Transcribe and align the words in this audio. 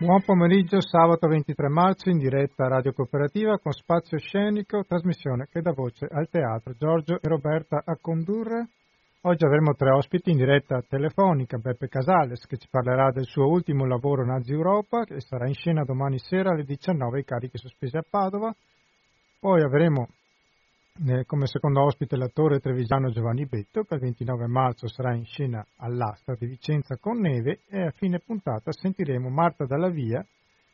Buon 0.00 0.22
pomeriggio, 0.22 0.80
sabato 0.80 1.26
23 1.26 1.68
marzo 1.68 2.08
in 2.08 2.18
diretta 2.18 2.66
a 2.66 2.68
Radio 2.68 2.92
Cooperativa 2.92 3.58
con 3.58 3.72
spazio 3.72 4.16
scenico, 4.16 4.84
trasmissione 4.86 5.48
che 5.50 5.60
dà 5.60 5.72
voce 5.72 6.06
al 6.08 6.28
teatro. 6.30 6.72
Giorgio 6.78 7.14
e 7.14 7.28
Roberta 7.28 7.82
a 7.84 7.98
condurre. 8.00 8.68
Oggi 9.22 9.44
avremo 9.44 9.74
tre 9.74 9.90
ospiti 9.90 10.30
in 10.30 10.36
diretta 10.36 10.84
telefonica, 10.88 11.58
Beppe 11.58 11.88
Casales 11.88 12.46
che 12.46 12.58
ci 12.58 12.68
parlerà 12.70 13.10
del 13.10 13.24
suo 13.24 13.48
ultimo 13.48 13.86
lavoro 13.86 14.24
Nazi 14.24 14.52
Europa 14.52 15.02
che 15.02 15.18
sarà 15.18 15.48
in 15.48 15.54
scena 15.54 15.82
domani 15.82 16.20
sera 16.20 16.50
alle 16.50 16.62
19 16.62 17.18
i 17.18 17.24
carichi 17.24 17.58
sospesi 17.58 17.96
a 17.96 18.04
Padova. 18.08 18.54
Poi 19.40 19.62
avremo 19.62 20.06
come 21.26 21.46
secondo 21.46 21.84
ospite 21.84 22.16
l'attore 22.16 22.58
trevigiano 22.58 23.10
Giovanni 23.10 23.46
Betto 23.46 23.84
che 23.84 23.94
il 23.94 24.00
29 24.00 24.48
marzo 24.48 24.88
sarà 24.88 25.14
in 25.14 25.24
scena 25.24 25.64
all'Asta 25.76 26.34
di 26.36 26.46
Vicenza 26.46 26.96
con 26.96 27.20
Neve 27.20 27.60
e 27.68 27.82
a 27.82 27.90
fine 27.92 28.18
puntata 28.18 28.72
sentiremo 28.72 29.28
Marta 29.28 29.64
Dalla 29.64 29.90
Via 29.90 30.26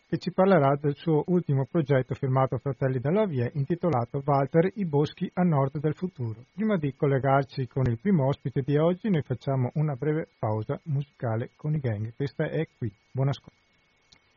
che 0.09 0.17
ci 0.17 0.33
parlerà 0.33 0.77
del 0.81 0.95
suo 0.95 1.25
ultimo 1.27 1.67
progetto 1.71 2.15
firmato 2.15 2.57
Fratelli 2.57 3.01
dalla 3.01 3.27
Via 3.27 3.51
intitolato 3.53 4.23
Walter 4.25 4.71
i 4.77 4.87
boschi 4.87 5.31
a 5.35 5.43
nord 5.43 5.79
del 5.79 5.95
futuro. 5.95 6.45
Prima 6.55 6.79
di 6.79 6.95
collegarci 6.95 7.67
con 7.67 7.85
il 7.87 7.99
primo 7.99 8.27
ospite 8.27 8.63
di 8.63 8.79
oggi 8.79 9.11
noi 9.11 9.23
facciamo 9.23 9.73
una 9.75 9.95
breve 9.95 10.29
pausa 10.39 10.81
musicale 10.85 11.51
con 11.57 11.75
i 11.75 11.81
gang. 11.81 12.15
Questa 12.15 12.49
è 12.49 12.67
qui. 12.79 12.91
Buon 13.11 13.29
ascolto. 13.29 13.64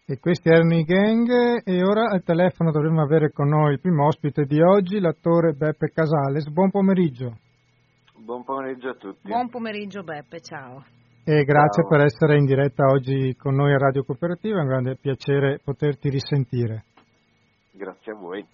E 0.09 0.19
questi 0.19 0.47
erano 0.47 0.73
i 0.73 0.85
gang 0.85 1.27
e 1.65 1.83
ora 1.83 2.05
al 2.09 2.23
telefono 2.23 2.71
dovremmo 2.71 3.01
avere 3.01 3.29
con 3.33 3.49
noi 3.49 3.73
il 3.73 3.81
primo 3.81 4.05
ospite 4.05 4.45
di 4.45 4.61
oggi, 4.61 5.01
l'attore 5.01 5.51
Beppe 5.51 5.91
Casales. 5.93 6.47
Buon 6.47 6.71
pomeriggio. 6.71 7.39
Buon 8.15 8.45
pomeriggio 8.45 8.87
a 8.87 8.93
tutti. 8.93 9.27
Buon 9.27 9.49
pomeriggio 9.49 10.03
Beppe, 10.03 10.39
ciao. 10.39 10.85
E 11.25 11.43
grazie 11.43 11.83
ciao. 11.83 11.89
per 11.89 12.05
essere 12.05 12.37
in 12.37 12.45
diretta 12.45 12.85
oggi 12.85 13.35
con 13.35 13.55
noi 13.55 13.73
a 13.73 13.77
Radio 13.79 14.05
Cooperativa, 14.05 14.59
è 14.59 14.61
un 14.61 14.67
grande 14.67 14.95
piacere 14.95 15.59
poterti 15.61 16.07
risentire. 16.07 16.85
Grazie 17.73 18.13
a 18.13 18.15
voi. 18.15 18.45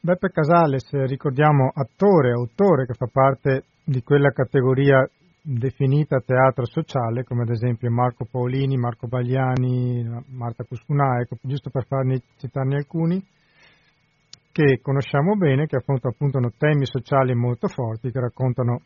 Beppe 0.00 0.30
Casales, 0.30 0.90
ricordiamo 1.04 1.72
attore, 1.74 2.30
autore 2.30 2.86
che 2.86 2.94
fa 2.94 3.06
parte 3.12 3.64
di 3.84 4.02
quella 4.02 4.30
categoria 4.30 5.06
definita 5.42 6.22
teatro 6.24 6.64
sociale, 6.66 7.24
come 7.24 7.42
ad 7.42 7.50
esempio 7.50 7.90
Marco 7.90 8.24
Paolini, 8.30 8.76
Marco 8.76 9.08
Bagliani, 9.08 10.22
Marta 10.28 10.64
Cuscunà, 10.64 11.20
ecco, 11.20 11.36
giusto 11.42 11.68
per 11.68 11.84
farne, 11.86 12.22
citarne 12.38 12.76
alcuni, 12.76 13.20
che 14.52 14.78
conosciamo 14.80 15.34
bene, 15.34 15.66
che 15.66 15.76
affrontano 15.76 16.14
appunto 16.14 16.38
temi 16.56 16.86
sociali 16.86 17.34
molto 17.34 17.66
forti, 17.66 18.12
che 18.12 18.20
raccontano 18.20 18.80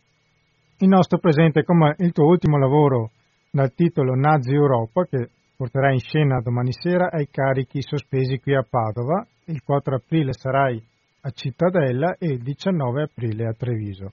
il 0.78 0.88
nostro 0.88 1.18
presente, 1.18 1.62
come 1.62 1.94
il 1.98 2.12
tuo 2.12 2.26
ultimo 2.26 2.56
lavoro 2.58 3.10
dal 3.50 3.74
titolo 3.74 4.14
Nazi 4.14 4.52
Europa, 4.52 5.04
che 5.04 5.28
porterà 5.56 5.92
in 5.92 6.00
scena 6.00 6.40
domani 6.40 6.72
sera 6.72 7.10
ai 7.10 7.28
carichi 7.30 7.82
sospesi 7.82 8.38
qui 8.38 8.54
a 8.54 8.66
Padova, 8.68 9.26
il 9.46 9.62
4 9.62 9.96
aprile 9.96 10.32
sarai 10.32 10.82
a 11.22 11.30
Cittadella 11.30 12.16
e 12.18 12.26
il 12.26 12.42
19 12.42 13.02
aprile 13.02 13.46
a 13.46 13.52
Treviso. 13.52 14.12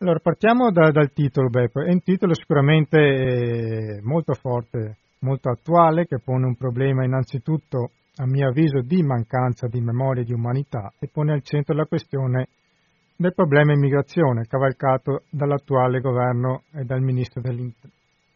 Allora, 0.00 0.20
partiamo 0.20 0.70
da, 0.70 0.92
dal 0.92 1.12
titolo, 1.12 1.48
Beppe. 1.48 1.82
È 1.86 1.90
un 1.90 2.02
titolo 2.02 2.32
sicuramente 2.32 2.98
eh, 2.98 4.00
molto 4.02 4.32
forte, 4.34 4.98
molto 5.22 5.50
attuale, 5.50 6.06
che 6.06 6.20
pone 6.22 6.46
un 6.46 6.54
problema 6.54 7.04
innanzitutto, 7.04 7.90
a 8.18 8.24
mio 8.24 8.46
avviso, 8.46 8.80
di 8.80 9.02
mancanza 9.02 9.66
di 9.66 9.80
memoria 9.80 10.22
di 10.22 10.32
umanità 10.32 10.92
e 11.00 11.08
pone 11.12 11.32
al 11.32 11.42
centro 11.42 11.74
la 11.74 11.86
questione 11.86 12.46
del 13.16 13.34
problema 13.34 13.72
immigrazione, 13.72 14.46
cavalcato 14.46 15.24
dall'attuale 15.30 15.98
governo 15.98 16.62
e 16.74 16.84
dal 16.84 17.00
ministro 17.00 17.42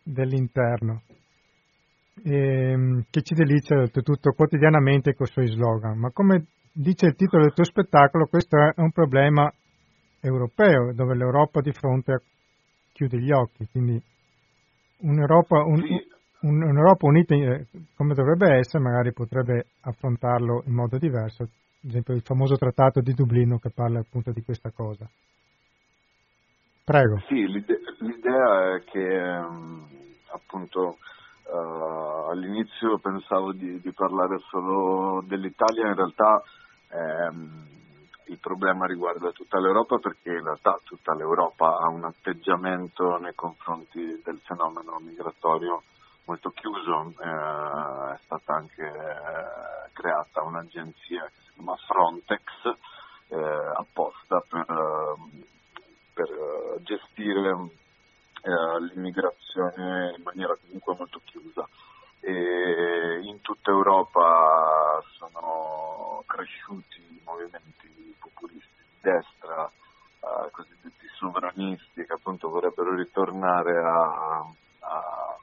dell'interno, 0.03 1.03
e, 2.25 2.71
ehm, 2.73 3.05
che 3.09 3.23
ci 3.23 3.35
delizia 3.35 3.79
oltretutto 3.79 4.33
quotidianamente 4.33 5.15
con 5.15 5.27
i 5.29 5.31
suoi 5.31 5.47
slogan. 5.47 5.97
Ma 5.97 6.11
come 6.11 6.45
dice 6.73 7.07
il 7.07 7.15
titolo 7.15 7.45
del 7.45 7.55
tuo 7.55 7.63
spettacolo, 7.63 8.27
questo 8.27 8.57
è 8.57 8.73
un 8.81 8.91
problema 8.91 9.49
europeo, 10.23 10.93
dove 10.95 11.15
l'Europa 11.15 11.61
di 11.61 11.73
fronte 11.73 12.23
chiude 12.93 13.19
gli 13.19 13.33
occhi, 13.33 13.67
quindi 13.71 14.01
un'Europa, 15.01 15.63
un, 15.65 15.83
un, 16.43 16.63
un'Europa 16.63 17.07
unita 17.07 17.35
eh, 17.35 17.67
come 17.97 18.15
dovrebbe 18.15 18.55
essere 18.55 18.83
magari 18.83 19.13
potrebbe 19.13 19.67
affrontarlo 19.81 20.63
in 20.67 20.75
modo 20.75 20.97
diverso, 20.99 21.43
ad 21.43 21.89
esempio 21.89 22.15
il 22.15 22.23
famoso 22.23 22.57
trattato 22.57 23.01
di 23.01 23.13
Dublino 23.13 23.59
che 23.59 23.71
parla 23.75 23.99
appunto 23.99 24.31
di 24.31 24.43
questa 24.43 24.71
cosa. 24.71 25.09
Prego. 26.85 27.21
Sì, 27.29 27.47
l'idea, 27.47 27.79
l'idea 27.99 28.75
è 28.75 28.85
che 28.85 28.99
um, 28.99 29.87
appunto 30.33 30.99
uh, 31.47 32.31
all'inizio 32.31 32.99
pensavo 32.99 33.53
di, 33.53 33.81
di, 33.81 33.93
parlare 33.93 34.39
solo 34.51 35.23
dell'Italia, 35.27 35.89
in 35.89 35.95
realtà 35.95 36.43
um, 37.31 37.73
il 38.33 38.39
problema 38.39 38.87
riguarda 38.87 39.31
tutta 39.31 39.61
l'Europa 39.61 39.99
perché 39.99 40.31
in 40.31 40.43
realtà 40.43 40.81
tutta 40.85 41.15
l'Europa 41.15 41.67
ha 41.67 41.89
un 41.89 42.05
atteggiamento 42.05 43.19
nei 43.19 43.35
confronti 43.35 44.21
del 44.25 44.41
fenomeno 44.43 44.99
migratorio 45.01 45.83
molto 46.25 46.49
chiuso. 46.51 47.13
Eh, 47.21 48.15
è 48.15 48.19
stata 48.25 48.55
anche 48.55 48.83
eh, 48.83 49.91
creata 49.93 50.43
un'agenzia 50.43 51.25
che 51.25 51.41
si 51.45 51.53
chiama 51.53 51.77
Frontex 51.77 52.41
eh, 53.29 53.73
apposta 53.77 54.43
per, 54.49 54.67
eh, 54.67 55.45
per 56.15 56.31
eh, 56.31 56.83
gestire 56.83 57.51
eh, 58.45 58.81
l'immigrazione 58.81 60.15
in 60.17 60.23
maniera 60.23 60.57
comunque 60.65 60.97
molto 60.97 61.21
chiusa. 61.25 61.69
E 62.21 63.21
in 63.25 63.43
tutta 63.43 63.71
Europa 63.71 65.03
sono 65.19 66.23
cresciuti 66.25 67.01
i 67.01 67.21
movimenti 67.25 67.83
destra, 69.03 69.67
eh, 69.69 70.51
cosiddetti 70.53 71.07
sovranisti 71.19 72.05
che 72.07 72.13
appunto 72.13 72.49
ritornare 73.33 73.79
a, 73.79 74.47
a 74.81 75.37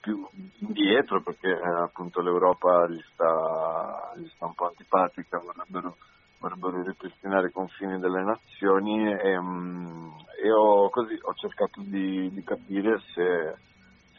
più 0.00 0.26
indietro 0.58 1.22
perché 1.22 1.48
eh, 1.48 1.82
appunto 1.82 2.20
l'Europa 2.20 2.86
gli 2.88 3.00
sta, 3.12 4.12
gli 4.16 4.28
sta, 4.34 4.46
un 4.46 4.54
po' 4.54 4.66
antipatica, 4.66 5.38
vorrebbero, 5.38 5.96
vorrebbero 6.38 6.82
ripristinare 6.82 7.48
i 7.48 7.52
confini 7.52 7.98
delle 7.98 8.22
nazioni 8.22 9.10
e, 9.10 9.40
mm, 9.40 10.10
e 10.42 10.52
ho, 10.52 10.90
così, 10.90 11.18
ho 11.22 11.32
cercato 11.34 11.80
di, 11.80 12.30
di 12.30 12.44
capire 12.44 13.00
se, 13.14 13.56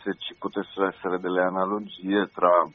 se, 0.02 0.16
ci 0.18 0.36
potessero 0.36 0.88
essere 0.88 1.20
delle 1.20 1.44
analogie 1.44 2.30
tra 2.34 2.68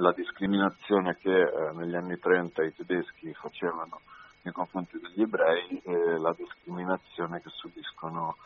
la 0.00 0.12
discriminazione 0.12 1.16
che 1.16 1.34
eh, 1.34 1.72
negli 1.74 1.96
anni 1.96 2.16
30 2.16 2.62
i 2.62 2.72
tedeschi 2.72 3.34
facevano 3.34 4.00
nei 4.42 4.52
confronti 4.52 5.00
degli 5.00 5.22
ebrei 5.22 5.82
e 5.82 6.18
la 6.18 6.32
discriminazione 6.32 7.40
che 7.40 7.50
subiscono 7.50 8.36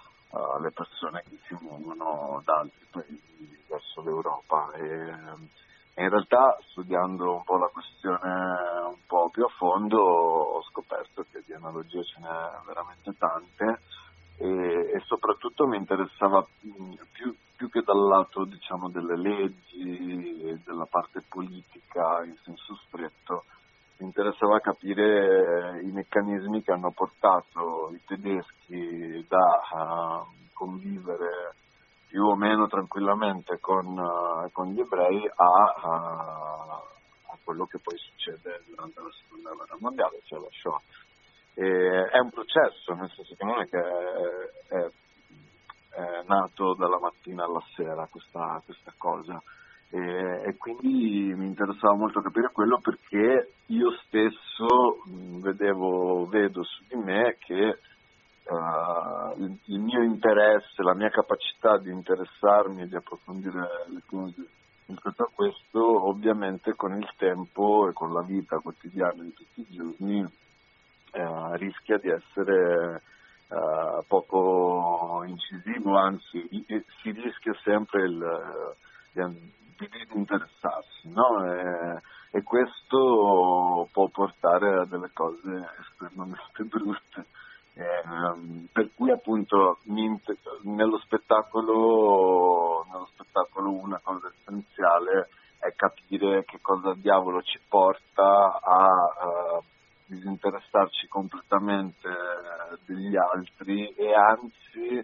persone 0.83 1.23
che 1.29 1.39
si 1.47 1.57
muovono 1.61 2.43
da 2.45 2.55
altri 2.61 2.87
paesi 2.91 3.65
verso 3.69 4.03
l'Europa. 4.03 4.73
E, 4.73 5.61
in 5.95 6.09
realtà 6.09 6.59
studiando 6.71 7.35
un 7.35 7.45
po' 7.45 7.59
la 7.59 7.69
questione 7.69 8.31
un 8.89 9.07
po' 9.07 9.29
più 9.31 9.45
a 9.45 9.49
fondo 9.49 9.99
ho 10.01 10.63
scoperto 10.63 11.27
che 11.31 11.43
di 11.45 11.53
analogie 11.53 12.03
ce 12.03 12.19
n'è 12.19 12.65
veramente 12.67 13.13
tante 13.19 13.81
e, 14.39 14.91
e 14.95 15.03
soprattutto 15.05 15.67
mi 15.67 15.77
interessava 15.77 16.47
più, 17.13 17.37
più 17.57 17.69
che 17.69 17.83
dal 17.83 18.09
lato 18.09 18.45
diciamo, 18.45 18.89
delle 18.89 19.19
leggi 19.19 20.41
e 20.45 20.59
della 20.65 20.87
parte 20.87 21.23
politica 21.29 22.25
in 22.25 22.37
senso 22.43 22.75
stretto 22.87 23.12
interessava 24.23 24.61
capire 24.61 25.81
eh, 25.81 25.83
i 25.83 25.91
meccanismi 25.91 26.63
che 26.63 26.71
hanno 26.71 26.93
portato 26.93 27.91
i 27.93 28.01
tedeschi 28.07 29.27
da 29.29 30.23
uh, 30.23 30.27
convivere 30.53 31.55
più 32.07 32.23
o 32.23 32.37
meno 32.37 32.69
tranquillamente 32.69 33.59
con, 33.59 33.87
uh, 33.99 34.49
con 34.53 34.69
gli 34.69 34.79
ebrei 34.79 35.29
a, 35.35 35.75
uh, 35.83 36.71
a, 37.33 37.39
quello 37.43 37.67
che 37.67 37.81
poi 37.81 37.99
succede 37.99 38.63
durante 38.69 39.01
la 39.01 39.11
seconda 39.11 39.51
guerra 39.55 39.77
mondiale, 39.81 40.21
cioè 40.25 40.39
la 40.39 40.49
Shoah. 40.51 40.81
E 41.55 42.09
è 42.11 42.19
un 42.21 42.31
processo, 42.31 42.95
nel 42.95 43.11
senso 43.11 43.35
che 43.35 43.45
non 43.45 43.61
è 43.61 43.69
che 43.69 43.79
è, 44.69 44.91
è 45.97 46.23
nato 46.27 46.75
dalla 46.75 47.01
mattina 47.01 47.45
alla 47.45 47.63
sera 47.75 48.07
questa, 48.09 48.63
questa 48.65 48.93
cosa 48.97 49.43
e, 49.95 50.43
e, 50.47 50.57
quindi 50.57 51.35
mi 51.37 51.45
interessava 51.45 51.95
molto 51.95 52.23
capire 52.23 52.49
quello 52.51 52.81
perché 52.81 53.53
io 53.67 53.91
stesso 54.07 55.03
vedevo, 55.39 56.27
vedo 56.29 56.65
su 56.65 56.83
di 56.89 56.97
me 56.97 57.37
che 57.39 57.79
uh, 58.45 59.39
il, 59.39 59.55
il, 59.67 59.81
mio 59.81 60.03
interesse, 60.03 60.83
la 60.83 60.95
mia 60.95 61.11
capacità 61.11 61.77
di 61.77 61.91
interessarmi 61.91 62.83
e 62.83 62.89
di 62.89 62.97
approfondire 62.97 63.69
le 63.89 64.01
cose 64.07 64.47
rispetto 64.87 65.25
a 65.25 65.31
questo, 65.31 66.09
ovviamente 66.09 66.73
con 66.75 66.97
il 66.97 67.13
tempo 67.19 67.87
e 67.87 67.93
con 67.93 68.15
la 68.15 68.23
vita 68.23 68.61
quotidiana 68.61 69.23
di 69.23 69.35
tutti 69.35 69.61
i 69.61 69.67
giorni 69.69 70.23
uh, 70.23 71.53
rischia 71.57 71.99
di 71.99 72.09
essere 72.09 73.03
uh, 73.49 74.03
poco 74.07 75.23
incisivo, 75.27 75.99
anzi 75.99 76.49
si 77.03 77.11
rischia 77.11 77.53
sempre 77.63 78.05
il, 78.05 78.75
stupidi 79.83 80.07
di 80.07 80.19
interessarsi, 80.19 81.09
no? 81.13 81.45
e, 81.45 82.01
e, 82.31 82.43
questo 82.43 83.89
può 83.93 84.09
portare 84.09 84.81
a 84.81 84.85
delle 84.85 85.11
cose 85.13 85.69
estremamente 85.81 86.63
brutte. 86.65 87.27
Eh, 87.75 88.69
per 88.71 88.91
cui 88.95 89.11
appunto 89.11 89.79
nello 89.85 90.99
spettacolo, 90.99 92.85
nello 92.93 93.09
spettacolo 93.15 93.71
una 93.71 93.99
cosa 94.03 94.31
essenziale 94.31 95.31
è 95.59 95.73
capire 95.75 96.45
che 96.45 96.59
cosa 96.61 96.93
diavolo 96.95 97.41
ci 97.41 97.59
porta 97.67 98.61
a 98.61 99.57
uh, 99.57 99.63
disinteressarci 100.05 101.09
completamente 101.09 102.11
degli 102.85 103.17
altri 103.17 103.89
e 103.95 104.13
anzi 104.13 105.03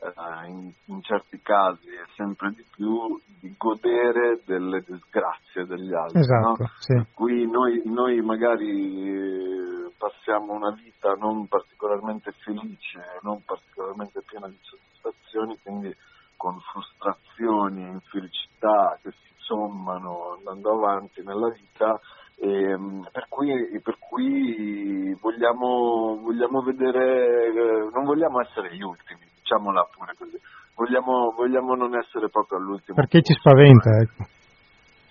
uh, 0.00 0.48
in, 0.48 0.72
in, 0.86 1.02
certi 1.02 1.40
casi 1.42 1.88
e 1.88 2.04
sempre 2.14 2.50
di 2.50 2.64
più 2.74 3.20
di 3.40 3.54
godere 3.56 4.40
delle 4.44 4.82
disgrazie 4.86 5.64
degli 5.66 5.94
altri. 5.94 6.20
Esatto, 6.20 6.62
no? 6.62 6.70
sì. 6.78 6.94
Qui 7.14 7.50
noi, 7.50 7.82
noi 7.84 8.20
magari 8.20 9.88
passiamo 9.96 10.52
una 10.52 10.70
vita 10.70 11.12
non 11.14 11.46
particolarmente 11.46 12.32
felice, 12.32 13.18
non 13.22 13.42
particolarmente 13.44 14.22
piena 14.26 14.48
di 14.48 14.58
soddisfazioni, 14.62 15.58
quindi 15.62 15.94
con 16.36 16.58
frustrazioni, 16.60 17.82
infelicità 17.82 18.96
che 19.02 19.10
si 19.10 19.32
sommano 19.38 20.36
andando 20.38 20.72
avanti 20.72 21.22
nella 21.24 21.50
vita 21.50 22.00
e, 22.36 22.48
ehm, 22.48 23.08
per, 23.10 23.26
cui, 23.28 23.80
per 23.82 23.98
cui 23.98 25.12
vogliamo, 25.20 26.20
vogliamo 26.22 26.62
vedere, 26.62 27.46
eh, 27.48 27.90
non 27.92 28.04
vogliamo 28.04 28.40
essere 28.40 28.74
gli 28.74 28.82
ultimi, 28.82 29.27
diciamola 29.48 29.88
pure 29.90 30.12
così, 30.18 30.38
vogliamo, 30.74 31.32
vogliamo 31.34 31.74
non 31.74 31.96
essere 31.96 32.28
proprio 32.28 32.58
all'ultimo. 32.58 32.96
Perché 32.96 33.22
ci 33.22 33.32
spaventa, 33.32 33.90
ecco. 33.96 34.26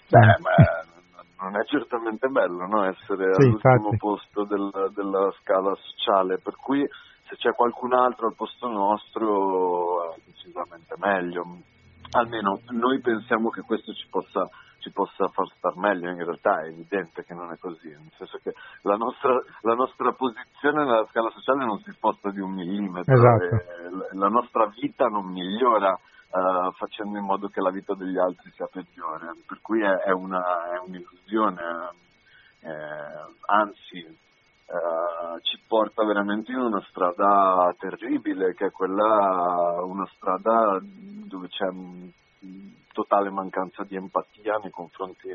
Beh, 0.10 0.38
ma 0.40 1.50
non 1.50 1.60
è 1.60 1.66
certamente 1.66 2.28
bello 2.28 2.66
no? 2.66 2.86
essere 2.86 3.34
sì, 3.34 3.42
all'ultimo 3.42 3.90
infatti. 3.92 3.98
posto 3.98 4.44
del, 4.46 4.92
della 4.94 5.32
scala 5.42 5.74
sociale, 5.76 6.38
per 6.38 6.56
cui 6.56 6.88
se 7.28 7.36
c'è 7.36 7.52
qualcun 7.54 7.94
altro 7.94 8.28
al 8.28 8.36
posto 8.36 8.68
nostro 8.68 10.14
è 10.14 10.20
decisamente 10.26 10.96
meglio 10.98 11.44
almeno 12.12 12.60
noi 12.70 13.02
pensiamo 13.02 13.50
che 13.50 13.62
questo 13.62 13.92
ci 13.94 14.08
possa, 14.10 14.48
ci 14.80 14.92
possa, 14.92 15.28
far 15.28 15.48
star 15.58 15.76
meglio, 15.76 16.10
in 16.10 16.24
realtà 16.24 16.62
è 16.62 16.68
evidente 16.68 17.24
che 17.24 17.34
non 17.34 17.52
è 17.52 17.58
così, 17.58 17.90
nel 17.90 18.12
senso 18.18 18.40
che 18.42 18.54
la 18.84 18.96
nostra, 18.96 19.34
la 19.62 19.74
nostra 19.74 20.14
posizione 20.14 20.86
nella 20.86 21.06
scala 21.10 21.30
sociale 21.32 21.66
non 21.66 21.80
si 21.80 21.92
sposta 21.92 22.32
di 22.32 22.40
un 22.40 22.54
millimetro, 22.54 23.14
esatto. 23.14 23.67
La 24.18 24.28
nostra 24.28 24.68
vita 24.68 25.08
non 25.08 25.32
migliora 25.32 25.92
uh, 25.94 26.72
facendo 26.74 27.18
in 27.18 27.24
modo 27.24 27.48
che 27.48 27.62
la 27.62 27.72
vita 27.72 27.94
degli 27.94 28.18
altri 28.18 28.52
sia 28.52 28.68
peggiore, 28.68 29.36
per 29.46 29.60
ccui 29.62 29.82
è, 29.82 29.94
è, 30.00 30.12
una, 30.12 30.74
è 30.74 30.80
un'illusione, 30.80 31.62
eh, 32.62 32.70
anzi 33.46 34.26
Uh, 34.68 35.40
ci 35.44 35.58
porta 35.66 36.04
veramente 36.04 36.52
in 36.52 36.58
una 36.58 36.84
strada 36.90 37.74
terribile, 37.80 38.54
che 38.54 38.66
è 38.66 38.70
quella, 38.70 39.82
una 39.82 40.06
strada 40.14 40.78
dove 40.82 41.48
c'è 41.48 41.70
totale 42.92 43.30
mancanza 43.30 43.86
di 43.86 43.96
empatia 43.96 44.58
nei 44.62 44.72
confronti, 44.72 45.30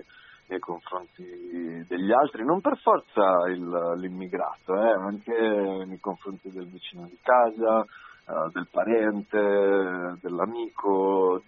nei 0.49 0.59
confronti 0.59 1.87
degli 1.89 2.13
altri, 2.13 2.45
non 2.45 2.61
per 2.61 2.77
forza 2.77 3.49
il, 3.49 3.95
l'immigrato, 3.97 4.75
eh, 4.75 4.93
anche 4.93 5.85
nei 5.87 5.99
confronti 5.99 6.51
del 6.51 6.67
vicino 6.67 7.07
di 7.07 7.17
casa, 7.23 7.87
uh, 8.33 8.51
del 8.51 8.69
parente, 8.71 10.19
dell'amico. 10.21 11.43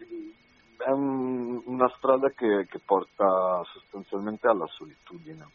È 0.77 0.91
un, 0.91 1.63
una 1.65 1.89
strada 1.97 2.29
che, 2.29 2.67
che 2.69 2.81
porta 2.85 3.63
sostanzialmente 3.73 4.47
alla 4.47 4.67
solitudine. 4.67 5.47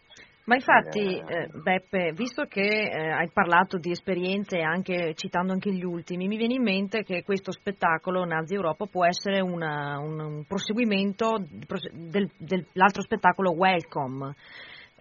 Ma 0.45 0.55
infatti, 0.55 1.15
eh, 1.15 1.47
Beppe, 1.61 2.11
visto 2.13 2.45
che 2.45 2.61
eh, 2.61 3.11
hai 3.11 3.29
parlato 3.31 3.77
di 3.77 3.91
esperienze, 3.91 4.57
anche, 4.61 5.13
citando 5.13 5.53
anche 5.53 5.71
gli 5.71 5.83
ultimi, 5.83 6.27
mi 6.27 6.37
viene 6.37 6.55
in 6.55 6.63
mente 6.63 7.03
che 7.03 7.21
questo 7.23 7.51
spettacolo 7.51 8.25
Nazi 8.25 8.55
Europa 8.55 8.87
può 8.87 9.05
essere 9.05 9.41
una, 9.41 9.99
un, 9.99 10.19
un, 10.19 10.43
proseguimento 10.47 11.37
del, 11.37 12.31
dell'altro 12.39 13.03
spettacolo 13.03 13.51
Welcome 13.51 14.33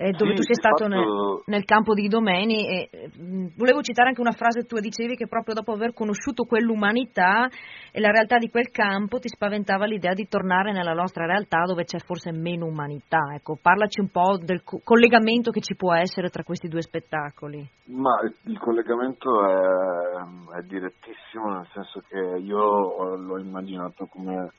eh, 0.01 0.13
dove 0.13 0.31
sì, 0.31 0.37
tu 0.37 0.43
sei 0.43 0.55
stato 0.55 0.85
fatto... 0.85 0.95
nel, 0.95 1.43
nel, 1.47 1.65
campo 1.65 1.93
di 1.93 2.07
Domeni 2.07 2.69
e 2.69 3.11
mh, 3.19 3.57
volevo 3.57 3.83
citare 3.83 4.09
anche 4.09 4.21
una 4.21 4.31
frase 4.31 4.63
tua, 4.63 4.79
dicevi 4.79 5.17
che 5.17 5.27
proprio 5.27 5.55
dopo 5.55 5.73
aver 5.73 5.93
conosciuto 5.93 6.45
quell'umanità 6.45 7.49
e 7.91 7.99
la 7.99 8.13
realtà 8.13 8.39
di 8.39 8.49
quel 8.49 8.71
campo 8.71 9.19
ti 9.19 9.27
spaventava 9.27 9.87
l'idea 9.87 10.13
di 10.13 10.29
tornare 10.29 10.71
nella 10.71 10.93
nostra 10.93 11.27
realtà 11.27 11.65
dove 11.65 11.83
c'è 11.83 11.99
forse 11.99 12.31
meno 12.31 12.67
umanità. 12.67 13.35
Ecco, 13.35 13.59
parlaci 13.61 13.99
un 13.99 14.11
po' 14.11 14.39
del 14.39 14.63
co- 14.63 14.81
collegamento 14.85 15.51
che 15.51 15.61
ci 15.61 15.75
può 15.75 15.93
essere 15.93 16.29
tra 16.29 16.45
questi 16.45 16.69
due 16.69 16.83
spettacoli. 16.83 17.69
Ma 17.87 18.21
il 18.45 18.59
collegamento 18.61 19.45
è, 19.45 20.59
è 20.59 20.63
direttissimo, 20.63 21.55
nel 21.55 21.67
senso 21.73 22.05
che 22.09 22.39
io 22.39 23.17
l'ho 23.17 23.39
immaginato 23.41 24.07
come 24.07 24.53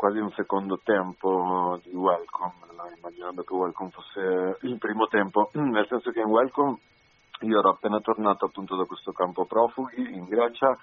quasi 0.00 0.16
un 0.16 0.30
secondo 0.30 0.80
tempo 0.82 1.78
di 1.82 1.94
Welcome, 1.94 2.54
immaginando 2.96 3.42
che 3.42 3.52
Welcome 3.52 3.90
fosse 3.90 4.56
il 4.62 4.78
primo 4.78 5.06
tempo, 5.08 5.50
nel 5.52 5.86
senso 5.88 6.10
che 6.10 6.20
in 6.20 6.30
Welcome 6.30 6.78
io 7.40 7.58
ero 7.58 7.68
appena 7.68 8.00
tornato 8.00 8.46
appunto 8.46 8.76
da 8.76 8.86
questo 8.86 9.12
campo 9.12 9.44
profughi 9.44 10.00
in 10.16 10.24
Grecia 10.24 10.74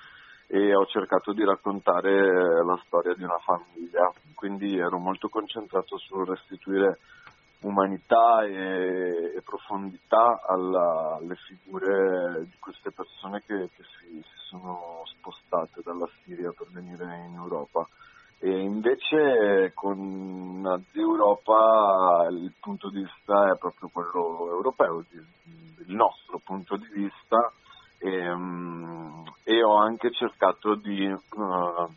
e 0.46 0.75
ho 0.75 0.86
cercato 0.86 1.34
di 1.34 1.44
raccontare 1.44 2.64
la 2.64 2.80
storia 2.86 3.16
di 3.16 3.24
una 3.24 3.40
famiglia, 3.40 4.14
quindi 4.36 4.78
ero 4.78 5.00
molto 5.00 5.30
concentrato 5.30 5.98
sul 5.98 6.28
restituire 6.28 7.00
umanità 7.62 8.44
e, 8.44 9.34
e 9.36 9.42
profondità 9.44 10.44
alla, 10.46 11.18
alle 11.19 11.38
figure 11.38 12.44
di 12.44 12.58
queste 12.60 12.92
persone 12.92 13.42
che, 13.48 13.68
che 13.75 13.84
si, 13.98 14.22
si 14.22 14.46
sono 14.48 15.02
spostate 15.06 15.81
dalla 15.84 16.08
Siria 16.22 16.54
per 16.56 16.68
venire 16.69 17.04
in 17.25 17.34
Europa. 17.34 17.88
E 18.39 18.50
invece 18.50 19.72
con 19.74 20.62
Nazi 20.62 21.00
Europa 21.00 22.28
il 22.30 22.54
punto 22.60 22.89
di 22.89 23.01
vista 23.01 23.51
è 23.51 23.57
proprio 23.57 23.89
quello 23.92 24.48
europeo, 24.51 25.04
il 25.12 25.95
nostro 25.95 26.39
punto 26.44 26.78
di 26.78 26.88
vista. 26.94 27.51
E, 28.00 28.30
um, 28.30 29.24
e 29.44 29.63
ho 29.63 29.75
anche 29.78 30.12
cercato 30.12 30.75
di 30.75 31.07
uh, 31.07 31.89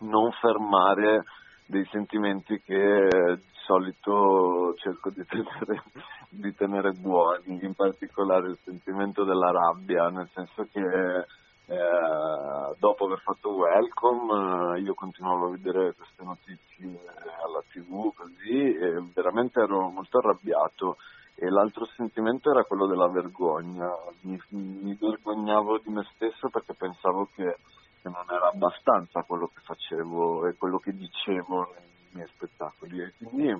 non 0.00 0.30
fermare 0.40 1.24
dei 1.66 1.84
sentimenti 1.90 2.60
che 2.60 3.08
di 3.36 3.52
solito 3.66 4.74
cerco 4.76 5.10
di 5.10 5.24
tenere, 5.26 5.82
di 6.28 6.54
tenere 6.54 6.92
buoni, 6.92 7.58
in 7.62 7.74
particolare 7.74 8.48
il 8.50 8.58
sentimento 8.62 9.24
della 9.24 9.50
rabbia, 9.50 10.08
nel 10.08 10.28
senso 10.32 10.68
che 10.70 11.24
eh, 11.66 12.74
dopo 12.78 13.06
aver 13.06 13.20
fatto 13.20 13.54
Welcome 13.54 14.76
eh, 14.76 14.80
io 14.82 14.94
continuavo 14.94 15.46
a 15.46 15.50
vedere 15.50 15.94
queste 15.94 16.22
notizie 16.22 17.00
alla 17.42 17.62
tv 17.70 18.12
così 18.14 18.74
e 18.74 19.02
veramente 19.14 19.60
ero 19.60 19.88
molto 19.88 20.18
arrabbiato. 20.18 20.98
E 21.36 21.48
l'altro 21.48 21.84
sentimento 21.96 22.50
era 22.50 22.62
quello 22.62 22.86
della 22.86 23.08
vergogna, 23.08 23.90
mi, 24.20 24.40
mi 24.50 24.94
vergognavo 24.94 25.78
di 25.78 25.90
me 25.90 26.06
stesso 26.14 26.48
perché 26.48 26.74
pensavo 26.74 27.28
che, 27.34 27.56
che, 28.00 28.08
non 28.08 28.24
era 28.28 28.50
abbastanza 28.52 29.22
quello 29.22 29.48
che 29.48 29.60
facevo 29.64 30.46
e 30.46 30.54
quello 30.54 30.78
che 30.78 30.92
dicevo 30.92 31.72
nei 31.74 31.88
miei 32.12 32.28
spettacoli. 32.28 33.00
E 33.00 33.12
quindi 33.16 33.50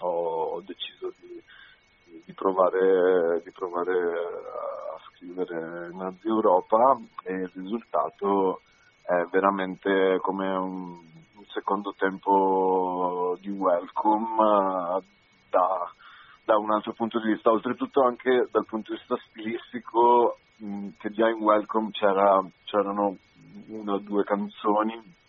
ho, 0.00 0.08
ho 0.08 0.60
deciso 0.60 1.14
di, 1.20 1.42
di, 2.24 2.32
provare, 2.34 3.40
di 3.44 3.50
provare 3.50 3.92
a 3.92 5.00
scrivere 5.08 5.90
Nazi 5.92 6.28
Europa 6.28 6.98
e 7.24 7.32
il 7.32 7.50
risultato 7.54 8.60
è 9.02 9.24
veramente 9.30 10.18
come 10.20 10.48
un, 10.48 10.90
un 11.36 11.44
secondo 11.48 11.94
tempo 11.96 13.36
di 13.40 13.50
welcome 13.50 14.26
uh, 14.38 15.02
da, 15.50 15.92
da, 16.44 16.56
un 16.56 16.70
altro 16.70 16.92
punto 16.92 17.18
di 17.20 17.32
vista, 17.32 17.50
oltretutto 17.50 18.02
anche 18.04 18.48
dal 18.50 18.66
punto 18.66 18.92
di 18.92 18.98
vista 18.98 19.16
stilistico 19.28 20.38
mh, 20.56 20.88
che 20.98 21.10
già 21.10 21.28
in 21.28 21.42
welcome 21.42 21.90
c'era, 21.90 22.44
c'erano 22.64 23.16
una 23.68 23.94
o 23.94 23.98
due 23.98 24.24
canzoni 24.24 25.20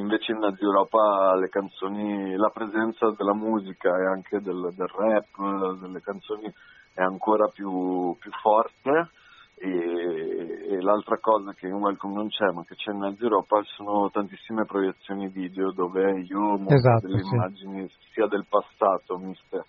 invece 0.00 0.32
in 0.32 0.38
Nazi 0.38 0.64
Europa 0.64 1.34
le 1.36 1.48
canzoni, 1.48 2.34
la 2.36 2.50
presenza 2.50 3.12
della 3.16 3.34
musica 3.34 3.90
e 3.96 4.06
anche 4.06 4.40
del, 4.40 4.72
del 4.74 4.88
rap, 4.88 5.78
delle 5.80 6.00
canzoni 6.00 6.52
è 6.94 7.02
ancora 7.02 7.46
più, 7.48 8.16
più 8.18 8.30
forte 8.42 9.10
e, 9.56 9.68
e, 9.68 10.80
l'altra 10.80 11.18
cosa 11.18 11.52
che 11.52 11.66
in 11.66 11.74
Welcome 11.74 12.14
non 12.14 12.28
c'è 12.28 12.46
ma 12.52 12.64
che 12.64 12.74
c'è 12.74 12.92
in 12.92 12.98
Mezzo 12.98 13.24
Europa 13.24 13.62
sono 13.64 14.10
tantissime 14.10 14.64
proiezioni 14.64 15.28
video 15.28 15.70
dove 15.72 16.22
io 16.22 16.40
mostro 16.56 16.76
esatto, 16.76 17.06
delle 17.06 17.22
sì. 17.22 17.34
immagini 17.34 17.90
sia 18.12 18.26
del 18.26 18.46
passato 18.48 19.18
miste 19.18 19.64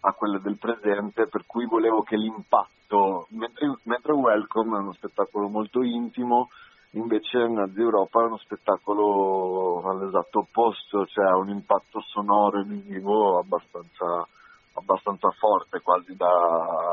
a 0.00 0.12
quelle 0.12 0.40
del 0.40 0.56
presente 0.56 1.26
per 1.28 1.44
cui 1.46 1.66
volevo 1.66 2.02
che 2.02 2.16
l'impatto 2.16 3.26
mentre, 3.30 3.78
mentre 3.84 4.12
Welcome 4.12 4.78
è 4.78 4.80
uno 4.80 4.92
spettacolo 4.94 5.48
molto 5.48 5.82
intimo 5.82 6.48
invece 6.94 7.46
Nazi 7.48 7.80
Europa 7.80 8.22
è 8.22 8.26
uno 8.26 8.38
spettacolo 8.38 9.82
all'esatto 9.88 10.40
opposto, 10.40 11.06
cioè 11.06 11.26
ha 11.26 11.36
un 11.36 11.48
impatto 11.48 12.00
sonoro 12.00 12.60
e 12.60 12.64
visivo 12.64 13.38
abbastanza, 13.38 14.26
abbastanza 14.74 15.30
forte, 15.30 15.80
da, 16.14 16.26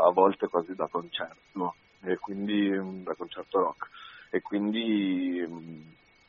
a 0.08 0.12
volte 0.12 0.48
quasi 0.48 0.74
da 0.75 0.88
concerto, 0.88 1.75
quindi, 2.20 3.03
da 3.03 3.13
concerto 3.15 3.60
rock. 3.60 3.89
E 4.31 4.41
quindi 4.41 5.39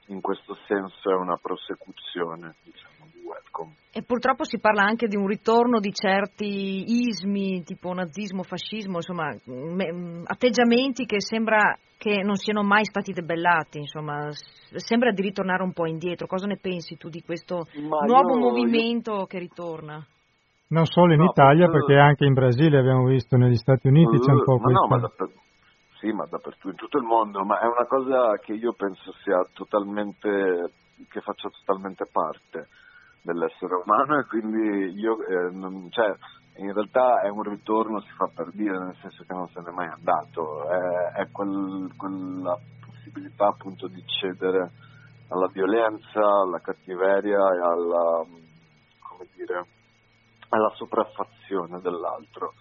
in 0.06 0.20
questo 0.20 0.56
senso 0.66 1.10
è 1.10 1.14
una 1.14 1.36
prosecuzione 1.36 2.56
diciamo, 2.62 2.91
di 2.91 2.91
Welcome. 3.32 3.72
E 3.92 4.02
purtroppo 4.02 4.44
si 4.44 4.58
parla 4.58 4.82
anche 4.82 5.06
di 5.06 5.16
un 5.16 5.26
ritorno 5.26 5.78
di 5.78 5.92
certi 5.92 6.84
ismi 7.08 7.62
tipo 7.62 7.92
nazismo, 7.92 8.42
fascismo, 8.42 8.96
insomma 8.96 9.34
me, 9.44 10.22
atteggiamenti 10.24 11.04
che 11.04 11.20
sembra 11.20 11.76
che 11.98 12.22
non 12.22 12.36
siano 12.36 12.62
mai 12.62 12.84
stati 12.84 13.12
debellati, 13.12 13.78
insomma 13.78 14.28
sembra 14.32 15.12
di 15.12 15.22
ritornare 15.22 15.62
un 15.62 15.72
po' 15.72 15.86
indietro. 15.86 16.26
Cosa 16.26 16.46
ne 16.46 16.58
pensi 16.60 16.96
tu 16.96 17.08
di 17.08 17.22
questo 17.22 17.66
Ma 17.88 18.04
nuovo 18.06 18.38
io, 18.38 18.50
movimento 18.50 19.12
io... 19.12 19.26
che 19.26 19.38
ritorna? 19.38 20.04
Non 20.68 20.86
solo 20.86 21.12
in 21.12 21.20
no, 21.20 21.30
Italia, 21.30 21.68
perché 21.68 21.96
anche 21.96 22.24
in 22.24 22.32
Brasile 22.32 22.78
abbiamo 22.78 23.04
visto, 23.04 23.36
negli 23.36 23.56
Stati 23.56 23.88
Uniti 23.88 24.18
c'è 24.18 24.32
un 24.32 24.42
po' 24.42 24.56
questo. 24.56 24.86
No, 24.86 24.96
ma 24.96 25.10
sì, 25.98 26.10
ma 26.12 26.24
dappertutto, 26.24 26.70
in 26.70 26.76
tutto 26.76 26.96
il 26.96 27.04
mondo, 27.04 27.44
ma 27.44 27.60
è 27.60 27.66
una 27.66 27.86
cosa 27.86 28.38
che 28.38 28.54
io 28.54 28.72
penso 28.72 29.12
sia 29.22 29.46
totalmente, 29.52 30.72
che 31.10 31.20
faccia 31.20 31.50
totalmente 31.50 32.08
parte 32.10 32.68
dell'essere 33.22 33.74
umano 33.74 34.18
e 34.18 34.26
quindi 34.26 34.98
io, 34.98 35.24
eh, 35.24 35.50
non, 35.52 35.88
cioè, 35.90 36.14
in 36.56 36.72
realtà 36.72 37.22
è 37.22 37.28
un 37.28 37.42
ritorno, 37.42 38.00
si 38.00 38.10
fa 38.10 38.28
per 38.34 38.50
dire, 38.52 38.78
nel 38.78 38.96
senso 39.00 39.24
che 39.26 39.32
non 39.32 39.48
se 39.48 39.60
n'è 39.60 39.70
mai 39.70 39.88
andato, 39.88 40.68
è, 40.68 41.20
è 41.22 41.30
quel, 41.30 41.90
quella 41.96 42.58
possibilità 42.84 43.46
appunto 43.46 43.86
di 43.86 44.02
cedere 44.06 44.70
alla 45.28 45.48
violenza, 45.48 46.20
alla 46.20 46.60
cattiveria 46.60 47.38
e 47.38 47.60
alla, 47.60 48.24
come 48.98 49.26
dire, 49.34 49.66
alla 50.48 50.70
sopraffazione 50.74 51.80
dell'altro 51.80 52.52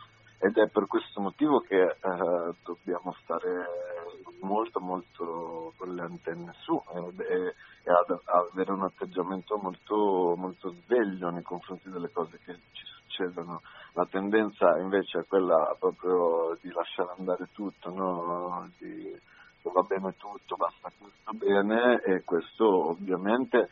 ed 0.42 0.58
è 0.58 0.68
per 0.70 0.88
questo 0.88 1.22
motivo 1.22 1.60
che 1.60 1.82
eh, 1.82 2.54
dobbiamo 2.64 3.16
stare 3.22 3.66
molto 4.42 4.80
molto 4.80 5.74
con 5.78 5.94
le 5.94 6.02
antenne 6.02 6.52
su 6.62 6.82
e, 7.20 7.54
e 7.84 7.92
ad, 7.92 8.20
avere 8.26 8.72
un 8.72 8.82
atteggiamento 8.82 9.58
molto, 9.58 10.34
molto 10.36 10.74
sveglio 10.82 11.30
nei 11.30 11.44
confronti 11.44 11.92
delle 11.92 12.10
cose 12.12 12.40
che 12.44 12.54
ci 12.72 12.84
succedono. 12.86 13.62
La 13.94 14.08
tendenza 14.10 14.80
invece 14.80 15.20
è 15.20 15.26
quella 15.28 15.76
proprio 15.78 16.58
di 16.60 16.72
lasciare 16.72 17.14
andare 17.20 17.50
tutto, 17.52 17.92
no? 17.92 18.68
di, 18.80 19.16
va 19.62 19.82
bene 19.84 20.16
tutto, 20.18 20.56
basta 20.56 20.92
questo 20.98 21.32
bene 21.34 22.02
e 22.02 22.24
questo 22.24 22.90
ovviamente 22.90 23.70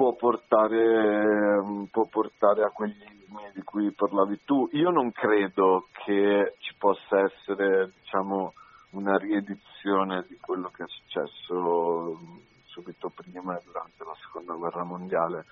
può 0.00 0.14
portare, 0.14 1.60
può 1.90 2.06
portare 2.06 2.64
a 2.64 2.70
quegli 2.70 3.18
di 3.52 3.62
cui 3.62 3.92
parlavi 3.92 4.40
tu. 4.46 4.66
Io 4.72 4.88
non 4.88 5.12
credo 5.12 5.88
che 5.92 6.54
ci 6.60 6.74
possa 6.78 7.20
essere 7.20 7.92
diciamo, 8.00 8.54
una 8.92 9.18
riedizione 9.18 10.24
di 10.26 10.38
quello 10.40 10.70
che 10.74 10.84
è 10.84 10.86
successo 10.88 12.18
subito 12.64 13.12
prima 13.14 13.58
e 13.58 13.62
durante 13.66 14.02
la 14.04 14.14
seconda 14.22 14.54
guerra 14.54 14.84
mondiale, 14.84 15.44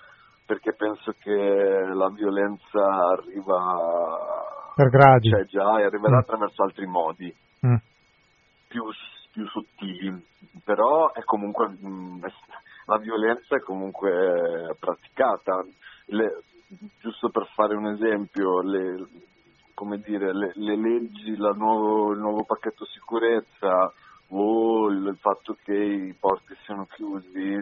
perché 0.47 0.73
penso 0.73 1.13
che 1.19 1.31
la 1.31 2.09
violenza 2.09 2.83
arriva 3.13 4.73
per 4.73 4.89
gradi. 4.89 5.29
C'è 5.29 5.45
già 5.45 5.79
e 5.79 5.83
arriverà 5.83 6.15
mm. 6.15 6.19
attraverso 6.21 6.63
altri 6.63 6.87
modi 6.87 7.31
mm. 7.67 7.75
più, 8.67 8.83
più, 9.31 9.47
sottili, 9.47 10.25
però 10.63 11.11
è 11.11 11.21
comunque 11.23 11.69
mm, 11.69 12.23
la 12.89 12.97
violenza 12.97 13.55
è 13.55 13.59
comunque 13.59 14.75
praticata. 14.79 15.63
Le, 16.05 16.41
giusto 16.99 17.29
per 17.29 17.47
fare 17.53 17.75
un 17.75 17.87
esempio, 17.87 18.61
le, 18.61 19.07
dire, 20.03 20.33
le, 20.33 20.51
le 20.55 20.75
leggi, 20.75 21.37
nuovo, 21.37 22.11
il 22.11 22.19
nuovo 22.19 22.43
pacchetto 22.43 22.85
sicurezza 22.85 23.93
o 24.29 24.89
il, 24.89 25.05
il, 25.05 25.17
fatto 25.17 25.55
che 25.63 25.73
i 25.73 26.15
porti 26.19 26.55
siano 26.65 26.87
chiusi, 26.87 27.55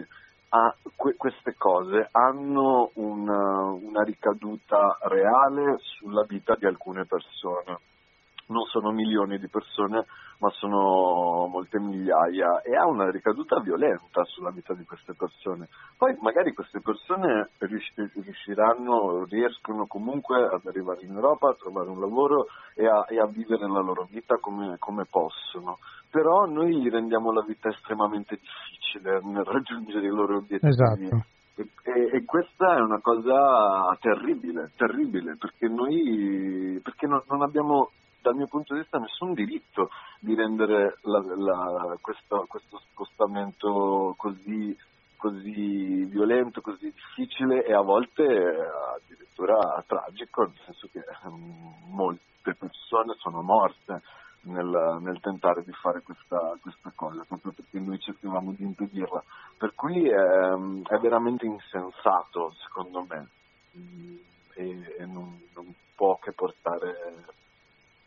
ah, 0.48 0.74
que, 0.96 1.14
queste 1.16 1.54
cose 1.56 2.08
hanno 2.10 2.90
una, 2.94 3.70
una 3.70 4.02
ricaduta 4.02 4.98
reale 5.02 5.76
sulla 5.78 6.24
vita 6.24 6.56
di 6.56 6.64
alcune 6.64 7.04
persone 7.04 7.80
non 8.48 8.64
sono 8.66 8.90
milioni 8.90 9.38
di 9.38 9.48
persone, 9.48 10.04
ma 10.38 10.50
sono 10.50 11.46
molte 11.46 11.78
migliaia 11.80 12.62
e 12.62 12.76
ha 12.76 12.86
una 12.86 13.10
ricaduta 13.10 13.60
violenta 13.60 14.24
sulla 14.24 14.50
vita 14.50 14.74
di 14.74 14.84
queste 14.84 15.14
persone. 15.14 15.68
Poi 15.96 16.16
magari 16.20 16.52
queste 16.52 16.80
persone 16.80 17.50
riusciranno, 17.58 19.24
riescono 19.24 19.86
comunque 19.86 20.44
ad 20.44 20.66
arrivare 20.66 21.04
in 21.04 21.14
Europa, 21.14 21.50
a 21.50 21.56
trovare 21.58 21.90
un 21.90 22.00
lavoro 22.00 22.46
e 22.74 22.86
a, 22.86 23.04
e 23.08 23.18
a 23.18 23.26
vivere 23.26 23.68
la 23.68 23.80
loro 23.80 24.06
vita 24.08 24.36
come, 24.36 24.76
come 24.78 25.04
possono. 25.10 25.78
Però 26.10 26.46
noi 26.46 26.80
gli 26.80 26.88
rendiamo 26.88 27.32
la 27.32 27.42
vita 27.42 27.68
estremamente 27.68 28.36
difficile 28.36 29.20
nel 29.24 29.44
raggiungere 29.44 30.06
i 30.06 30.10
loro 30.10 30.36
obiettivi. 30.36 30.68
Esatto. 30.68 31.24
E, 31.82 32.10
e, 32.12 32.24
questa 32.24 32.76
è 32.76 32.80
una 32.80 33.00
cosa 33.00 33.96
terribile, 34.00 34.70
terribile, 34.76 35.36
perché 35.36 35.66
noi 35.66 36.80
perché 36.80 37.08
non, 37.08 37.20
non 37.26 37.42
abbiamo 37.42 37.90
dal 38.20 38.34
mio 38.34 38.46
punto 38.46 38.74
di 38.74 38.80
vista 38.80 38.98
nessun 38.98 39.32
diritto 39.34 39.90
di 40.20 40.34
rendere 40.34 40.98
la, 41.02 41.22
la, 41.36 41.96
questo, 42.00 42.46
questo, 42.48 42.80
spostamento 42.90 44.14
così, 44.16 44.76
così, 45.16 46.04
violento, 46.04 46.60
così 46.60 46.92
difficile 46.92 47.64
e 47.64 47.72
a 47.72 47.80
volte 47.80 48.24
addirittura 48.24 49.82
tragico, 49.86 50.42
nel 50.42 50.60
senso 50.64 50.88
che 50.90 51.04
ehm, 51.24 51.74
molte 51.90 52.54
persone 52.54 53.14
sono 53.18 53.42
morte 53.42 54.02
nel, 54.42 54.98
nel 55.00 55.20
tentare 55.20 55.62
di 55.64 55.72
fare 55.72 56.02
questa, 56.02 56.56
questa, 56.60 56.92
cosa, 56.94 57.24
proprio 57.26 57.52
perché 57.52 57.78
noi 57.78 57.98
cercavamo 57.98 58.52
di 58.52 58.64
impedirla. 58.64 59.22
Per 59.56 59.74
cui 59.74 60.08
è, 60.08 60.14
è 60.14 60.98
veramente 60.98 61.46
insensato, 61.46 62.52
secondo 62.64 63.06
me, 63.08 63.28
e, 64.54 64.96
e 64.98 65.06
non, 65.06 65.40
non 65.54 65.74
può 65.94 66.18
che 66.18 66.32
portare 66.32 67.36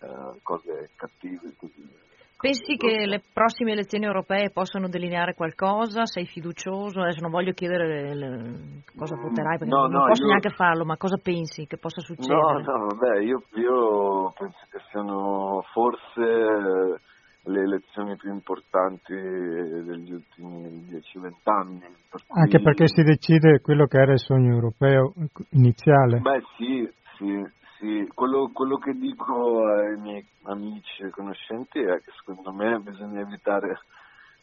eh, 0.01 0.39
cose 0.43 0.89
cattive. 0.95 1.53
Così. 1.57 1.99
Pensi 2.41 2.75
che 2.75 3.05
le 3.05 3.21
prossime 3.31 3.73
elezioni 3.73 4.05
europee 4.05 4.49
possano 4.49 4.87
delineare 4.87 5.35
qualcosa? 5.35 6.07
Sei 6.07 6.25
fiducioso? 6.25 6.99
Adesso 6.99 7.21
non 7.21 7.29
voglio 7.29 7.51
chiedere 7.51 8.15
le, 8.15 8.83
cosa 8.97 9.15
mm, 9.15 9.21
voterai 9.21 9.57
perché 9.59 9.73
no, 9.73 9.81
non 9.81 9.91
no, 9.91 10.05
posso 10.07 10.23
io... 10.23 10.29
neanche 10.29 10.49
farlo, 10.49 10.83
ma 10.83 10.97
cosa 10.97 11.17
pensi 11.21 11.67
che 11.67 11.77
possa 11.77 12.01
succedere? 12.01 12.63
No, 12.63 12.77
no, 12.77 12.87
vabbè, 12.87 13.19
io, 13.19 13.43
io 13.53 14.33
penso 14.35 14.57
che 14.71 14.79
siano 14.89 15.63
forse 15.71 16.99
le 17.43 17.61
elezioni 17.61 18.15
più 18.17 18.31
importanti 18.31 19.13
degli 19.13 20.11
ultimi 20.11 20.85
10-20 20.89 21.31
anni. 21.43 21.79
Per 22.09 22.21
cui... 22.25 22.41
Anche 22.41 22.59
perché 22.59 22.87
si 22.87 23.03
decide 23.03 23.61
quello 23.61 23.85
che 23.85 23.99
era 23.99 24.13
il 24.13 24.19
sogno 24.19 24.53
europeo 24.53 25.13
iniziale. 25.51 26.19
Beh 26.19 26.41
sì, 26.57 26.89
sì, 27.17 27.45
sì, 27.81 28.07
quello, 28.13 28.51
quello, 28.53 28.77
che 28.77 28.93
dico 28.93 29.65
ai 29.65 29.99
miei 29.99 30.23
amici 30.43 31.01
e 31.01 31.09
conoscenti 31.09 31.79
è 31.79 31.99
che 32.03 32.11
secondo 32.15 32.51
me 32.53 32.77
bisogna 32.77 33.21
evitare, 33.21 33.81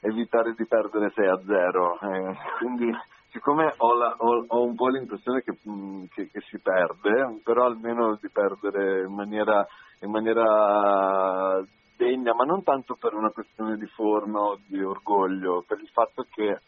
evitare 0.01 0.55
di 0.57 0.67
perdere 0.67 1.13
6 1.15 1.27
a 1.29 1.41
0. 1.47 1.99
Eh, 2.01 2.37
quindi, 2.59 2.91
siccome 3.31 3.73
ho, 3.77 3.95
la, 3.95 4.17
ho, 4.19 4.45
ho, 4.45 4.65
un 4.65 4.75
po' 4.75 4.89
l'impressione 4.89 5.43
che, 5.43 5.57
mm, 5.69 6.07
che, 6.11 6.29
che, 6.33 6.41
si 6.49 6.59
perde, 6.59 7.39
però 7.45 7.67
almeno 7.67 8.19
di 8.21 8.29
perdere 8.29 9.05
in 9.05 9.15
maniera, 9.15 9.65
in 10.01 10.11
maniera 10.11 11.63
degna, 11.97 12.35
ma 12.35 12.43
non 12.43 12.65
tanto 12.65 12.97
per 12.99 13.15
una 13.15 13.31
questione 13.31 13.77
di 13.77 13.87
forma 13.87 14.41
o 14.41 14.59
di 14.67 14.83
orgoglio, 14.83 15.63
per 15.65 15.79
il 15.79 15.89
fatto 15.91 16.27
che 16.29 16.59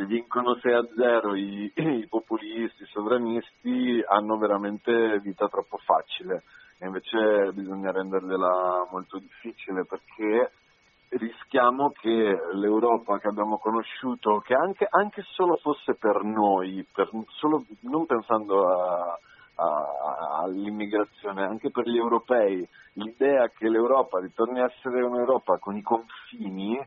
se 0.00 0.06
vincono 0.06 0.54
6 0.54 0.72
a 0.72 0.88
0 0.96 1.36
i, 1.36 1.72
i, 1.76 2.06
populisti, 2.08 2.82
i 2.82 2.86
sovranisti 2.86 4.02
hanno 4.06 4.38
veramente 4.38 5.18
vita 5.20 5.46
troppo 5.48 5.76
facile. 5.76 6.44
E 6.78 6.86
invece 6.86 7.52
bisogna 7.52 7.92
rendergliela 7.92 8.88
molto 8.90 9.18
difficile 9.18 9.84
perché 9.84 10.52
rischiamo 11.10 11.90
che 11.90 12.38
l'Europa 12.52 13.18
che 13.18 13.28
abbiamo 13.28 13.58
conosciuto, 13.58 14.38
che 14.38 14.54
anche, 14.54 14.86
anche 14.88 15.22
solo 15.34 15.56
fosse 15.56 15.94
per 15.96 16.22
noi, 16.22 16.86
per, 16.90 17.10
solo, 17.36 17.64
non 17.80 18.06
pensando 18.06 18.68
a, 18.68 19.18
a, 19.56 20.40
all'immigrazione, 20.44 21.44
anche 21.44 21.70
per 21.70 21.86
gli 21.86 21.98
europei, 21.98 22.66
l'idea 22.94 23.48
che 23.48 23.68
l'Europa 23.68 24.20
ritorni 24.20 24.60
a 24.60 24.70
essere 24.72 25.02
un'Europa 25.02 25.58
con 25.58 25.76
i 25.76 25.82
confini, 25.82 26.80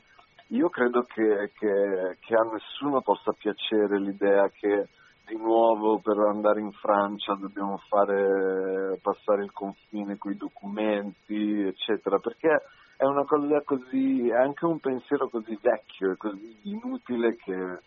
io 0.53 0.69
credo 0.69 1.03
che, 1.03 1.51
che, 1.57 2.17
che, 2.19 2.35
a 2.35 2.43
nessuno 2.51 3.01
possa 3.01 3.33
piacere 3.33 3.99
l'idea 3.99 4.49
che 4.49 4.87
di 5.25 5.35
nuovo 5.37 5.99
per 5.99 6.17
andare 6.17 6.59
in 6.59 6.71
Francia 6.71 7.33
dobbiamo 7.35 7.77
fare 7.87 8.99
passare 9.01 9.43
il 9.43 9.51
confine 9.51 10.17
con 10.17 10.31
i 10.31 10.37
documenti, 10.37 11.61
eccetera, 11.61 12.19
perché 12.19 12.61
è 12.97 13.05
una 13.05 13.25
cosa 13.25 13.61
così, 13.63 14.29
è 14.29 14.35
anche 14.35 14.65
un 14.65 14.79
pensiero 14.79 15.27
così 15.29 15.57
vecchio 15.61 16.11
e 16.11 16.17
così 16.17 16.59
inutile 16.63 17.35
che, 17.35 17.79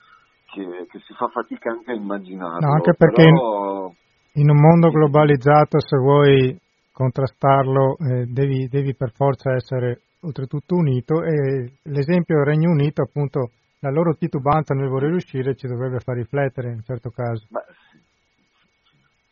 che, 0.53 0.87
che, 0.91 0.99
si 1.07 1.15
fa 1.15 1.29
fatica 1.29 1.71
anche 1.71 1.93
a 1.93 1.95
immaginarlo. 1.95 2.67
No, 2.67 2.73
anche 2.73 2.95
perché 2.97 3.23
Però... 3.23 3.93
in 4.33 4.51
un 4.51 4.61
mondo 4.61 4.89
globalizzato 4.89 5.79
se 5.81 5.97
vuoi 5.99 6.59
contrastarlo 6.93 7.97
eh, 7.99 8.25
devi, 8.27 8.69
devi, 8.69 8.95
per 8.95 9.13
forza 9.13 9.53
essere 9.53 10.01
oltretutto 10.27 10.75
unito 10.75 11.23
e 11.23 11.79
l'esempio 11.83 12.37
del 12.37 12.45
Regno 12.45 12.71
Unito 12.71 13.03
appunto 13.03 13.51
la 13.81 13.91
loro 13.91 14.15
titubanza 14.15 14.75
nel 14.75 14.89
voler 14.89 15.13
uscire 15.13 15.55
ci 15.55 15.67
dovrebbe 15.67 16.01
far 16.01 16.17
riflettere 16.17 16.69
in 16.69 16.77
un 16.77 16.83
certo 16.83 17.11
caso. 17.11 17.47
Beh, 17.49 17.65
sì. 17.91 18.01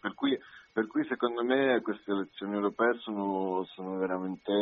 per, 0.01 0.15
cui, 0.15 0.39
per, 0.73 0.87
cui, 0.87 1.05
secondo 1.07 1.43
me 1.43 1.81
queste 1.83 2.13
elezioni 2.13 2.55
europee 2.55 2.99
sono, 2.99 3.65
sono 3.75 3.99
veramente, 3.99 4.53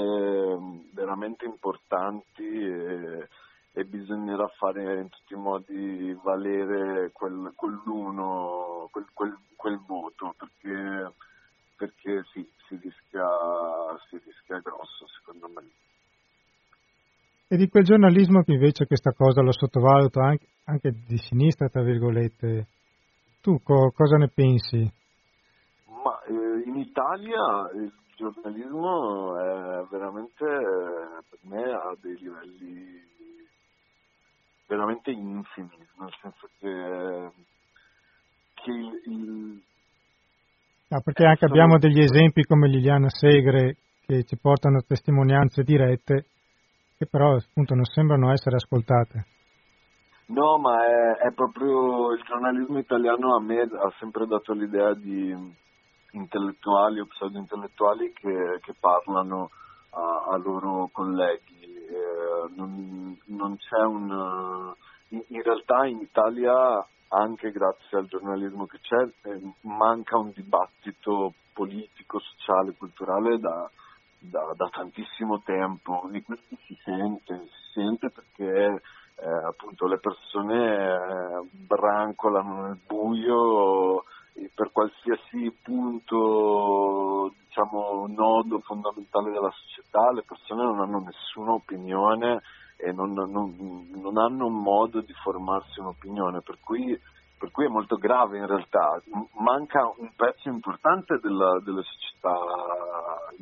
veramente, 0.95 1.45
importanti 1.45 2.45
e, 2.45 3.29
e, 3.73 3.85
bisognerà 3.85 4.47
fare 4.57 5.01
in 5.01 5.09
tutti 5.11 5.35
i 5.35 5.37
modi 5.37 6.19
valere 6.23 7.11
quel, 7.13 7.53
quell'uno, 7.55 8.89
quel, 8.91 9.07
quel, 9.13 9.37
quel 9.57 9.79
voto 9.87 10.35
perché, 10.39 11.13
perché 11.77 12.23
sì, 12.33 12.49
si 12.67 12.79
rischia, 12.81 13.29
si 14.09 14.19
rischia 14.25 14.61
grosso 14.61 15.07
secondo 15.09 15.49
me. 15.49 15.69
E 17.53 17.57
di 17.59 17.69
quel 17.69 17.85
giornalismo 17.85 18.41
che 18.45 18.53
invece 18.53 18.87
questa 18.87 19.13
cosa 19.13 19.43
lo 19.43 19.53
sottovaluto 19.53 20.21
anche, 20.21 20.47
anche 20.65 20.91
di 21.07 21.19
sinistra, 21.19 21.69
tra 21.69 21.83
virgolette. 21.83 22.67
Tu 23.43 23.61
co- 23.63 23.93
cosa 23.95 24.17
ne 24.17 24.31
pensi? 24.35 24.91
Ma 25.87 26.19
eh, 26.23 26.63
in 26.65 26.79
Italia 26.79 27.71
il 27.75 27.93
giornalismo 28.17 29.37
è 29.37 29.85
veramente, 29.91 30.47
per 31.29 31.39
me, 31.43 31.63
ha 31.63 31.95
dei 32.01 32.17
livelli 32.17 33.03
veramente 34.67 35.11
infimi, 35.11 35.77
nel 35.99 36.15
senso 36.23 36.49
che, 36.59 37.31
che 38.55 38.71
il, 38.71 39.13
il 39.13 39.63
No, 40.89 41.01
perché 41.05 41.27
anche 41.27 41.45
abbiamo 41.45 41.77
degli 41.77 42.01
esempi 42.01 42.45
come 42.45 42.69
Liliana 42.69 43.11
Segre 43.11 43.77
che 44.07 44.25
ci 44.25 44.39
portano 44.39 44.81
testimonianze 44.87 45.63
dirette 45.63 46.29
che 47.03 47.07
però 47.07 47.35
appunto 47.35 47.75
non 47.75 47.85
sembrano 47.85 48.31
essere 48.31 48.57
ascoltate. 48.57 49.27
No, 50.27 50.57
ma 50.59 50.87
è, 50.87 51.27
è 51.29 51.33
proprio 51.33 52.13
il 52.13 52.23
giornalismo 52.23 52.79
italiano 52.79 53.35
a 53.35 53.41
me 53.41 53.61
ha 53.61 53.93
sempre 53.99 54.27
dato 54.27 54.53
l'idea 54.53 54.95
di 54.95 55.35
intellettuali 56.13 57.01
o 57.01 57.07
pseudo-intellettuali 57.07 58.13
che, 58.13 58.61
che 58.63 58.75
parlano 58.79 59.51
a, 59.91 60.33
a, 60.33 60.37
loro 60.37 60.89
colleghi. 60.93 61.61
Eh, 61.61 62.55
non, 62.55 63.19
non, 63.27 63.57
c'è 63.57 63.83
un... 63.85 64.73
In, 65.09 65.23
in, 65.27 65.43
realtà 65.43 65.87
in 65.87 65.99
Italia, 65.99 66.87
anche 67.09 67.51
grazie 67.51 67.99
al 67.99 68.07
giornalismo 68.07 68.67
che 68.67 68.79
c'è, 68.81 69.29
eh, 69.29 69.53
manca 69.63 70.17
un 70.19 70.31
dibattito 70.35 71.35
politico, 71.53 72.19
sociale, 72.21 72.75
culturale 72.79 73.39
da, 73.39 73.69
da, 74.23 74.53
da 74.57 74.69
tantissimo 74.69 75.43
tempo. 75.43 76.09
E 76.13 76.23
questo 76.23 76.57
si 76.67 76.79
sente, 76.83 77.47
si 77.47 77.73
sente 77.73 78.11
perché 78.11 78.81
eh, 79.17 79.29
appunto 79.47 79.87
le 79.87 79.99
persone 79.99 80.57
eh, 80.57 81.49
brancolano 81.51 82.67
nel 82.67 82.79
buio 82.87 84.05
per 84.55 84.71
qualsiasi 84.73 85.55
punto, 85.63 87.33
diciamo, 87.47 88.07
nodo 88.09 88.61
fondamentale 88.61 89.31
della 89.31 89.51
società, 89.51 90.11
le 90.13 90.23
persone 90.23 90.63
non 90.63 90.81
hanno 90.81 91.01
nessuna 91.01 91.53
opinione 91.53 92.41
e 92.77 92.93
non, 92.93 93.13
non, 93.13 93.89
non 93.93 94.17
hanno 94.19 94.47
un 94.47 94.63
modo 94.63 95.01
di 95.01 95.13
formarsi 95.23 95.81
un'opinione, 95.81 96.41
per 96.41 96.59
cui 96.61 96.99
per 97.43 97.51
cui 97.51 97.65
è 97.65 97.69
molto 97.69 97.97
grave 97.97 98.39
in 98.39 98.47
realtà. 98.47 99.03
Manca 99.41 99.93
un 99.97 100.13
pezzo 100.15 100.49
importante 100.49 101.19
della, 101.21 101.59
delle 101.59 101.83
società 101.83 102.39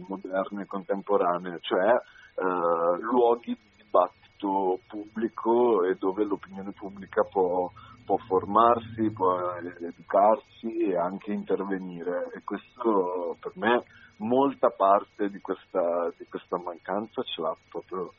moderne 0.09 0.63
e 0.63 0.67
contemporanee, 0.67 1.59
cioè 1.61 1.91
eh, 1.91 2.99
luoghi 3.03 3.53
di 3.53 3.85
dibattito 3.85 4.79
pubblico 4.89 5.85
e 5.85 5.97
dove 5.97 6.25
l'opinione 6.25 6.73
pubblica 6.73 7.25
può, 7.31 7.71
può 8.07 8.17
formarsi, 8.27 9.13
può 9.13 9.37
educarsi 9.57 10.79
e 10.79 10.97
anche 10.97 11.33
intervenire. 11.33 12.31
E 12.33 12.43
questo 12.43 13.37
per 13.39 13.53
me 13.57 13.85
molta 14.17 14.71
parte 14.71 15.29
di 15.29 15.41
questa, 15.43 16.11
di 16.17 16.25
questa 16.25 16.57
mancanza 16.57 17.21
ce 17.21 17.43
l'ha 17.43 17.55
proprio 17.69 18.15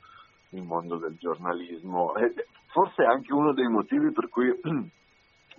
il 0.50 0.62
mondo 0.62 0.98
del 0.98 1.18
giornalismo. 1.18 2.14
E 2.18 2.46
forse 2.68 3.02
è 3.02 3.08
anche 3.08 3.34
uno 3.34 3.52
dei 3.54 3.68
motivi 3.68 4.12
per 4.12 4.30
cui 4.30 4.54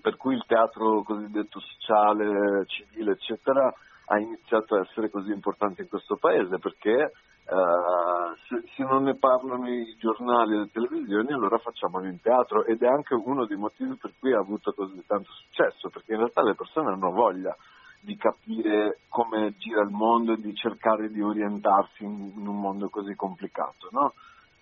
per 0.03 0.17
cui 0.17 0.35
il 0.35 0.45
teatro 0.47 1.03
cosiddetto 1.03 1.61
sociale, 1.61 2.67
civile, 2.67 3.13
eccetera, 3.13 3.73
ha 4.07 4.19
iniziato 4.19 4.75
a 4.75 4.81
essere 4.81 5.09
così 5.09 5.31
importante 5.31 5.83
in 5.83 5.89
questo 5.89 6.17
paese 6.17 6.59
perché 6.59 7.13
Uh, 7.45 8.37
se, 8.47 8.63
se, 8.77 8.85
non 8.85 9.03
ne 9.03 9.17
parlano 9.17 9.69
i 9.69 9.97
giornali 9.99 10.55
e 10.55 10.59
le 10.59 10.71
televisioni 10.71 11.33
allora 11.33 11.59
facciamolo 11.59 12.07
in 12.07 12.21
teatro 12.21 12.65
ed 12.65 12.81
è 12.83 12.87
anche 12.87 13.15
uno 13.15 13.47
dei 13.47 13.57
motivi 13.57 13.97
per 13.97 14.13
cui 14.21 14.33
ha 14.33 14.39
avuto 14.39 14.73
così 14.73 15.05
tanto 15.05 15.29
successo 15.33 15.91
perché 15.91 16.13
in 16.13 16.19
realtà 16.19 16.41
le 16.43 16.55
persone 16.55 16.93
hanno 16.93 17.11
voglia 17.11 17.55
di 18.01 18.17
capire 18.17 19.01
come 19.09 19.55
gira 19.59 19.83
il 19.83 19.91
mondo 19.91 20.35
e 20.35 20.41
di 20.41 20.55
cercare 20.55 21.09
di 21.09 21.21
orientarsi 21.21 22.05
in, 22.05 22.33
in 22.37 22.47
un 22.47 22.61
mondo 22.61 22.89
così 22.89 23.13
complicato 23.17 23.89
no? 23.91 24.15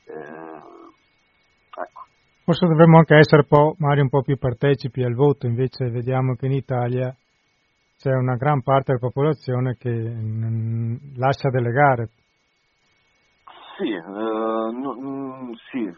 eh, 0.07 0.63
ecco 1.83 2.10
Forse 2.51 2.67
dovremmo 2.67 2.99
anche 2.99 3.15
essere 3.15 3.45
po', 3.45 3.77
magari 3.79 4.01
un 4.01 4.09
po' 4.09 4.23
più 4.23 4.37
partecipi 4.37 5.05
al 5.05 5.15
voto, 5.15 5.47
invece 5.47 5.89
vediamo 5.89 6.35
che 6.35 6.47
in 6.47 6.53
Italia 6.53 7.15
c'è 7.97 8.11
una 8.11 8.35
gran 8.35 8.61
parte 8.61 8.87
della 8.87 9.07
popolazione 9.07 9.77
che 9.79 9.89
mh, 9.89 11.17
lascia 11.17 11.49
delegare. 11.49 12.09
Sì, 13.79 13.93
eh, 13.93 14.03
no, 14.03 14.95
mh, 14.95 15.53
sì, 15.71 15.95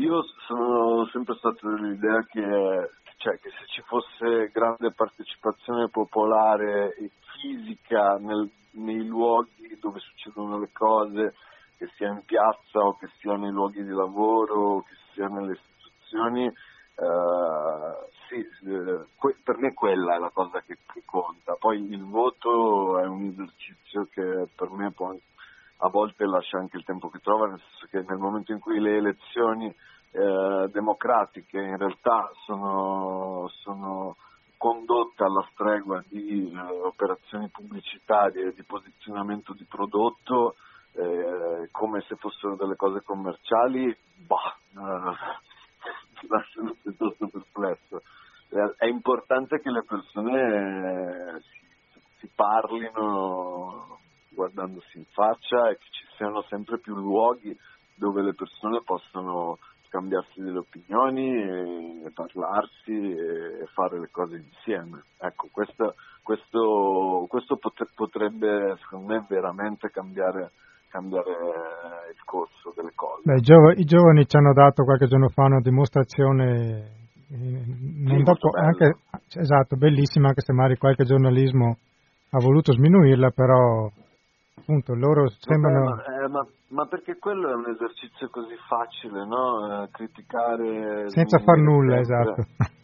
io 0.00 0.22
sono 0.46 1.04
sempre 1.12 1.34
stato 1.34 1.68
dell'idea 1.68 2.24
che, 2.24 2.90
cioè, 3.18 3.38
che, 3.38 3.50
se 3.50 3.66
ci 3.66 3.82
fosse 3.82 4.50
grande 4.50 4.90
partecipazione 4.96 5.90
popolare 5.90 6.94
e 6.94 7.10
fisica 7.42 8.14
nel, 8.14 8.50
nei 8.70 9.06
luoghi 9.06 9.76
dove 9.78 9.98
succedono 9.98 10.60
le 10.60 10.70
cose, 10.72 11.34
che 11.76 11.90
sia 11.96 12.08
in 12.08 12.22
piazza 12.24 12.78
o 12.80 12.96
che 12.96 13.08
sia 13.18 13.36
nei 13.36 13.52
luoghi 13.52 13.84
di 13.84 13.92
lavoro, 13.92 14.80
che 14.80 14.94
sia 15.18 15.26
nelle 15.26 15.52
istituzioni, 15.52 16.46
eh, 16.46 18.08
sì, 18.28 18.36
eh, 18.36 19.06
que- 19.16 19.36
per 19.42 19.58
me 19.58 19.74
quella 19.74 20.14
è 20.14 20.18
la 20.18 20.30
cosa 20.30 20.62
che, 20.62 20.78
che, 20.92 21.02
conta. 21.04 21.56
Poi 21.58 21.90
il 21.90 22.04
voto 22.04 23.00
è 23.00 23.06
un 23.06 23.24
esercizio 23.24 24.06
che 24.10 24.48
per 24.54 24.70
me 24.70 24.92
può, 24.92 25.12
a 25.78 25.88
volte 25.88 26.24
lascia 26.24 26.58
anche 26.58 26.76
il 26.76 26.84
tempo 26.84 27.08
che 27.08 27.18
trova, 27.18 27.48
nel 27.48 27.60
senso 27.60 27.86
che 27.90 28.04
nel 28.08 28.18
momento 28.18 28.52
in 28.52 28.60
cui 28.60 28.78
le 28.78 28.96
elezioni 28.96 29.66
eh, 30.12 30.68
democratiche 30.70 31.58
in 31.58 31.76
realtà 31.76 32.30
sono, 32.44 33.48
sono 33.62 34.16
condotte 34.56 35.24
alla 35.24 35.46
stregua 35.52 36.02
di 36.08 36.50
eh, 36.52 36.58
operazioni 36.58 37.48
pubblicitarie, 37.48 38.52
di 38.52 38.62
posizionamento 38.62 39.52
di 39.52 39.64
prodotto, 39.64 40.54
eh, 40.98 41.68
come 41.70 42.00
se 42.08 42.16
fossero 42.16 42.56
delle 42.56 42.74
cose 42.74 43.02
commerciali, 43.02 43.96
bah, 44.26 44.56
eh, 44.74 45.16
piuttosto 46.82 47.28
perplesso. 47.28 48.02
Eh, 48.50 48.74
è 48.78 48.86
importante 48.86 49.60
che 49.60 49.70
le 49.70 49.84
persone 49.84 51.36
eh, 51.36 51.40
si, 51.40 52.00
si 52.18 52.30
parlino 52.34 53.98
guardandosi 54.30 54.98
in 54.98 55.04
faccia 55.10 55.68
e 55.68 55.78
che 55.78 55.86
ci 55.90 56.06
siano 56.16 56.42
sempre 56.42 56.78
più 56.78 56.94
luoghi 56.94 57.56
dove 57.94 58.22
le 58.22 58.34
persone 58.34 58.80
possono 58.82 59.58
scambiarsi 59.88 60.40
delle 60.40 60.58
opinioni 60.58 61.32
e 62.04 62.10
parlarsi 62.14 62.92
e 62.92 63.66
fare 63.72 63.98
le 63.98 64.08
cose 64.10 64.36
insieme. 64.36 65.02
Ecco, 65.18 65.48
questo, 65.50 65.94
questo, 66.22 67.26
questo 67.28 67.58
potrebbe 67.94 68.76
secondo 68.82 69.14
me 69.14 69.24
veramente 69.28 69.90
cambiare 69.90 70.52
cambiare 70.88 71.30
il 72.10 72.24
corso 72.24 72.72
delle 72.74 72.92
cose. 72.94 73.22
Beh, 73.24 73.36
i, 73.36 73.40
giovani, 73.40 73.80
i, 73.80 73.84
giovani, 73.84 74.26
ci 74.26 74.36
hanno 74.36 74.52
dato 74.52 74.84
qualche 74.84 75.06
giorno 75.06 75.28
fa 75.28 75.44
una 75.44 75.60
dimostrazione 75.60 76.96
eh, 77.30 77.62
sì, 78.06 78.22
dopo, 78.22 78.50
anche, 78.54 78.96
esatto, 79.34 79.76
bellissima, 79.76 80.28
anche 80.28 80.40
se 80.40 80.52
magari 80.52 80.78
qualche 80.78 81.04
giornalismo 81.04 81.76
ha 82.30 82.38
voluto 82.38 82.72
sminuirla, 82.72 83.30
però 83.30 83.90
appunto 84.56 84.94
loro 84.94 85.28
sembrano... 85.38 85.96
Vabbè, 85.96 86.08
ma, 86.08 86.24
eh, 86.24 86.28
ma, 86.28 86.46
ma, 86.68 86.86
perché 86.86 87.18
quello 87.18 87.50
è 87.50 87.54
un 87.54 87.68
esercizio 87.68 88.28
così 88.28 88.54
facile, 88.68 89.24
no? 89.26 89.82
Eh, 89.84 89.88
criticare... 89.90 91.08
Senza 91.10 91.38
far 91.38 91.58
nulla, 91.58 92.02
sempre. 92.02 92.42
esatto. 92.44 92.76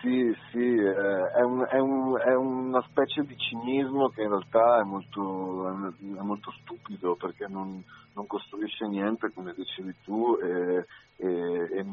Sì, 0.00 0.34
sì, 0.50 0.58
eh, 0.58 1.30
è, 1.32 1.42
un, 1.42 1.66
è, 1.68 1.78
un, 1.78 2.18
è, 2.18 2.34
una 2.34 2.82
specie 2.88 3.22
di 3.22 3.36
cinismo 3.36 4.08
che 4.08 4.22
in 4.22 4.28
realtà 4.28 4.80
è 4.80 4.82
molto, 4.82 5.68
è 5.68 6.22
molto 6.22 6.50
stupido 6.62 7.16
perché 7.16 7.46
non, 7.48 7.82
non, 8.14 8.26
costruisce 8.26 8.86
niente, 8.86 9.30
come 9.32 9.52
dicevi 9.54 9.94
tu, 10.04 10.38
e, 10.42 10.86
e, 11.16 11.28
e 11.28 11.86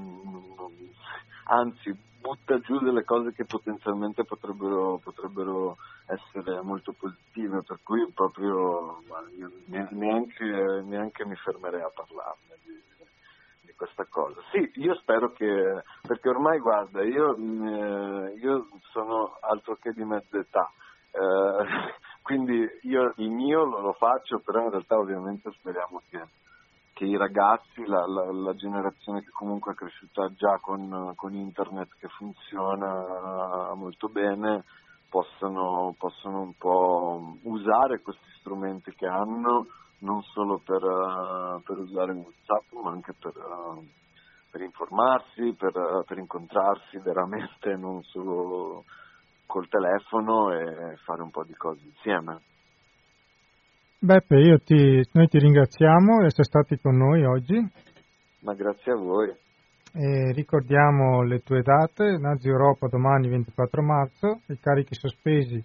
anzi 1.46 1.96
butta 2.20 2.60
giù 2.60 2.80
delle 2.80 3.04
cose 3.04 3.34
che 3.34 3.46
potenzialmente 3.46 4.24
potrebbero, 4.24 5.00
potrebbero 5.04 5.78
essere 6.08 6.62
molto 6.62 6.93
positive, 6.93 7.62
per 7.63 7.80
cui 7.84 8.10
proprio 8.13 9.02
neanche, 9.65 10.82
neanche 10.86 11.26
mi 11.26 11.36
fermerei 11.36 11.82
a 11.82 11.91
parlarne 11.93 12.48
questa 13.77 14.05
cosa. 14.09 14.41
Sì, 14.51 14.69
io 14.81 14.95
spero 14.95 15.31
che, 15.31 15.83
perché 16.01 16.27
ormai 16.27 16.59
guarda, 16.59 17.03
io, 17.03 17.37
mm, 17.37 17.67
eh, 17.67 18.33
io 18.41 18.67
sono 18.91 19.37
altro 19.39 19.75
che 19.75 19.93
di 19.93 20.03
mezza 20.03 20.37
età, 20.37 20.69
eh, 21.11 21.93
quindi 22.23 22.67
io 22.81 23.13
il 23.17 23.29
mio 23.29 23.63
lo, 23.63 23.79
lo, 23.79 23.93
faccio, 23.93 24.39
però 24.39 24.63
in 24.63 24.71
realtà 24.71 24.97
ovviamente 24.97 25.51
speriamo 25.51 26.01
che, 26.09 26.21
che 26.93 27.05
i 27.05 27.15
ragazzi, 27.15 27.85
la, 27.85 28.05
la, 28.05 28.31
la, 28.31 28.55
generazione 28.55 29.21
che 29.21 29.29
comunque 29.31 29.71
è 29.71 29.75
cresciuta 29.75 30.29
già 30.33 30.57
con, 30.59 31.13
con 31.15 31.33
internet 31.33 31.89
che 31.99 32.07
funziona 32.09 33.73
molto 33.75 34.09
bene, 34.09 34.63
possano, 35.09 35.95
possano 35.97 36.41
un 36.41 36.53
po' 36.57 37.37
usare 37.43 38.01
questi 38.01 38.29
strumenti 38.39 38.93
che 38.93 39.05
hanno 39.07 39.67
non 39.99 40.21
solo 40.21 40.62
per, 40.63 40.83
uh, 40.83 41.62
per 41.63 41.77
usare 41.77 42.13
WhatsApp 42.13 42.71
ma 42.83 42.91
anche 42.91 43.13
per, 43.19 43.33
uh, 43.36 43.83
per 44.51 44.62
informarsi, 44.62 45.55
per, 45.57 45.75
uh, 45.75 46.03
per, 46.05 46.17
incontrarsi 46.17 46.99
veramente, 46.99 47.75
non 47.75 48.03
solo 48.03 48.83
col 49.45 49.67
telefono 49.69 50.51
e 50.51 50.97
fare 50.97 51.21
un 51.21 51.31
po' 51.31 51.43
di 51.43 51.53
cose 51.53 51.81
insieme. 51.86 52.41
Beppe, 53.99 54.60
ti, 54.63 55.01
noi 55.13 55.27
ti 55.27 55.39
ringraziamo 55.39 56.19
di 56.19 56.25
essere 56.25 56.43
stati 56.43 56.77
con 56.77 56.95
noi 56.97 57.25
oggi. 57.25 57.57
Ma 58.41 58.53
grazie 58.53 58.91
a 58.91 58.95
voi. 58.95 59.33
E 59.93 60.31
ricordiamo 60.33 61.23
le 61.23 61.39
tue 61.39 61.63
date, 61.63 62.17
Nazi 62.19 62.47
Europa 62.47 62.88
domani 62.88 63.29
24 63.29 63.81
marzo, 63.81 64.41
i 64.47 64.60
carichi 64.60 64.93
sospesi 64.93 65.63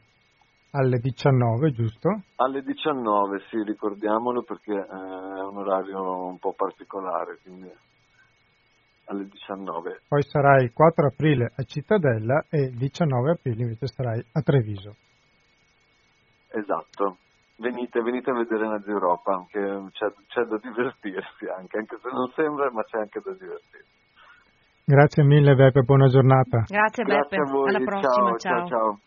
alle 0.73 0.99
19, 0.99 1.71
giusto? 1.73 2.23
Alle 2.37 2.63
19, 2.63 3.41
sì, 3.49 3.63
ricordiamolo 3.63 4.43
perché 4.43 4.73
eh, 4.73 4.87
è 4.87 5.43
un 5.43 5.57
orario 5.57 6.27
un 6.27 6.39
po' 6.39 6.55
particolare, 6.55 7.39
quindi 7.43 7.71
alle 9.07 9.29
19. 9.29 10.03
Poi 10.09 10.23
sarai 10.23 10.65
il 10.65 10.73
4 10.73 11.07
aprile 11.07 11.53
a 11.55 11.63
Cittadella 11.65 12.45
e 12.49 12.65
il 12.65 12.77
19 12.77 13.33
aprile 13.33 13.63
invece 13.63 13.87
sarai 13.87 14.25
a 14.33 14.41
Treviso. 14.41 14.97
Esatto. 16.49 17.17
Venite, 17.57 18.01
venite 18.01 18.31
a 18.31 18.35
vedere 18.35 18.67
Nazi 18.67 18.91
Europa, 18.91 19.45
che 19.49 19.61
c'è, 19.93 20.13
c'è 20.27 20.43
da 20.45 20.57
divertirsi 20.57 21.47
anche, 21.47 21.79
anche 21.79 21.99
se 22.03 22.09
non 22.11 22.31
sembra, 22.35 22.71
ma 22.73 22.83
c'è 22.83 22.99
anche 22.99 23.21
da 23.23 23.33
divertirsi. 23.33 23.91
Grazie 24.85 25.23
mille 25.23 25.55
Beppe, 25.55 25.83
buona 25.83 26.09
giornata. 26.09 26.65
Grazie 26.67 27.05
Beppe, 27.05 27.37
Grazie 27.37 27.39
a 27.39 27.53
voi. 27.53 27.69
alla 27.69 27.85
prossima, 27.85 28.37
ciao. 28.37 28.39
ciao. 28.39 28.67
ciao. 28.67 28.99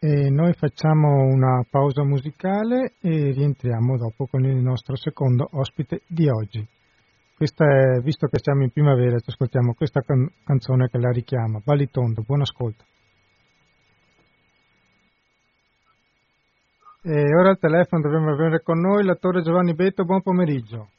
E 0.00 0.30
noi 0.30 0.52
facciamo 0.52 1.24
una 1.24 1.64
pausa 1.68 2.04
musicale 2.04 2.94
e 3.00 3.32
rientriamo 3.32 3.96
dopo 3.96 4.26
con 4.26 4.44
il 4.44 4.54
nostro 4.54 4.94
secondo 4.94 5.48
ospite 5.50 6.02
di 6.06 6.28
oggi. 6.28 6.64
Questa 7.36 7.64
è, 7.64 8.00
visto 8.00 8.28
che 8.28 8.38
siamo 8.38 8.62
in 8.62 8.70
primavera, 8.70 9.18
ci 9.18 9.30
ascoltiamo 9.30 9.74
questa 9.74 10.02
can- 10.02 10.30
canzone 10.44 10.88
che 10.88 10.98
la 10.98 11.10
richiama. 11.10 11.60
Balitondo, 11.64 12.22
buon 12.22 12.42
ascolto. 12.42 12.84
E 17.02 17.34
ora 17.34 17.50
al 17.50 17.58
telefono 17.58 18.02
dobbiamo 18.02 18.30
avere 18.30 18.62
con 18.62 18.78
noi 18.78 19.04
l'attore 19.04 19.42
Giovanni 19.42 19.74
Betto, 19.74 20.04
buon 20.04 20.22
pomeriggio. 20.22 20.90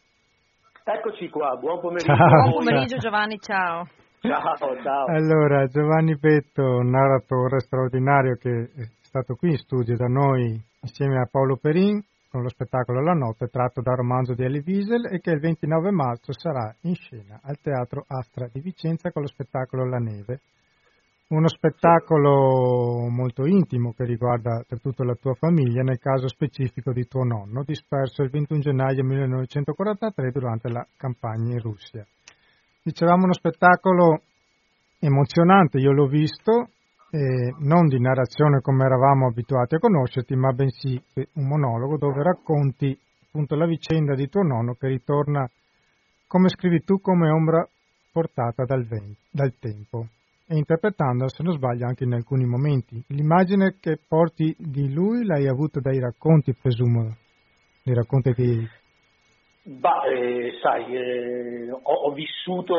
Eccoci 0.84 1.30
qua, 1.30 1.56
buon 1.56 1.80
pomeriggio. 1.80 2.16
Ciao, 2.16 2.50
buon 2.50 2.66
pomeriggio 2.66 2.98
Giovanni, 2.98 3.38
ciao. 3.40 3.88
Ciao, 4.22 4.58
ciao. 4.84 5.06
Allora, 5.06 5.66
Giovanni 5.68 6.18
Petto, 6.18 6.82
narratore 6.82 7.60
straordinario 7.60 8.36
che 8.36 8.70
è 8.76 8.84
stato 9.02 9.36
qui 9.36 9.52
in 9.52 9.58
studio 9.58 9.96
da 9.96 10.08
noi 10.08 10.62
insieme 10.82 11.20
a 11.20 11.28
Paolo 11.30 11.56
Perin 11.56 12.04
con 12.30 12.42
lo 12.42 12.50
spettacolo 12.50 13.02
La 13.02 13.14
notte 13.14 13.48
tratto 13.48 13.82
dal 13.82 13.96
romanzo 13.96 14.34
di 14.34 14.44
Elie 14.44 14.62
Wiesel 14.64 15.08
e 15.12 15.20
che 15.20 15.32
il 15.32 15.40
29 15.40 15.92
marzo 15.92 16.32
sarà 16.32 16.74
in 16.82 16.94
scena 16.96 17.40
al 17.42 17.60
Teatro 17.60 18.04
Astra 18.08 18.48
di 18.52 18.60
Vicenza 18.60 19.12
con 19.12 19.24
lo 19.24 19.28
spettacolo 19.28 19.88
La 19.88 19.98
neve. 19.98 20.42
Uno 21.30 21.48
spettacolo 21.48 23.08
molto 23.08 23.46
intimo 23.46 23.94
che 23.94 24.04
riguarda 24.04 24.58
soprattutto 24.62 25.04
la 25.04 25.14
tua 25.14 25.34
famiglia, 25.36 25.84
nel 25.84 26.00
caso 26.00 26.28
specifico 26.28 26.92
di 26.92 27.08
tuo 27.08 27.24
nonno, 27.24 27.64
disperso 27.64 28.24
il 28.24 28.32
21 28.32 28.60
gennaio 28.60 29.04
1943 29.04 30.32
durante 30.32 30.70
la 30.70 30.86
campagna 30.98 31.54
in 31.54 31.62
Russia. 31.62 32.06
Dicevamo 32.90 33.26
uno 33.26 33.34
spettacolo 33.34 34.24
emozionante, 35.00 35.78
io 35.78 35.92
l'ho 35.92 36.08
visto, 36.08 36.70
eh, 37.12 37.54
non 37.60 37.86
di 37.86 38.00
narrazione 38.00 38.62
come 38.62 38.84
eravamo 38.84 39.28
abituati 39.28 39.76
a 39.76 39.78
conoscerti, 39.78 40.36
ma 40.36 40.52
bensì 40.54 41.00
un 41.34 41.48
monologo 41.48 41.98
dove 41.98 42.24
racconti 42.24 43.00
appunto 43.28 43.56
la 43.56 43.68
vicenda 43.68 44.16
di 44.16 44.28
tuo 44.28 44.42
nonno 44.42 44.74
che 44.74 44.88
ritorna, 44.88 45.48
come 46.26 46.50
scrivi 46.50 46.84
tu, 46.84 47.00
come 47.00 47.30
ombra 47.30 47.64
portata 48.12 48.64
dal, 48.66 48.88
vento, 48.88 49.20
dal 49.30 49.54
tempo 49.60 50.08
e 50.48 50.58
interpretando, 50.58 51.30
se 51.30 51.44
non 51.44 51.54
sbaglio, 51.54 51.86
anche 51.86 52.06
in 52.06 52.14
alcuni 52.14 52.46
momenti. 52.46 53.04
L'immagine 53.10 53.76
che 53.80 54.00
porti 54.08 54.56
di 54.58 54.92
lui 54.92 55.26
l'hai 55.26 55.48
avuta 55.48 55.80
dai 55.80 56.00
racconti, 56.00 56.56
presumo, 56.60 57.16
dai 57.84 57.94
racconti 57.94 58.34
di 58.36 58.68
Bah, 59.62 60.06
eh, 60.06 60.58
sai, 60.62 60.96
eh, 60.96 61.70
ho, 61.70 61.80
ho, 61.80 62.12
vissuto 62.14 62.76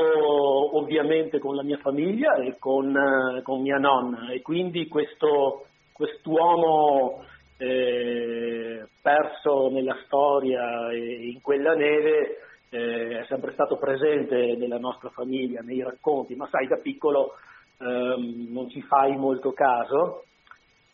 ovviamente 0.76 1.38
con 1.38 1.54
la 1.54 1.62
mia 1.62 1.76
famiglia 1.76 2.36
e 2.36 2.56
con, 2.58 2.96
eh, 2.96 3.42
con 3.42 3.60
mia 3.60 3.76
nonna 3.76 4.30
e 4.30 4.40
quindi 4.40 4.88
questo, 4.88 5.66
quest'uomo 5.92 7.22
eh, 7.58 8.86
perso 9.02 9.68
nella 9.70 9.96
storia 10.06 10.90
e 10.90 11.28
in 11.30 11.40
quella 11.42 11.74
neve 11.74 12.38
eh, 12.70 13.20
è 13.20 13.24
sempre 13.26 13.52
stato 13.52 13.76
presente 13.76 14.56
nella 14.56 14.78
nostra 14.78 15.10
famiglia, 15.10 15.60
nei 15.60 15.82
racconti, 15.82 16.34
ma 16.34 16.48
sai, 16.50 16.66
da 16.66 16.76
piccolo 16.76 17.34
ehm, 17.78 18.46
non 18.50 18.70
ci 18.70 18.80
fai 18.82 19.16
molto 19.16 19.52
caso. 19.52 20.24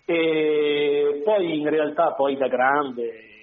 E 0.04 1.22
poi 1.24 1.60
in 1.60 1.68
realtà 1.68 2.12
poi 2.12 2.36
da 2.36 2.48
grande 2.48 3.35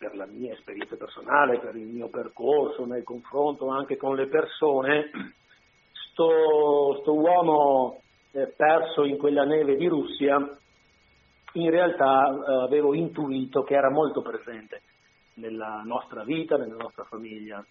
per 0.00 0.16
la 0.16 0.24
mia 0.24 0.54
esperienza 0.54 0.96
personale, 0.96 1.58
per 1.58 1.76
il 1.76 1.84
mio 1.86 2.08
percorso 2.08 2.86
nel 2.86 3.02
confronto 3.02 3.68
anche 3.68 3.98
con 3.98 4.16
le 4.16 4.28
persone, 4.28 5.10
sto, 5.92 7.00
sto 7.02 7.14
uomo 7.14 8.00
eh, 8.30 8.46
perso 8.46 9.04
in 9.04 9.18
quella 9.18 9.44
neve 9.44 9.76
di 9.76 9.86
Russia, 9.88 10.38
in 11.52 11.70
realtà 11.70 12.30
eh, 12.30 12.62
avevo 12.64 12.94
intuito 12.94 13.62
che 13.62 13.74
era 13.74 13.90
molto 13.90 14.22
presente 14.22 14.80
nella 15.34 15.82
nostra 15.84 16.24
vita, 16.24 16.56
nella 16.56 16.76
nostra 16.76 17.04
famiglia. 17.04 17.62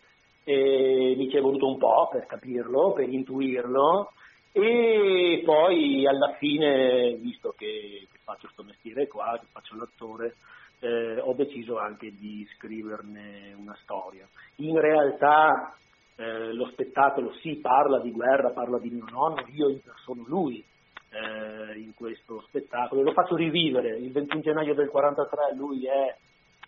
E 0.44 1.16
mi 1.18 1.32
ci 1.32 1.38
è 1.38 1.42
voluto 1.42 1.68
un 1.68 1.80
po' 1.80 2.10
per 2.12 2.28
capirlo, 2.28 2.94
per 2.94 3.10
intuirlo 3.10 4.12
e 4.52 5.42
poi 5.44 6.06
alla 6.06 6.36
fine, 6.38 7.16
visto 7.16 7.56
che, 7.58 8.08
che 8.12 8.20
faccio 8.24 8.42
questo 8.54 8.64
mestiere 8.64 9.08
qua, 9.08 9.36
che 9.40 9.48
faccio 9.52 9.76
l'attore, 9.76 10.36
eh, 10.80 11.20
ho 11.20 11.34
deciso 11.34 11.78
anche 11.78 12.14
di 12.16 12.48
scriverne 12.56 13.54
una 13.58 13.78
storia. 13.82 14.28
In 14.56 14.80
realtà 14.80 15.76
eh, 16.16 16.54
lo 16.54 16.68
spettacolo 16.68 17.34
sì 17.42 17.56
parla 17.56 18.00
di 18.00 18.12
guerra, 18.12 18.52
parla 18.52 18.80
di 18.80 18.90
mio 18.90 19.06
nonno, 19.10 19.46
io 19.54 19.70
impersono 19.70 20.24
lui 20.28 20.64
eh, 21.12 21.80
in 21.80 21.94
questo 21.96 22.42
spettacolo, 22.48 23.02
lo 23.02 23.14
faccio 23.14 23.36
rivivere, 23.36 23.98
il 23.98 24.12
21 24.12 24.42
gennaio 24.42 24.74
del 24.74 24.90
1943 24.94 25.56
lui 25.56 25.86
è 25.86 26.16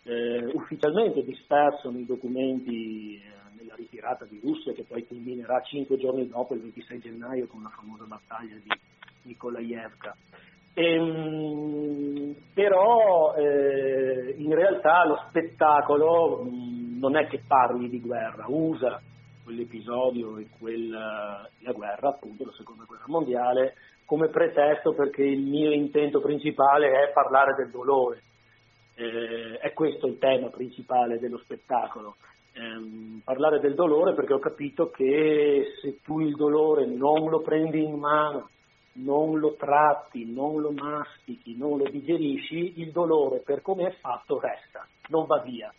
eh, 0.04 0.52
ufficialmente 0.54 1.24
disperso 1.24 1.92
nei 1.92 2.06
documenti 2.06 3.16
eh, 3.16 3.22
nella 3.58 3.76
ritirata 3.76 4.26
di 4.26 4.40
Russia 4.42 4.74
che 4.74 4.84
poi 4.84 5.06
culminerà 5.06 5.62
cinque 5.62 5.98
giorni 5.98 6.28
dopo, 6.28 6.54
il 6.54 6.62
26 6.62 7.00
gennaio, 7.00 7.48
con 7.48 7.62
la 7.62 7.70
famosa 7.70 8.06
battaglia 8.06 8.56
di 8.56 8.70
Nikolaevka. 9.24 10.16
Ehm, 10.74 12.36
però 12.54 13.36
eh, 13.36 14.36
in 14.38 14.54
realtà 14.54 15.06
lo 15.06 15.24
spettacolo 15.28 16.44
mh, 16.44 17.00
non 17.00 17.16
è 17.18 17.28
che 17.28 17.42
parli 17.46 17.90
di 17.90 18.00
guerra, 18.00 18.46
usa 18.48 19.02
quell'episodio 19.44 20.38
e 20.38 20.48
quella, 20.60 21.48
la 21.60 21.72
guerra, 21.72 22.10
appunto 22.10 22.46
la 22.46 22.54
seconda 22.54 22.84
guerra 22.86 23.06
mondiale, 23.08 23.76
come 24.06 24.28
pretesto 24.28 24.94
perché 24.94 25.24
il 25.24 25.42
mio 25.42 25.72
intento 25.72 26.22
principale 26.22 26.92
è 26.92 27.12
parlare 27.12 27.56
del 27.56 27.70
dolore. 27.70 28.22
Eh, 28.96 29.58
è 29.60 29.74
questo 29.74 30.08
il 30.08 30.18
tema 30.20 30.50
principale 30.50 31.20
dello 31.20 31.38
spettacolo. 31.40 32.16
ehm, 32.54 33.22
parlare 33.24 33.60
del 33.60 33.76
dolore 33.76 34.14
perché 34.14 34.34
ho 34.34 34.40
capito 34.40 34.90
che 34.90 35.74
se 35.82 36.00
tu 36.04 36.20
il 36.20 36.36
dolore 36.36 36.86
non 36.86 37.30
lo 37.30 37.40
prendi 37.42 37.84
in 37.84 37.98
mano, 37.98 38.50
non 38.94 39.40
lo 39.40 39.56
tratti, 39.56 40.32
non 40.32 40.60
lo 40.60 40.72
mastichi, 40.72 41.58
non 41.58 41.78
lo 41.78 41.90
digerisci, 41.90 42.80
il 42.82 42.92
dolore 42.92 43.40
per 43.40 43.62
come 43.62 43.88
è 43.88 43.92
fatto 44.00 44.40
resta, 44.40 44.86
non 45.08 45.26
va 45.26 45.40
via. 45.40 45.74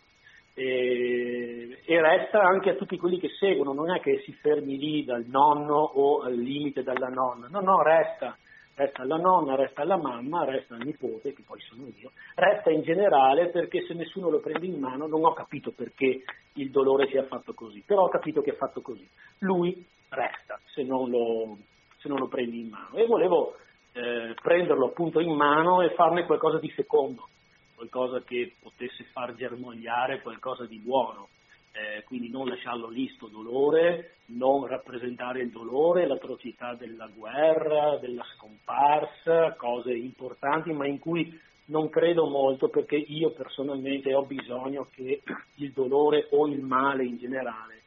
E, 0.55 1.79
e, 1.83 2.01
resta 2.01 2.41
anche 2.41 2.71
a 2.71 2.75
tutti 2.75 2.97
quelli 2.97 3.19
che 3.19 3.29
seguono, 3.39 3.73
non 3.73 3.91
è 3.91 3.99
che 3.99 4.21
si 4.23 4.33
fermi 4.33 4.77
lì 4.77 5.03
dal 5.03 5.25
nonno 5.27 5.75
o 5.75 6.21
al 6.21 6.35
limite 6.35 6.83
dalla 6.83 7.07
nonna, 7.07 7.47
no, 7.49 7.59
no, 7.59 7.81
resta, 7.81 8.37
resta 8.75 9.01
alla 9.01 9.17
nonna, 9.17 9.55
resta 9.55 9.81
alla 9.81 9.97
mamma, 9.97 10.45
resta 10.45 10.75
al 10.75 10.83
nipote, 10.83 11.33
che 11.33 11.43
poi 11.45 11.59
sono 11.61 11.87
io, 11.95 12.11
resta 12.35 12.69
in 12.69 12.83
generale 12.83 13.49
perché 13.49 13.83
se 13.87 13.95
nessuno 13.95 14.29
lo 14.29 14.39
prende 14.39 14.67
in 14.67 14.79
mano 14.79 15.07
non 15.07 15.25
ho 15.25 15.33
capito 15.33 15.71
perché 15.71 16.23
il 16.53 16.69
dolore 16.69 17.07
sia 17.07 17.23
fatto 17.23 17.53
così, 17.53 17.81
però 17.83 18.03
ho 18.03 18.09
capito 18.09 18.41
che 18.41 18.51
è 18.51 18.55
fatto 18.55 18.81
così. 18.81 19.07
Lui 19.39 19.83
resta 20.09 20.59
se 20.65 20.83
non 20.83 21.09
lo, 21.09 21.57
se 22.03 22.09
non 22.09 22.19
lo 22.19 22.27
prendi 22.27 22.59
in 22.59 22.67
mano 22.67 22.97
e 22.97 23.07
volevo 23.07 23.55
eh, 23.93 24.35
prenderlo 24.41 24.87
appunto 24.87 25.21
in 25.21 25.33
mano 25.33 25.81
e 25.81 25.93
farne 25.95 26.25
qualcosa 26.25 26.59
di 26.59 26.71
secondo 26.75 27.29
qualcosa 27.75 28.21
che 28.23 28.53
potesse 28.61 29.03
far 29.11 29.35
germogliare 29.35 30.21
qualcosa 30.21 30.65
di 30.65 30.77
buono. 30.77 31.29
Eh, 31.75 32.03
quindi 32.03 32.29
non 32.29 32.47
lasciarlo 32.47 32.87
lì 32.87 33.07
sto 33.15 33.27
dolore, 33.27 34.17
non 34.27 34.67
rappresentare 34.67 35.41
il 35.41 35.49
dolore, 35.49 36.05
l'atrocità 36.05 36.75
della 36.75 37.09
guerra, 37.13 37.97
della 37.97 38.23
scomparsa, 38.35 39.55
cose 39.55 39.91
importanti, 39.93 40.71
ma 40.71 40.85
in 40.85 40.99
cui 40.99 41.39
non 41.65 41.89
credo 41.89 42.27
molto 42.27 42.69
perché 42.69 42.95
io 42.95 43.31
personalmente 43.31 44.13
ho 44.13 44.23
bisogno 44.23 44.87
che 44.91 45.21
il 45.55 45.71
dolore 45.71 46.27
o 46.31 46.47
il 46.47 46.61
male 46.61 47.05
in 47.05 47.17
generale 47.17 47.81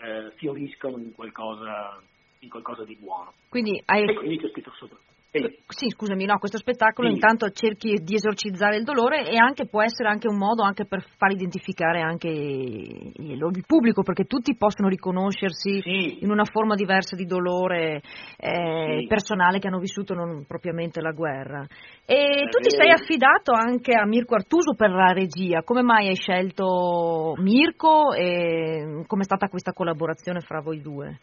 eh, 0.00 0.30
fioriscano 0.36 0.98
in 0.98 1.12
qualcosa, 1.12 2.00
in 2.40 2.50
qualcosa, 2.50 2.84
di 2.84 2.96
buono. 2.96 3.32
Quindi 3.48 3.80
hai... 3.84 4.02
E 4.04 4.14
quindi 4.14 4.38
c'è 4.38 4.48
scritto 4.50 4.72
sopra. 4.76 4.96
Sì, 5.30 5.90
scusami, 5.90 6.24
no, 6.24 6.38
questo 6.38 6.56
spettacolo 6.56 7.06
sì. 7.06 7.14
intanto 7.14 7.50
cerchi 7.50 8.00
di 8.02 8.14
esorcizzare 8.14 8.76
il 8.76 8.84
dolore 8.84 9.28
e 9.28 9.36
anche 9.36 9.66
può 9.66 9.82
essere 9.82 10.08
anche 10.08 10.26
un 10.26 10.38
modo 10.38 10.62
anche 10.62 10.86
per 10.86 11.04
far 11.18 11.32
identificare 11.32 12.00
anche 12.00 12.28
il 12.28 13.64
pubblico, 13.66 14.02
perché 14.02 14.24
tutti 14.24 14.56
possono 14.56 14.88
riconoscersi 14.88 15.82
sì. 15.82 16.22
in 16.22 16.30
una 16.30 16.44
forma 16.44 16.74
diversa 16.74 17.14
di 17.14 17.26
dolore 17.26 18.00
eh, 18.38 19.00
sì. 19.00 19.06
personale 19.06 19.58
che 19.58 19.68
hanno 19.68 19.78
vissuto 19.78 20.14
non 20.14 20.46
propriamente 20.46 21.02
la 21.02 21.12
guerra. 21.12 21.60
E 22.06 22.14
È 22.14 22.48
tu 22.48 22.58
vero. 22.58 22.68
ti 22.68 22.70
sei 22.70 22.90
affidato 22.90 23.52
anche 23.52 23.92
a 23.92 24.06
Mirko 24.06 24.34
Artuso 24.34 24.74
per 24.74 24.90
la 24.90 25.12
regia, 25.12 25.62
come 25.62 25.82
mai 25.82 26.08
hai 26.08 26.16
scelto 26.16 27.34
Mirko 27.36 28.14
e 28.14 29.04
com'è 29.06 29.24
stata 29.24 29.48
questa 29.48 29.74
collaborazione 29.74 30.40
fra 30.40 30.62
voi 30.62 30.80
due? 30.80 31.20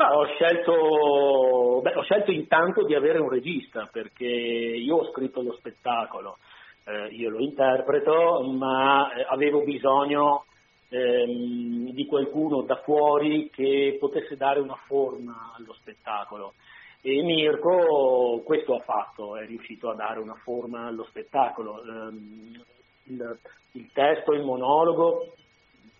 Ma 0.00 0.16
ho 0.16 0.24
scelto, 0.28 1.80
beh, 1.82 1.92
ho 1.94 2.02
scelto 2.04 2.30
intanto 2.30 2.86
di 2.86 2.94
avere 2.94 3.18
un 3.18 3.28
regista 3.28 3.86
perché 3.92 4.24
io 4.24 4.96
ho 4.96 5.10
scritto 5.12 5.42
lo 5.42 5.52
spettacolo, 5.52 6.38
eh, 6.84 7.08
io 7.08 7.28
lo 7.28 7.38
interpreto, 7.38 8.40
ma 8.50 9.12
eh, 9.12 9.26
avevo 9.28 9.62
bisogno 9.62 10.46
ehm, 10.88 11.90
di 11.90 12.06
qualcuno 12.06 12.62
da 12.62 12.76
fuori 12.76 13.50
che 13.50 13.98
potesse 14.00 14.38
dare 14.38 14.58
una 14.60 14.78
forma 14.86 15.52
allo 15.58 15.74
spettacolo. 15.74 16.54
E 17.02 17.22
Mirko 17.22 18.40
questo 18.42 18.76
ha 18.76 18.80
fatto, 18.80 19.36
è 19.36 19.44
riuscito 19.44 19.90
a 19.90 19.94
dare 19.94 20.18
una 20.18 20.36
forma 20.36 20.86
allo 20.86 21.04
spettacolo. 21.10 21.82
Ehm, 21.82 22.64
il, 23.02 23.38
il 23.72 23.90
testo, 23.92 24.32
il 24.32 24.44
monologo, 24.44 25.34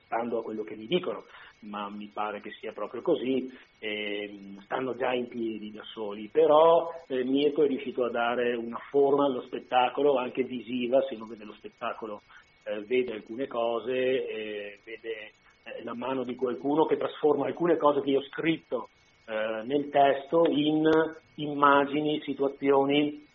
stando 0.06 0.38
a 0.38 0.42
quello 0.42 0.62
che 0.62 0.74
mi 0.74 0.86
dicono, 0.86 1.24
ma 1.60 1.90
mi 1.90 2.10
pare 2.10 2.40
che 2.40 2.52
sia 2.52 2.72
proprio 2.72 3.02
così, 3.02 3.52
eh, 3.80 4.56
stanno 4.64 4.94
già 4.94 5.12
in 5.12 5.26
piedi 5.26 5.72
da 5.72 5.82
soli, 5.92 6.28
però 6.28 6.92
eh, 7.08 7.24
Mirko 7.24 7.64
è 7.64 7.66
riuscito 7.66 8.04
a 8.04 8.10
dare 8.10 8.54
una 8.54 8.78
forma 8.90 9.24
allo 9.24 9.40
spettacolo 9.42 10.16
anche 10.16 10.44
visiva, 10.44 11.02
se 11.08 11.16
non 11.16 11.28
vede 11.28 11.44
lo 11.44 11.54
spettacolo 11.54 12.20
eh, 12.64 12.80
vede 12.84 13.14
alcune 13.14 13.46
cose, 13.46 14.78
vede 14.84 15.32
eh, 15.62 15.82
la 15.82 15.94
mano 15.94 16.24
di 16.24 16.34
qualcuno 16.34 16.84
che 16.84 16.96
trasforma 16.96 17.46
alcune 17.46 17.76
cose 17.76 18.02
che 18.02 18.10
io 18.10 18.18
ho 18.18 18.24
scritto 18.24 18.90
eh, 19.26 19.62
nel 19.64 19.88
testo 19.88 20.44
in 20.48 20.88
immagini, 21.36 22.20
situazioni 22.20 23.26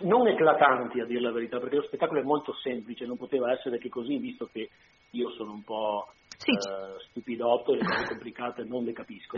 non 0.00 0.28
eclatanti 0.28 1.00
a 1.00 1.04
dire 1.04 1.20
la 1.20 1.32
verità, 1.32 1.58
perché 1.58 1.76
lo 1.76 1.82
spettacolo 1.82 2.20
è 2.20 2.24
molto 2.24 2.54
semplice, 2.54 3.06
non 3.06 3.16
poteva 3.16 3.52
essere 3.52 3.78
che 3.78 3.88
così, 3.88 4.18
visto 4.18 4.48
che 4.52 4.68
io 5.10 5.30
sono 5.30 5.52
un 5.52 5.62
po' 5.62 6.08
sì. 6.36 6.52
uh, 6.52 6.98
stupidotto, 7.10 7.74
le 7.74 7.84
cose 7.84 8.06
complicate 8.08 8.64
non 8.64 8.84
le 8.84 8.92
capisco. 8.92 9.36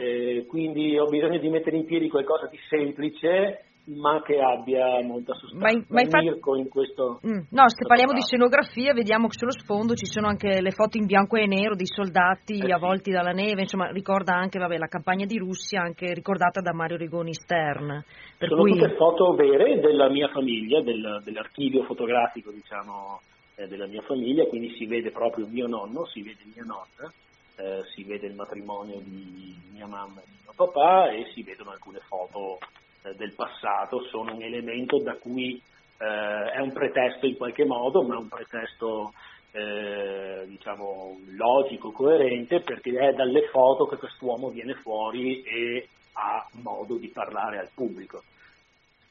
Eh, 0.00 0.46
quindi 0.48 0.98
ho 0.98 1.06
bisogno 1.06 1.38
di 1.38 1.48
mettere 1.48 1.76
in 1.76 1.84
piedi 1.84 2.08
qualcosa 2.08 2.46
di 2.46 2.58
semplice 2.68 3.64
ma 3.94 4.22
che 4.22 4.38
abbia 4.40 5.02
molta 5.02 5.34
sostanza. 5.34 5.64
Ma, 5.64 5.84
ma 5.88 6.00
infatti... 6.02 6.24
Mirko 6.24 6.56
in 6.56 6.68
questo... 6.68 7.20
Mm, 7.26 7.48
no, 7.50 7.68
se 7.68 7.86
parliamo 7.86 8.12
di 8.12 8.20
scenografia 8.20 8.92
vediamo 8.92 9.28
che 9.28 9.38
sullo 9.38 9.52
sfondo 9.52 9.94
ci 9.94 10.06
sono 10.06 10.26
anche 10.26 10.60
le 10.60 10.70
foto 10.72 10.98
in 10.98 11.06
bianco 11.06 11.36
e 11.36 11.46
nero 11.46 11.74
di 11.74 11.86
soldati 11.86 12.58
eh 12.58 12.72
avvolti 12.72 13.10
sì. 13.10 13.16
dalla 13.16 13.32
neve, 13.32 13.62
insomma 13.62 13.90
ricorda 13.90 14.34
anche 14.34 14.58
vabbè, 14.58 14.76
la 14.76 14.86
campagna 14.86 15.24
di 15.24 15.38
Russia, 15.38 15.80
anche 15.80 16.12
ricordata 16.12 16.60
da 16.60 16.72
Mario 16.72 16.96
Rigoni 16.96 17.32
Stern. 17.32 18.04
Per 18.36 18.48
sono 18.48 18.62
cui... 18.62 18.72
tutte 18.72 18.94
foto 18.96 19.34
vere 19.34 19.80
della 19.80 20.08
mia 20.08 20.28
famiglia, 20.28 20.80
del, 20.82 21.22
dell'archivio 21.24 21.84
fotografico 21.84 22.50
diciamo 22.50 23.20
eh, 23.56 23.66
della 23.66 23.86
mia 23.86 24.02
famiglia, 24.02 24.44
quindi 24.46 24.74
si 24.76 24.86
vede 24.86 25.10
proprio 25.10 25.46
mio 25.46 25.66
nonno, 25.66 26.04
si 26.06 26.22
vede 26.22 26.42
mia 26.54 26.64
nonna, 26.64 27.10
eh, 27.56 27.82
si 27.94 28.04
vede 28.04 28.26
il 28.26 28.34
matrimonio 28.34 29.00
di 29.02 29.56
mia 29.72 29.86
mamma 29.86 30.20
e 30.20 30.24
di 30.26 30.36
mio 30.42 30.52
papà 30.54 31.10
e 31.10 31.30
si 31.32 31.42
vedono 31.42 31.70
alcune 31.70 32.00
foto 32.06 32.58
eh, 33.02 33.14
del 33.16 33.32
passato, 33.34 34.02
sono 34.04 34.34
un 34.34 34.42
elemento 34.42 34.98
da 35.00 35.14
cui 35.14 35.60
eh, 35.98 36.50
è 36.52 36.60
un 36.60 36.72
pretesto 36.72 37.26
in 37.26 37.36
qualche 37.36 37.64
modo, 37.64 38.02
ma 38.02 38.18
un 38.18 38.28
pretesto 38.28 39.12
eh, 39.52 40.44
diciamo 40.46 41.18
logico, 41.36 41.90
coerente, 41.90 42.60
perché 42.60 42.90
è 42.90 43.12
dalle 43.12 43.48
foto 43.50 43.86
che 43.86 43.96
quest'uomo 43.96 44.50
viene 44.50 44.74
fuori 44.74 45.42
e 45.42 45.88
ha 46.12 46.46
modo 46.62 46.96
di 46.96 47.08
parlare 47.08 47.58
al 47.58 47.70
pubblico. 47.74 48.22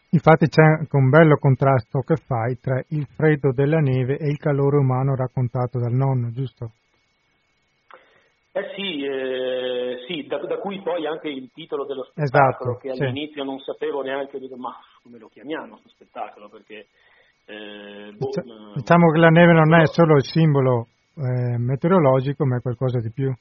Infatti 0.09 0.47
c'è 0.47 0.61
anche 0.61 0.95
un 0.95 1.09
bello 1.09 1.35
contrasto 1.37 1.99
che 1.99 2.15
fai 2.15 2.57
tra 2.59 2.81
il 2.89 3.05
freddo 3.13 3.51
della 3.51 3.79
neve 3.79 4.17
e 4.17 4.29
il 4.29 4.37
calore 4.37 4.77
umano 4.77 5.15
raccontato 5.15 5.79
dal 5.79 5.91
nonno, 5.91 6.31
giusto? 6.31 6.71
Eh 8.53 8.71
sì, 8.73 9.03
eh, 9.03 9.56
sì 10.07 10.25
da, 10.25 10.37
da, 10.39 10.57
cui 10.57 10.81
poi 10.81 11.05
anche 11.05 11.27
il 11.27 11.51
titolo 11.53 11.85
dello 11.85 12.05
spettacolo, 12.05 12.77
esatto, 12.77 12.77
che 12.77 12.89
all'inizio 12.89 13.43
sì. 13.43 13.47
non 13.47 13.59
sapevo 13.59 14.01
neanche 14.01 14.39
ma 14.55 14.75
come 15.03 15.19
lo 15.19 15.27
chiamiamo 15.27 15.77
questo 15.77 15.89
spettacolo, 15.89 16.49
perché... 16.49 16.87
Eh, 17.45 18.11
boh, 18.17 18.25
diciamo, 18.25 18.73
diciamo 18.73 19.11
che 19.11 19.19
la 19.19 19.29
neve 19.29 19.53
non 19.53 19.73
è 19.75 19.85
solo 19.87 20.15
il 20.15 20.23
simbolo 20.23 20.87
eh, 21.15 21.57
meteorologico, 21.57 22.45
ma 22.45 22.57
è 22.57 22.61
qualcosa 22.61 22.99
di 22.99 23.11
più. 23.11 23.33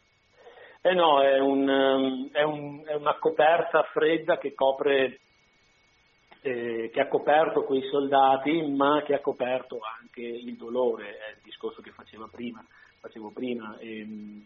Eh 0.83 0.95
no, 0.95 1.21
è, 1.21 1.41
un, 1.41 2.31
è, 2.33 2.43
un, 2.43 2.83
è 2.85 2.95
una 2.95 3.17
coperta 3.19 3.83
fredda 3.93 4.39
che 4.39 4.55
copre 4.55 5.19
eh, 6.43 6.91
che 6.93 7.01
ha 7.01 7.09
coperto 7.09 7.65
quei 7.65 7.83
soldati, 7.91 8.63
ma 8.69 9.03
che 9.03 9.15
ha 9.15 9.21
coperto 9.21 9.81
anche 10.01 10.23
il 10.23 10.57
dolore, 10.57 11.19
è 11.19 11.31
il 11.35 11.41
discorso 11.43 11.83
che 11.83 11.91
prima, 12.33 12.65
facevo 13.01 13.33
prima. 13.33 13.77
Ehm, 13.81 14.45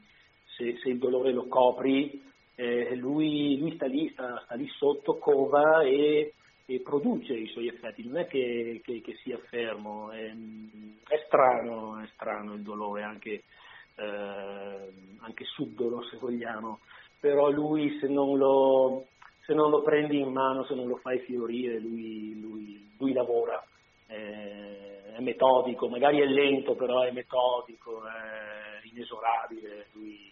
se, 0.61 0.79
se, 0.83 0.91
il 0.91 0.99
dolore 0.99 1.33
lo 1.33 1.47
copri, 1.47 2.23
eh, 2.55 2.95
lui, 2.97 3.59
lui, 3.59 3.75
sta 3.75 3.87
lì, 3.87 4.11
sta, 4.11 4.43
sta 4.45 4.55
lì 4.55 4.69
sotto, 4.77 5.17
cova 5.17 5.83
e, 5.83 6.35
e, 6.67 6.81
produce 6.81 7.33
i 7.33 7.47
suoi 7.49 7.69
effetti, 7.69 8.07
non 8.07 8.19
è 8.19 8.27
che, 8.27 8.83
che, 8.85 9.01
che 9.01 9.15
sia 9.23 9.39
fermo, 9.49 10.11
è, 10.11 10.31
è, 11.09 11.23
strano, 11.27 11.99
è 11.99 12.07
strano 12.13 12.53
il 12.53 12.61
dolore, 12.61 13.03
anche, 13.03 13.45
eh, 13.95 14.93
anche 15.21 15.45
subdolo 15.45 16.03
se 16.03 16.19
vogliamo, 16.19 16.81
però 17.19 17.51
lui 17.51 17.99
se 17.99 18.07
non 18.07 18.37
lo 18.37 19.07
se 19.47 19.57
non 19.57 19.71
lo 19.71 19.83
prendi 19.83 20.21
in 20.21 20.31
mano, 20.31 20.65
se 20.65 20.75
non 20.75 20.87
lo 20.87 20.97
fai 20.97 21.19
fiorire, 21.21 21.81
lui, 21.81 22.39
lui, 22.41 22.89
lui 22.99 23.13
lavora, 23.13 23.61
eh, 24.07 25.15
è 25.17 25.21
metodico, 25.21 25.89
magari 25.89 26.21
è 26.21 26.25
lento, 26.25 26.77
però 26.77 27.01
è 27.01 27.11
metodico, 27.11 28.07
è 28.07 28.87
inesorabile, 28.87 29.89
lui, 29.93 30.30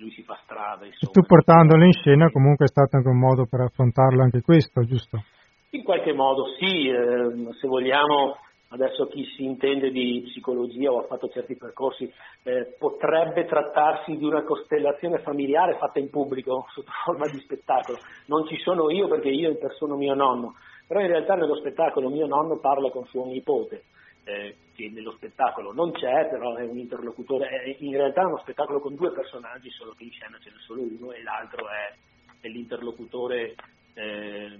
lui 0.00 0.10
si 0.10 0.22
fa 0.22 0.38
strada. 0.42 0.86
Insomma. 0.86 1.12
Tu 1.12 1.20
portandolo 1.22 1.84
in 1.84 1.92
scena 1.92 2.30
comunque 2.30 2.64
è 2.64 2.68
stato 2.68 2.96
anche 2.96 3.08
un 3.08 3.18
modo 3.18 3.46
per 3.46 3.60
affrontarlo 3.60 4.22
anche 4.22 4.40
questo, 4.40 4.82
giusto? 4.84 5.22
In 5.70 5.84
qualche 5.84 6.12
modo 6.12 6.46
sì, 6.58 6.88
eh, 6.88 7.52
se 7.60 7.68
vogliamo 7.68 8.36
adesso 8.72 9.06
chi 9.06 9.24
si 9.36 9.44
intende 9.44 9.90
di 9.90 10.22
psicologia 10.26 10.90
o 10.90 11.00
ha 11.00 11.06
fatto 11.06 11.28
certi 11.28 11.56
percorsi, 11.56 12.10
eh, 12.44 12.76
potrebbe 12.78 13.44
trattarsi 13.44 14.16
di 14.16 14.24
una 14.24 14.42
costellazione 14.44 15.18
familiare 15.18 15.76
fatta 15.76 15.98
in 15.98 16.08
pubblico 16.08 16.66
sotto 16.74 16.90
forma 17.04 17.26
di 17.26 17.38
spettacolo. 17.38 17.98
Non 18.26 18.46
ci 18.46 18.56
sono 18.58 18.90
io 18.90 19.08
perché 19.08 19.28
io 19.28 19.50
impersono 19.50 19.96
mio 19.96 20.14
nonno, 20.14 20.54
però 20.86 21.00
in 21.00 21.08
realtà 21.08 21.34
nello 21.34 21.56
spettacolo 21.56 22.08
mio 22.08 22.26
nonno 22.26 22.58
parla 22.58 22.90
con 22.90 23.04
suo 23.06 23.24
nipote 23.26 23.84
eh, 24.24 24.56
che 24.74 24.90
nello 24.90 25.12
spettacolo 25.12 25.72
non 25.72 25.92
c'è, 25.92 26.28
però 26.28 26.54
è 26.56 26.62
un 26.64 26.78
interlocutore, 26.78 27.48
è 27.48 27.76
in 27.78 27.92
realtà 27.92 28.22
è 28.22 28.26
uno 28.26 28.38
spettacolo 28.38 28.80
con 28.80 28.94
due 28.94 29.12
personaggi, 29.12 29.70
solo 29.70 29.92
che 29.96 30.04
in 30.04 30.10
scena 30.12 30.38
ce 30.40 30.50
n'è 30.50 30.56
solo 30.60 30.82
uno 30.82 31.12
e 31.12 31.22
l'altro 31.22 31.66
è, 31.68 31.94
è 32.40 32.48
l'interlocutore 32.48 33.54
eh, 33.94 34.58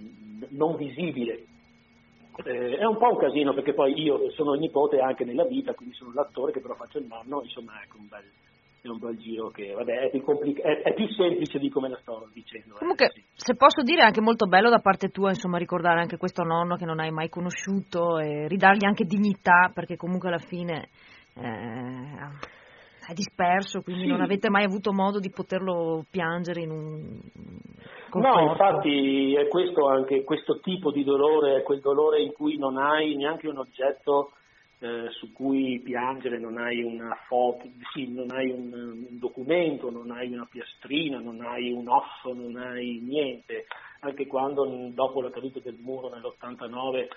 non 0.49 0.75
visibile. 0.75 1.45
Eh, 2.43 2.77
è 2.77 2.85
un 2.85 2.97
po' 2.97 3.11
un 3.11 3.17
casino 3.17 3.53
perché 3.53 3.73
poi 3.73 3.99
io 4.01 4.31
sono 4.31 4.53
il 4.53 4.59
nipote 4.59 4.99
anche 4.99 5.25
nella 5.25 5.45
vita, 5.45 5.73
quindi 5.73 5.95
sono 5.95 6.11
l'attore 6.13 6.51
che 6.51 6.59
però 6.59 6.75
faccio 6.75 6.97
il 6.97 7.05
nonno, 7.05 7.41
insomma 7.43 7.81
ecco 7.83 7.97
un 7.97 8.07
bel, 8.07 8.23
è 8.81 8.89
un 8.89 8.97
bel 8.97 9.17
giro 9.17 9.49
che 9.49 9.73
vabbè, 9.73 10.05
è, 10.05 10.09
più 10.09 10.23
complica- 10.23 10.63
è, 10.63 10.81
è, 10.81 10.93
più 10.93 11.07
semplice 11.09 11.59
di 11.59 11.69
come 11.69 11.89
la 11.89 11.97
sto 11.97 12.27
dicendo. 12.33 12.75
Eh, 12.75 12.79
Comunque, 12.79 13.05
eh, 13.07 13.11
sì. 13.11 13.23
se 13.33 13.55
posso 13.55 13.83
dire, 13.83 14.01
è 14.01 14.05
anche 14.05 14.21
molto 14.21 14.47
bello 14.47 14.69
da 14.69 14.79
parte 14.79 15.09
tua, 15.09 15.29
insomma, 15.29 15.57
ricordare 15.57 15.99
anche 15.99 16.17
questo 16.17 16.43
nonno 16.43 16.75
che 16.75 16.85
non 16.85 16.99
hai 16.99 17.11
mai 17.11 17.29
conosciuto 17.29 18.17
e 18.17 18.47
ridargli 18.47 18.85
anche 18.85 19.05
dignità, 19.05 19.71
perché 19.73 19.97
comunque 19.97 20.29
alla 20.29 20.39
fine 20.39 20.89
eh, 21.35 22.29
è 23.07 23.13
disperso, 23.13 23.81
quindi 23.81 24.03
sì. 24.03 24.09
non 24.09 24.21
avete 24.21 24.49
mai 24.49 24.63
avuto 24.63 24.91
modo 24.93 25.19
di 25.19 25.29
poterlo 25.29 26.03
piangere 26.09 26.61
in 26.61 26.71
un 26.71 27.19
conforto. 28.09 28.39
No, 28.39 28.49
infatti 28.49 29.35
è 29.35 29.47
questo 29.47 29.87
anche 29.87 30.23
questo 30.23 30.59
tipo 30.59 30.91
di 30.91 31.03
dolore, 31.03 31.57
è 31.57 31.63
quel 31.63 31.81
dolore 31.81 32.21
in 32.21 32.33
cui 32.33 32.57
non 32.57 32.77
hai 32.77 33.15
neanche 33.15 33.47
un 33.47 33.57
oggetto 33.57 34.31
eh, 34.83 35.09
su 35.11 35.31
cui 35.31 35.79
piangere, 35.79 36.39
non 36.39 36.57
hai 36.57 36.81
una 36.81 37.15
foto, 37.27 37.69
sì, 37.93 38.11
non 38.11 38.31
hai 38.31 38.49
un, 38.49 38.73
un, 38.73 39.19
documento, 39.19 39.91
non 39.91 40.09
hai 40.09 40.33
una 40.33 40.47
piastrina, 40.49 41.19
non 41.19 41.41
hai 41.41 41.71
un 41.71 41.87
osso, 41.87 42.33
non 42.33 42.55
hai 42.55 42.99
niente. 42.99 43.67
Anche 43.99 44.25
quando 44.25 44.65
dopo 44.89 45.21
la 45.21 45.29
caduta 45.29 45.59
del 45.59 45.77
muro 45.79 46.09
nell'89 46.09 47.07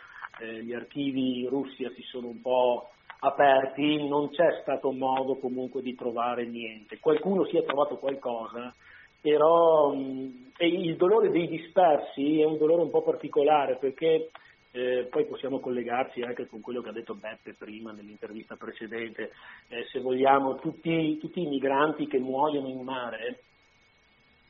eh, 0.40 0.62
gli 0.62 0.74
archivi 0.74 1.46
Russia 1.48 1.90
si 1.94 2.02
sono 2.02 2.26
un 2.26 2.42
po' 2.42 2.90
aperti, 3.20 4.06
non 4.06 4.28
c'è 4.28 4.60
stato 4.60 4.92
modo 4.92 5.36
comunque 5.36 5.80
di 5.80 5.94
trovare 5.94 6.44
niente. 6.44 6.98
Qualcuno 6.98 7.46
si 7.46 7.56
è 7.56 7.64
trovato 7.64 7.96
qualcosa, 7.96 8.74
però 9.22 9.90
mh, 9.90 10.52
il 10.58 10.96
dolore 10.96 11.30
dei 11.30 11.48
dispersi 11.48 12.42
è 12.42 12.44
un 12.44 12.58
dolore 12.58 12.82
un 12.82 12.90
po' 12.90 13.00
particolare 13.00 13.76
perché 13.76 14.28
eh, 14.74 15.06
poi 15.08 15.24
possiamo 15.26 15.60
collegarci 15.60 16.22
anche 16.22 16.48
con 16.48 16.60
quello 16.60 16.82
che 16.82 16.88
ha 16.88 16.92
detto 16.92 17.14
Beppe 17.14 17.54
prima 17.54 17.92
nell'intervista 17.92 18.56
precedente, 18.56 19.30
eh, 19.68 19.84
se 19.92 20.00
vogliamo 20.00 20.56
tutti, 20.56 21.16
tutti, 21.18 21.42
i 21.42 21.46
migranti 21.46 22.08
che 22.08 22.18
muoiono 22.18 22.66
in 22.66 22.82
mare, 22.82 23.42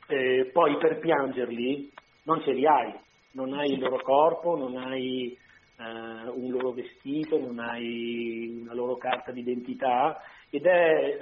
eh, 0.07 0.49
poi 0.51 0.77
per 0.77 0.97
piangerli 0.97 1.91
non 2.23 2.41
ce 2.41 2.53
li 2.53 2.65
hai, 2.65 2.91
non 3.33 3.53
hai 3.53 3.73
il 3.73 3.79
loro 3.79 4.01
corpo, 4.01 4.57
non 4.57 4.77
hai 4.77 5.37
eh, 5.77 5.83
un 5.83 6.49
loro 6.49 6.71
vestito, 6.71 7.37
non 7.37 7.59
hai 7.59 8.61
una 8.63 8.73
loro 8.73 8.97
carta 8.97 9.31
d'identità 9.31 10.19
ed 10.49 10.65
è 10.65 11.19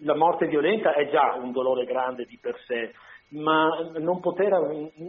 la 0.00 0.14
morte 0.14 0.46
violenta 0.46 0.94
è 0.94 1.10
già 1.10 1.34
un 1.34 1.52
dolore 1.52 1.84
grande 1.84 2.24
di 2.24 2.38
per 2.40 2.58
sé 2.66 2.94
ma 3.30 3.90
non 3.98 4.20
poter, 4.20 4.50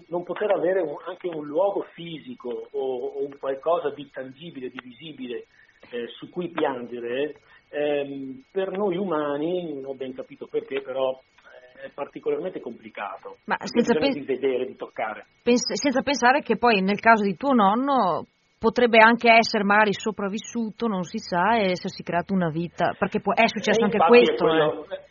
non 0.08 0.24
poter 0.24 0.52
avere 0.52 0.82
un, 0.82 0.96
anche 1.08 1.28
un 1.28 1.46
luogo 1.46 1.86
fisico 1.94 2.68
o, 2.72 2.80
o, 2.80 3.26
un 3.26 3.38
qualcosa 3.40 3.90
di 3.90 4.10
tangibile, 4.12 4.70
di 4.70 4.80
visibile 4.84 5.46
eh, 5.90 6.08
su 6.18 6.30
cui 6.30 6.50
piangere, 6.50 7.36
ehm, 7.70 8.44
per 8.52 8.72
noi 8.72 8.98
umani, 8.98 9.74
non 9.74 9.86
ho 9.86 9.96
ben 9.96 10.14
capito 10.14 10.48
perché, 10.48 10.82
però 10.82 11.12
eh, 11.12 11.86
è 11.88 11.90
particolarmente 11.94 12.60
complicato 12.60 13.38
Ma 13.46 13.58
senza 13.62 13.98
pens- 13.98 14.16
di 14.16 14.26
vedere, 14.26 14.66
di 14.66 14.76
toccare. 14.76 15.26
Pens- 15.42 15.74
senza 15.74 16.02
pensare 16.02 16.42
che 16.42 16.58
poi 16.58 16.82
nel 16.82 17.00
caso 17.00 17.24
di 17.24 17.36
tuo 17.36 17.54
nonno 17.54 18.28
potrebbe 18.60 19.00
anche 19.00 19.32
essere 19.32 19.64
magari 19.64 19.94
sopravvissuto, 19.94 20.86
non 20.86 21.02
si 21.02 21.18
sa, 21.18 21.58
e 21.58 21.72
essersi 21.72 22.04
creato 22.04 22.34
una 22.34 22.52
vita, 22.52 22.96
perché 23.00 23.20
poi 23.20 23.34
è 23.36 23.48
successo 23.48 23.84
anche 23.84 23.98
questo. 23.98 24.46
Quello, 24.46 24.86
eh. 24.92 25.10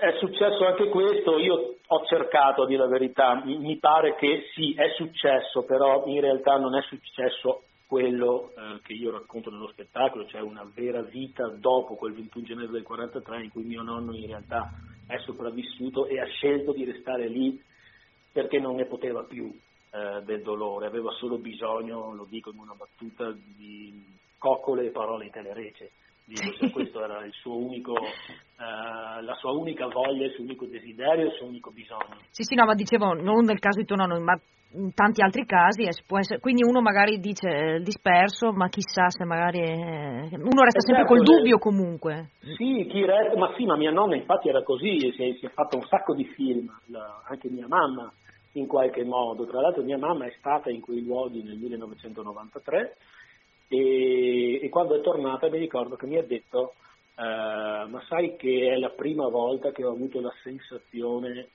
È 0.00 0.16
successo 0.18 0.64
anche 0.64 0.88
questo, 0.88 1.36
io 1.36 1.76
ho 1.86 2.04
cercato 2.06 2.64
dire 2.64 2.80
la 2.80 2.88
verità, 2.88 3.34
mi, 3.44 3.76
pare 3.76 4.14
che 4.14 4.44
sì, 4.54 4.72
è 4.72 4.94
successo, 4.96 5.64
però 5.64 6.06
in 6.06 6.22
realtà 6.22 6.56
non 6.56 6.74
è 6.74 6.80
successo 6.88 7.64
quello 7.86 8.50
eh, 8.56 8.80
che 8.82 8.94
io 8.94 9.10
racconto 9.10 9.50
nello 9.50 9.68
spettacolo, 9.68 10.24
cioè 10.24 10.40
una 10.40 10.66
vera 10.74 11.02
vita 11.02 11.48
dopo 11.48 11.96
quel 11.96 12.14
21 12.14 12.44
gennaio 12.46 12.68
del 12.68 12.82
43 12.82 13.42
in 13.42 13.50
cui 13.50 13.64
mio 13.64 13.82
nonno 13.82 14.14
in 14.14 14.26
realtà 14.26 14.70
è 15.06 15.18
sopravvissuto 15.18 16.06
e 16.06 16.18
ha 16.18 16.26
scelto 16.26 16.72
di 16.72 16.86
restare 16.86 17.28
lì 17.28 17.62
perché 18.32 18.58
non 18.58 18.76
ne 18.76 18.86
poteva 18.86 19.22
più 19.24 19.54
eh, 19.90 20.22
del 20.24 20.40
dolore, 20.40 20.86
aveva 20.86 21.10
solo 21.18 21.36
bisogno, 21.36 22.14
lo 22.14 22.26
dico 22.26 22.48
in 22.48 22.58
una 22.58 22.74
battuta, 22.74 23.30
di 23.32 24.02
coccole 24.38 24.86
e 24.86 24.90
parole 24.92 25.26
in 25.26 25.30
telerece 25.30 25.90
cioè, 26.36 26.70
questo 26.70 27.02
era 27.02 27.24
il 27.24 27.32
suo 27.32 27.56
unico, 27.56 27.92
uh, 27.92 29.22
la 29.22 29.34
sua 29.38 29.52
unica 29.52 29.86
voglia, 29.86 30.26
il 30.26 30.32
suo 30.32 30.44
unico 30.44 30.66
desiderio, 30.66 31.26
il 31.26 31.32
suo 31.32 31.46
unico 31.46 31.70
bisogno. 31.70 32.18
Sì, 32.30 32.42
sì, 32.42 32.54
no, 32.54 32.64
ma 32.64 32.74
dicevo, 32.74 33.14
non 33.14 33.44
nel 33.44 33.58
caso 33.58 33.80
di 33.80 33.86
tuo 33.86 33.96
nonno, 33.96 34.20
ma 34.20 34.38
in 34.72 34.94
tanti 34.94 35.20
altri 35.20 35.44
casi, 35.46 35.84
essere, 35.84 36.38
quindi 36.38 36.62
uno 36.62 36.80
magari 36.80 37.18
dice 37.18 37.48
eh, 37.48 37.80
disperso, 37.80 38.52
ma 38.52 38.68
chissà 38.68 39.08
se 39.08 39.24
magari 39.24 39.58
è, 39.58 40.28
uno 40.36 40.62
resta 40.62 40.80
sempre 40.80 41.06
certo, 41.06 41.14
col 41.14 41.22
dubbio 41.22 41.58
comunque. 41.58 42.30
Sì, 42.56 42.86
chi 42.88 43.04
resta, 43.04 43.36
ma 43.36 43.52
sì, 43.56 43.64
ma 43.64 43.76
mia 43.76 43.90
nonna 43.90 44.14
infatti 44.14 44.48
era 44.48 44.62
così, 44.62 45.12
si 45.16 45.24
è, 45.24 45.34
si 45.34 45.46
è 45.46 45.48
fatto 45.50 45.76
un 45.76 45.82
sacco 45.86 46.14
di 46.14 46.24
film, 46.24 46.70
la, 46.86 47.22
anche 47.26 47.48
mia 47.48 47.66
mamma 47.66 48.12
in 48.52 48.66
qualche 48.66 49.04
modo, 49.04 49.46
tra 49.46 49.60
l'altro 49.60 49.82
mia 49.82 49.98
mamma 49.98 50.26
è 50.26 50.34
stata 50.38 50.70
in 50.70 50.80
quei 50.80 51.02
luoghi 51.04 51.42
nel 51.42 51.56
1993 51.56 52.96
e, 53.72 54.60
e, 54.60 54.68
quando 54.68 54.96
è 54.96 55.00
tornata 55.00 55.48
mi 55.48 55.58
ricordo 55.58 55.94
che 55.94 56.06
mi 56.06 56.18
ha 56.18 56.24
detto 56.24 56.74
uh, 57.14 57.88
ma 57.88 58.02
sai 58.08 58.34
che 58.34 58.72
è 58.72 58.76
la 58.76 58.90
prima 58.90 59.28
volta 59.28 59.70
che 59.70 59.84
ho 59.84 59.92
avuto 59.92 60.20
la 60.20 60.34
sensazione 60.42 61.50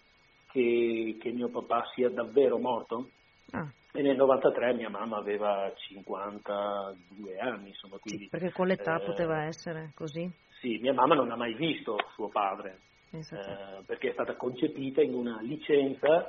che, 0.49 1.17
che 1.19 1.31
mio 1.31 1.49
papà 1.49 1.83
sia 1.93 2.09
davvero 2.09 2.57
morto? 2.57 3.09
Ah. 3.51 3.69
E 3.91 4.01
nel 4.01 4.15
93 4.15 4.73
mia 4.75 4.89
mamma 4.89 5.17
aveva 5.17 5.71
52 5.75 7.37
anni, 7.37 7.69
insomma, 7.69 7.97
quindi, 7.97 8.23
sì, 8.23 8.29
perché 8.29 8.51
con 8.51 8.67
l'età 8.67 9.01
eh, 9.01 9.05
poteva 9.05 9.43
essere 9.43 9.91
così? 9.93 10.29
Sì, 10.59 10.77
mia 10.81 10.93
mamma 10.93 11.15
non 11.15 11.31
ha 11.31 11.35
mai 11.35 11.53
visto 11.53 11.97
suo 12.13 12.29
padre, 12.29 12.79
eh, 13.11 13.83
perché 13.85 14.09
è 14.09 14.13
stata 14.13 14.35
concepita 14.35 15.01
in 15.01 15.13
una 15.13 15.41
licenza 15.41 16.25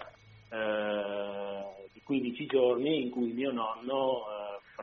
eh, 0.51 1.89
di 1.93 2.01
15 2.03 2.47
giorni 2.47 3.03
in 3.03 3.11
cui 3.11 3.33
mio 3.33 3.53
nonno 3.53 4.25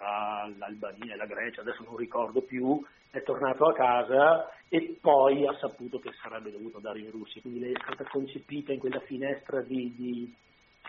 fra 0.04 0.52
l'Albania 0.58 1.14
e 1.14 1.18
la 1.18 1.26
Grecia, 1.26 1.62
adesso 1.62 1.84
non 1.84 1.96
ricordo 1.96 2.42
più, 2.42 2.84
è 3.10 3.24
tornato 3.24 3.66
a 3.66 3.74
casa 3.74 4.50
e 4.68 4.98
poi 5.00 5.48
ha 5.48 5.56
saputo 5.58 6.00
che 6.00 6.12
sarebbe 6.22 6.52
dovuto 6.52 6.78
andare 6.78 7.00
in 7.00 7.12
Russia, 7.12 7.42
quindi 7.42 7.62
lei 7.62 7.72
è 7.72 7.80
stata 7.82 8.04
concepita 8.10 8.74
in 8.74 8.80
quella 8.80 9.00
finestra 9.00 9.62
di, 9.62 9.94
di, 9.96 10.34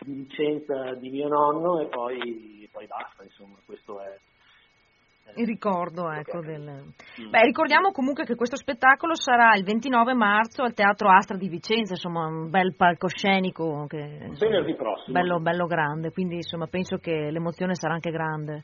di 0.01 0.15
licenza 0.15 0.93
di 0.95 1.09
mio 1.09 1.29
nonno 1.29 1.79
e 1.79 1.85
poi, 1.85 2.67
poi 2.71 2.87
basta, 2.87 3.23
insomma, 3.23 3.55
questo 3.65 4.01
è, 4.01 4.17
il 5.37 5.47
ricordo, 5.47 6.11
ecco, 6.11 6.39
del... 6.39 6.61
mm. 6.61 7.29
Beh, 7.29 7.41
ricordiamo 7.41 7.91
comunque 7.91 8.25
che 8.25 8.35
questo 8.35 8.55
spettacolo 8.55 9.15
sarà 9.15 9.55
il 9.55 9.63
29 9.63 10.13
marzo 10.13 10.61
al 10.61 10.73
Teatro 10.73 11.09
Astra 11.09 11.35
di 11.35 11.49
Vicenza, 11.49 11.93
insomma 11.93 12.27
un 12.27 12.49
bel 12.49 12.75
palcoscenico 12.75 13.85
che, 13.87 14.19
insomma, 14.21 14.51
venerdì 14.51 14.75
prossimo. 14.75 15.19
Bello, 15.19 15.39
bello 15.39 15.65
grande, 15.65 16.11
quindi 16.11 16.35
insomma 16.35 16.67
penso 16.67 16.97
che 16.97 17.31
l'emozione 17.31 17.73
sarà 17.73 17.95
anche 17.95 18.11
grande. 18.11 18.63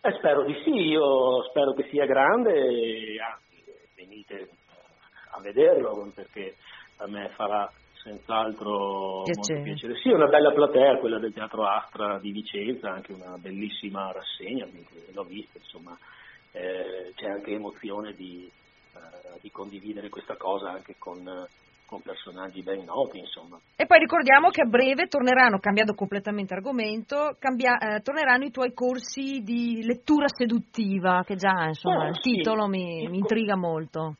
Eh, 0.00 0.12
spero 0.18 0.44
di 0.44 0.54
sì, 0.62 0.70
io 0.70 1.42
spero 1.48 1.72
che 1.74 1.88
sia 1.90 2.06
grande 2.06 2.52
e 2.52 3.20
anzi 3.20 3.64
venite 3.96 4.48
a 5.32 5.40
vederlo 5.40 6.10
perché 6.14 6.54
a 6.98 7.08
me 7.08 7.28
farà 7.34 7.70
senz'altro 8.02 9.22
piacere. 9.24 9.58
molto 9.58 9.62
piacere. 9.64 10.00
Sì, 10.00 10.08
una 10.10 10.28
bella 10.28 10.52
platea, 10.52 10.98
quella 10.98 11.18
del 11.18 11.32
Teatro 11.32 11.66
Astra 11.66 12.18
di 12.18 12.30
Vicenza, 12.30 12.90
anche 12.90 13.12
una 13.12 13.36
bellissima 13.38 14.12
rassegna, 14.12 14.66
l'ho 15.12 15.24
vista, 15.24 15.58
insomma 15.58 15.96
eh, 16.52 17.12
c'è 17.14 17.26
anche 17.26 17.52
emozione 17.52 18.12
di, 18.12 18.50
eh, 18.94 19.38
di, 19.40 19.50
condividere 19.50 20.08
questa 20.08 20.36
cosa 20.36 20.70
anche 20.70 20.94
con 20.98 21.22
con 21.88 22.02
personaggi 22.02 22.62
ben 22.62 22.84
noti, 22.84 23.18
insomma. 23.18 23.58
E 23.74 23.86
poi 23.86 23.98
ricordiamo 23.98 24.50
che 24.50 24.60
a 24.60 24.66
breve 24.66 25.06
torneranno, 25.06 25.58
cambiando 25.58 25.94
completamente 25.94 26.52
argomento, 26.52 27.34
cambia, 27.38 27.78
eh, 27.78 28.00
torneranno 28.02 28.44
i 28.44 28.50
tuoi 28.50 28.74
corsi 28.74 29.40
di 29.42 29.82
lettura 29.84 30.26
seduttiva, 30.28 31.22
che 31.24 31.36
già 31.36 31.64
insomma 31.66 32.04
oh, 32.04 32.08
il 32.08 32.18
sì. 32.20 32.32
titolo 32.32 32.68
mi, 32.68 33.08
mi, 33.08 33.16
intriga 33.16 33.56
molto. 33.56 34.16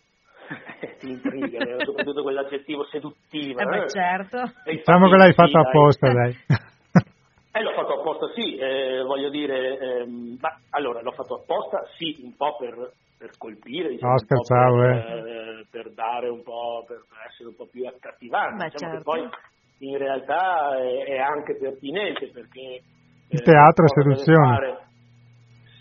Ti 0.99 1.11
intriga, 1.11 1.59
eh, 1.59 1.85
soprattutto 1.85 2.23
quell'aggettivo 2.23 2.85
seduttiva. 2.87 3.63
Eh 3.63 3.67
beh, 3.67 3.85
eh. 3.85 3.89
certo. 3.89 4.53
Diciamo 4.65 5.11
che 5.11 5.17
l'hai 5.17 5.35
fatto 5.35 5.59
apposta, 5.59 6.11
dai. 6.11 6.37
Eh, 7.51 7.63
l'ho 7.63 7.73
fatto 7.73 7.99
apposta, 8.01 8.31
sì, 8.35 8.57
eh, 8.57 9.03
voglio 9.03 9.31
dire, 9.31 9.79
ehm, 9.79 10.37
ma, 10.39 10.61
allora 10.71 11.01
l'ho 11.01 11.13
fatto 11.13 11.37
apposta, 11.37 11.83
sì, 11.97 12.19
un 12.23 12.37
po' 12.37 12.57
per 12.57 12.93
per 13.19 13.33
colpire, 13.37 13.91
diciamo, 13.91 14.13
no, 14.13 14.19
scherzavo, 14.19 14.77
per, 14.79 15.27
eh. 15.27 15.67
per, 15.69 15.93
dare 15.93 16.29
un 16.29 16.43
po', 16.43 16.85
per 16.87 17.03
essere 17.29 17.49
un 17.49 17.57
po' 17.57 17.67
più 17.67 17.85
accattivante, 17.87 18.71
diciamo 18.71 18.93
certo. 18.93 19.11
poi 19.11 19.29
in 19.79 19.99
realtà 19.99 20.79
è, 20.79 21.05
è, 21.05 21.19
anche 21.19 21.57
pertinente 21.57 22.31
perché... 22.31 22.83
Il 23.31 23.43
teatro 23.43 23.85
è 23.85 23.89
seduzione. 23.89 24.55
Fare, 24.55 24.79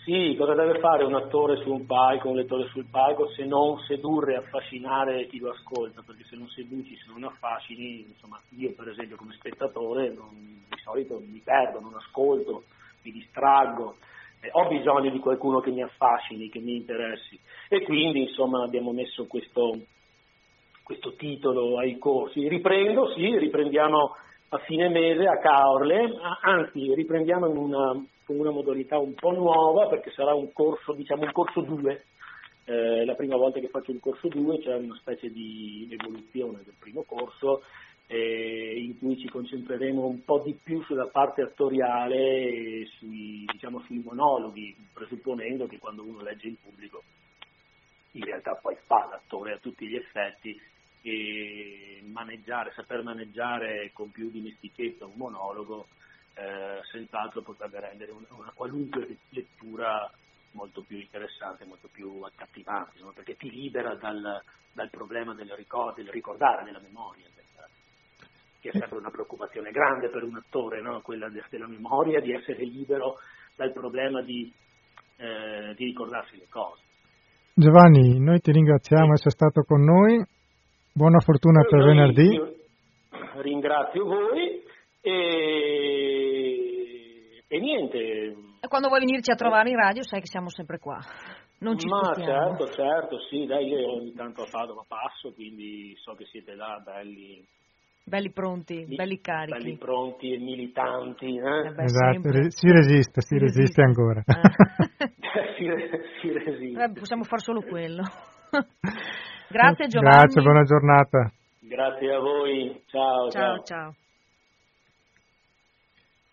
Sì, 0.04 0.34
cosa 0.36 0.54
deve 0.54 0.80
fare 0.80 1.04
un 1.04 1.14
attore 1.14 1.56
su 1.62 1.72
un 1.72 1.86
palco, 1.86 2.28
un 2.28 2.36
lettore 2.36 2.68
sul 2.68 2.86
palco, 2.90 3.28
se 3.30 3.44
non 3.44 3.78
sedurre 3.86 4.34
e 4.34 4.36
affascinare 4.36 5.26
chi 5.28 5.38
lo 5.38 5.50
ascolta, 5.50 6.02
perché 6.04 6.24
se 6.24 6.36
non 6.36 6.48
seduci, 6.48 6.96
se 6.96 7.10
non 7.10 7.24
affascini, 7.24 8.04
insomma, 8.06 8.38
io 8.50 8.74
per 8.74 8.88
esempio 8.88 9.16
come 9.16 9.32
spettatore 9.34 10.12
non, 10.12 10.28
di 10.68 10.78
solito 10.82 11.22
mi 11.24 11.40
perdo, 11.42 11.80
non 11.80 11.94
ascolto, 11.94 12.64
mi 13.02 13.12
distraggo, 13.12 13.96
eh, 14.00 14.07
ho 14.52 14.68
bisogno 14.68 15.10
di 15.10 15.18
qualcuno 15.18 15.60
che 15.60 15.70
mi 15.70 15.82
affascini, 15.82 16.48
che 16.48 16.60
mi 16.60 16.76
interessi 16.76 17.38
e 17.68 17.82
quindi 17.82 18.22
insomma 18.22 18.62
abbiamo 18.62 18.92
messo 18.92 19.26
questo, 19.26 19.78
questo 20.82 21.14
titolo 21.14 21.78
ai 21.78 21.98
corsi. 21.98 22.46
Riprendo, 22.48 23.12
sì, 23.14 23.36
riprendiamo 23.36 24.16
a 24.50 24.58
fine 24.58 24.88
mese 24.88 25.26
a 25.26 25.38
Caorle, 25.38 26.18
anzi 26.42 26.94
riprendiamo 26.94 27.48
in 27.48 27.56
una, 27.56 27.92
con 28.24 28.38
una 28.38 28.50
modalità 28.50 28.98
un 28.98 29.14
po' 29.14 29.32
nuova 29.32 29.88
perché 29.88 30.10
sarà 30.12 30.34
un 30.34 30.52
corso, 30.52 30.92
diciamo 30.92 31.24
un 31.24 31.32
corso 31.32 31.60
2, 31.60 32.04
eh, 32.64 33.04
la 33.04 33.14
prima 33.14 33.36
volta 33.36 33.60
che 33.60 33.68
faccio 33.68 33.90
un 33.90 34.00
corso 34.00 34.28
2 34.28 34.58
c'è 34.60 34.74
una 34.74 34.96
specie 34.96 35.30
di 35.30 35.88
evoluzione 35.90 36.60
del 36.64 36.74
primo 36.78 37.02
corso 37.06 37.62
eh, 38.10 38.74
in 38.78 38.98
cui 38.98 39.18
ci 39.18 39.28
concentreremo 39.28 40.04
un 40.04 40.24
po' 40.24 40.40
di 40.40 40.58
più 40.60 40.82
sulla 40.84 41.06
parte 41.06 41.42
attoriale 41.42 42.16
e 42.16 42.88
sui, 42.96 43.44
diciamo, 43.52 43.80
sui 43.80 44.02
monologhi, 44.02 44.74
presupponendo 44.92 45.66
che 45.66 45.78
quando 45.78 46.02
uno 46.02 46.22
legge 46.22 46.48
in 46.48 46.56
pubblico 46.60 47.02
in 48.12 48.24
realtà 48.24 48.54
poi 48.54 48.76
fa 48.86 49.06
l'attore 49.10 49.52
a 49.52 49.58
tutti 49.58 49.86
gli 49.86 49.94
effetti 49.94 50.58
e 51.02 52.02
maneggiare, 52.06 52.72
saper 52.74 53.02
maneggiare 53.02 53.90
con 53.92 54.10
più 54.10 54.30
dimestichezza 54.30 55.04
un 55.04 55.14
monologo 55.16 55.86
eh, 56.34 56.80
senz'altro 56.90 57.42
potrebbe 57.42 57.80
rendere 57.80 58.12
una, 58.12 58.26
una, 58.30 58.52
qualunque 58.54 59.18
lettura 59.30 60.10
molto 60.52 60.82
più 60.82 60.96
interessante, 60.96 61.66
molto 61.66 61.88
più 61.92 62.22
accattivante, 62.22 62.92
insomma, 62.94 63.12
perché 63.12 63.36
ti 63.36 63.50
libera 63.50 63.94
dal, 63.94 64.42
dal 64.72 64.90
problema 64.90 65.34
del, 65.34 65.50
ricord- 65.50 65.96
del, 65.96 66.08
ricordare, 66.08 66.64
della 66.64 66.80
memoria, 66.80 67.26
che 68.60 68.70
è 68.70 68.78
sempre 68.78 68.98
una 68.98 69.10
preoccupazione 69.10 69.70
grande 69.70 70.08
per 70.08 70.22
un 70.22 70.36
attore, 70.36 70.80
no? 70.80 71.00
quella 71.02 71.28
della 71.28 71.66
memoria, 71.66 72.20
di 72.20 72.32
essere 72.32 72.64
libero 72.64 73.18
dal 73.56 73.72
problema 73.72 74.22
di, 74.22 74.52
eh, 75.16 75.74
di 75.76 75.84
ricordarsi 75.84 76.36
le 76.36 76.46
cose. 76.48 76.82
Giovanni, 77.54 78.18
noi 78.20 78.40
ti 78.40 78.52
ringraziamo 78.52 79.06
di 79.06 79.12
essere 79.12 79.30
stato 79.30 79.62
con 79.62 79.82
noi 79.82 80.24
Buona 80.98 81.20
fortuna 81.20 81.62
per 81.62 81.78
Noi, 81.78 81.94
venerdì. 81.94 82.40
Ringrazio 83.36 84.04
voi 84.04 84.64
e, 85.00 85.14
e 87.46 87.58
niente. 87.60 87.98
E 88.60 88.66
quando 88.66 88.88
vuoi 88.88 88.98
venirci 88.98 89.30
a 89.30 89.36
trovare 89.36 89.70
in 89.70 89.76
radio 89.76 90.02
sai 90.02 90.18
che 90.18 90.26
siamo 90.26 90.50
sempre 90.50 90.78
qua. 90.78 90.98
Non 91.60 91.78
ci 91.78 91.86
Ma 91.86 92.02
spostiamo. 92.02 92.56
certo, 92.56 92.66
certo, 92.72 93.20
sì, 93.30 93.46
dai, 93.46 93.68
io 93.68 93.92
ogni 93.92 94.12
tanto 94.12 94.42
a 94.42 94.48
Padova 94.50 94.82
passo, 94.88 95.32
quindi 95.32 95.94
so 96.02 96.14
che 96.14 96.24
siete 96.24 96.56
là 96.56 96.82
belli, 96.84 97.46
Belli 98.08 98.30
pronti, 98.32 98.86
belli 98.86 99.20
carichi. 99.20 99.58
belli 99.58 99.76
pronti 99.76 100.32
e 100.32 100.38
militanti. 100.38 101.26
Eh? 101.36 101.66
Eh 101.66 101.72
beh, 101.72 101.84
Esatto, 101.84 102.12
sempre. 102.12 102.32
re- 102.32 102.50
si 102.50 102.70
resiste, 102.70 103.20
si 103.20 103.38
resiste 103.38 103.82
ancora. 103.82 104.22
Eh. 104.24 104.32
si, 105.56 105.66
si 106.20 106.32
resiste. 106.32 106.82
Eh, 106.82 106.92
possiamo 106.92 107.24
fare 107.24 107.42
solo 107.42 107.60
quello. 107.60 108.02
Grazie 109.50 109.86
Giovanni. 109.88 110.16
Grazie, 110.16 110.42
buona 110.42 110.62
giornata. 110.62 111.30
Grazie 111.60 112.12
a 112.14 112.18
voi, 112.18 112.82
ciao. 112.86 113.28
Ciao, 113.30 113.62
ciao. 113.62 113.94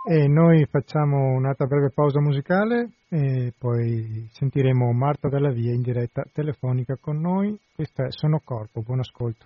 E 0.07 0.27
noi 0.27 0.65
facciamo 0.69 1.33
un'altra 1.35 1.65
breve 1.65 1.89
pausa 1.93 2.21
musicale 2.21 2.89
e 3.09 3.53
poi 3.57 4.27
sentiremo 4.31 4.91
Marta 4.93 5.29
Dalla 5.29 5.51
Via 5.51 5.73
in 5.73 5.81
diretta 5.81 6.23
telefonica 6.31 6.95
con 7.01 7.19
noi. 7.19 7.59
Questa 7.73 8.05
è 8.05 8.11
Sono 8.11 8.39
Corpo, 8.43 8.81
buon 8.81 8.99
ascolto. 8.99 9.45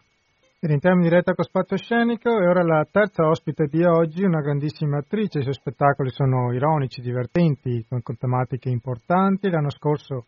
Rientriamo 0.62 0.97
in 0.97 1.07
diretta 1.07 1.36
con 1.36 1.45
Spazio 1.45 1.78
Scenico 1.78 2.30
e 2.38 2.45
ora 2.45 2.62
la 2.66 2.86
terza 2.91 3.26
ospite 3.26 3.68
di 3.68 3.82
oggi, 3.86 4.26
una 4.26 4.41
grandissima 4.41 4.97
attrice, 4.97 5.39
i 5.39 5.43
suoi 5.43 5.53
spettacoli 5.53 6.10
sono 6.10 6.51
ironici, 6.51 6.99
divertenti, 6.99 7.86
con, 7.88 8.01
con 8.01 8.18
tematiche 8.18 8.68
importanti. 8.68 9.49
L'anno 9.49 9.70
scorso 9.70 10.26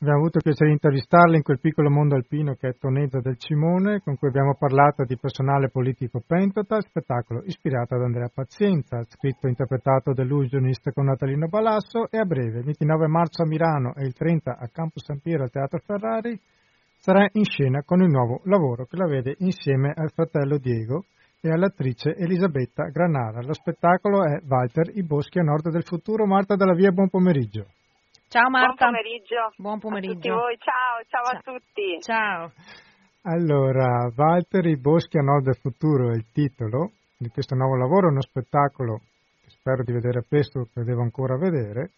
abbiamo 0.00 0.18
avuto 0.18 0.36
il 0.36 0.42
piacere 0.42 0.66
di 0.68 0.74
intervistarla 0.74 1.36
in 1.36 1.42
quel 1.42 1.58
piccolo 1.58 1.88
mondo 1.88 2.16
alpino 2.16 2.52
che 2.52 2.68
è 2.68 2.76
Tonezza 2.76 3.20
del 3.20 3.38
Cimone, 3.38 4.00
con 4.04 4.18
cui 4.18 4.28
abbiamo 4.28 4.56
parlato 4.58 5.04
di 5.04 5.16
personale 5.16 5.70
politico 5.70 6.20
Pentota, 6.20 6.78
spettacolo 6.82 7.40
ispirato 7.46 7.94
ad 7.94 8.02
Andrea 8.02 8.28
Pazienza, 8.28 9.02
scritto 9.04 9.46
e 9.46 9.50
interpretato 9.56 10.12
dall'illusionista 10.12 10.92
con 10.92 11.06
Natalino 11.06 11.46
Balasso 11.46 12.10
e 12.10 12.18
a 12.18 12.26
breve, 12.26 12.58
il 12.58 12.64
29 12.66 13.06
marzo 13.06 13.42
a 13.42 13.46
Milano 13.46 13.94
e 13.94 14.04
il 14.04 14.12
30 14.12 14.58
a 14.58 14.68
Campo 14.68 15.00
San 15.00 15.20
Piero 15.20 15.44
al 15.44 15.50
Teatro 15.50 15.80
Ferrari, 15.82 16.38
sarà 17.02 17.26
in 17.32 17.44
scena 17.44 17.82
con 17.82 18.00
il 18.00 18.08
nuovo 18.08 18.42
lavoro 18.44 18.84
che 18.86 18.96
la 18.96 19.08
vede 19.08 19.34
insieme 19.38 19.92
al 19.92 20.12
fratello 20.12 20.56
Diego 20.58 21.06
e 21.40 21.50
all'attrice 21.50 22.14
Elisabetta 22.14 22.84
Granara. 22.90 23.42
Lo 23.42 23.54
spettacolo 23.54 24.22
è 24.24 24.40
Walter, 24.46 24.88
i 24.94 25.02
boschi 25.02 25.40
a 25.40 25.42
nord 25.42 25.68
del 25.70 25.82
futuro. 25.82 26.26
Marta 26.26 26.54
dalla 26.54 26.74
Via, 26.74 26.92
buon 26.92 27.08
pomeriggio. 27.08 27.66
Ciao 28.28 28.48
Marta. 28.48 28.86
Buon 28.86 28.94
pomeriggio. 28.94 29.50
Buon 29.56 29.72
A 29.74 29.80
tutti 29.80 29.88
pomeriggio. 29.88 30.34
voi, 30.34 30.56
ciao, 30.58 31.02
ciao, 31.08 31.22
a 31.26 31.40
Ciao. 31.42 31.52
tutti. 31.52 31.98
Ciao. 31.98 32.52
Allora, 33.22 34.08
Walter, 34.14 34.64
i 34.66 34.78
boschi 34.78 35.18
a 35.18 35.22
nord 35.22 35.44
del 35.44 35.56
futuro 35.56 36.12
è 36.12 36.14
il 36.14 36.26
titolo 36.32 36.92
di 37.18 37.28
questo 37.30 37.56
nuovo 37.56 37.74
lavoro, 37.76 38.10
uno 38.10 38.22
spettacolo 38.22 39.00
che 39.42 39.50
spero 39.50 39.82
di 39.82 39.92
vedere 39.92 40.22
presto, 40.22 40.68
che 40.72 40.84
devo 40.84 41.02
ancora 41.02 41.36
vedere, 41.36 41.90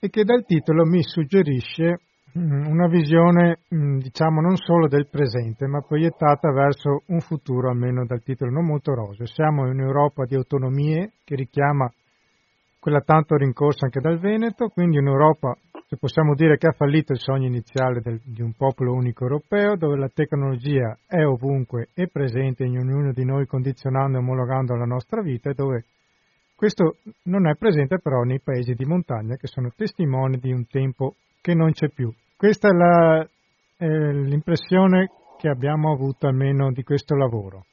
e 0.00 0.08
che 0.08 0.24
dal 0.24 0.46
titolo 0.46 0.86
mi 0.86 1.02
suggerisce 1.02 2.00
una 2.34 2.86
visione, 2.88 3.60
mm, 3.74 3.98
diciamo, 3.98 4.40
non 4.40 4.56
solo 4.56 4.88
del 4.88 5.08
presente, 5.08 5.66
ma 5.66 5.80
proiettata 5.80 6.52
verso 6.52 7.02
un 7.06 7.20
futuro, 7.20 7.70
almeno 7.70 8.04
dal 8.06 8.22
titolo, 8.22 8.50
non 8.50 8.66
molto 8.66 8.94
roseo. 8.94 9.26
Siamo 9.26 9.66
in 9.66 9.72
un'Europa 9.72 10.24
di 10.24 10.34
autonomie 10.34 11.12
che 11.24 11.34
richiama 11.34 11.90
quella 12.78 13.00
tanto 13.00 13.36
rincorsa 13.36 13.86
anche 13.86 14.00
dal 14.00 14.18
Veneto, 14.18 14.68
quindi 14.68 14.96
un'Europa, 14.98 15.56
se 15.86 15.96
possiamo 15.98 16.34
dire 16.34 16.56
che 16.56 16.68
ha 16.68 16.72
fallito 16.72 17.12
il 17.12 17.18
sogno 17.18 17.46
iniziale 17.46 18.00
del- 18.00 18.20
di 18.24 18.40
un 18.40 18.52
popolo 18.54 18.94
unico 18.94 19.24
europeo, 19.24 19.76
dove 19.76 19.98
la 19.98 20.08
tecnologia 20.08 20.96
è 21.06 21.24
ovunque 21.24 21.88
e 21.94 22.08
presente 22.08 22.64
in 22.64 22.78
ognuno 22.78 23.12
di 23.12 23.24
noi, 23.24 23.46
condizionando 23.46 24.16
e 24.16 24.20
omologando 24.20 24.74
la 24.76 24.86
nostra 24.86 25.20
vita, 25.20 25.50
e 25.50 25.54
dove 25.54 25.84
questo 26.56 26.96
non 27.24 27.48
è 27.48 27.54
presente 27.56 27.98
però 27.98 28.22
nei 28.22 28.40
paesi 28.40 28.74
di 28.74 28.84
montagna, 28.84 29.36
che 29.36 29.46
sono 29.46 29.70
testimoni 29.74 30.38
di 30.38 30.52
un 30.52 30.66
tempo 30.66 31.14
che 31.40 31.54
non 31.54 31.72
c'è 31.72 31.88
più. 31.88 32.12
Questa 32.40 32.68
è 32.68 32.72
la- 32.72 33.28
è 33.76 33.84
l'impressione 33.86 35.10
che 35.36 35.50
abbiamo 35.50 35.92
avuto 35.92 36.26
almeno 36.26 36.72
di 36.72 36.82
questo 36.82 37.14
lavoro. 37.14 37.66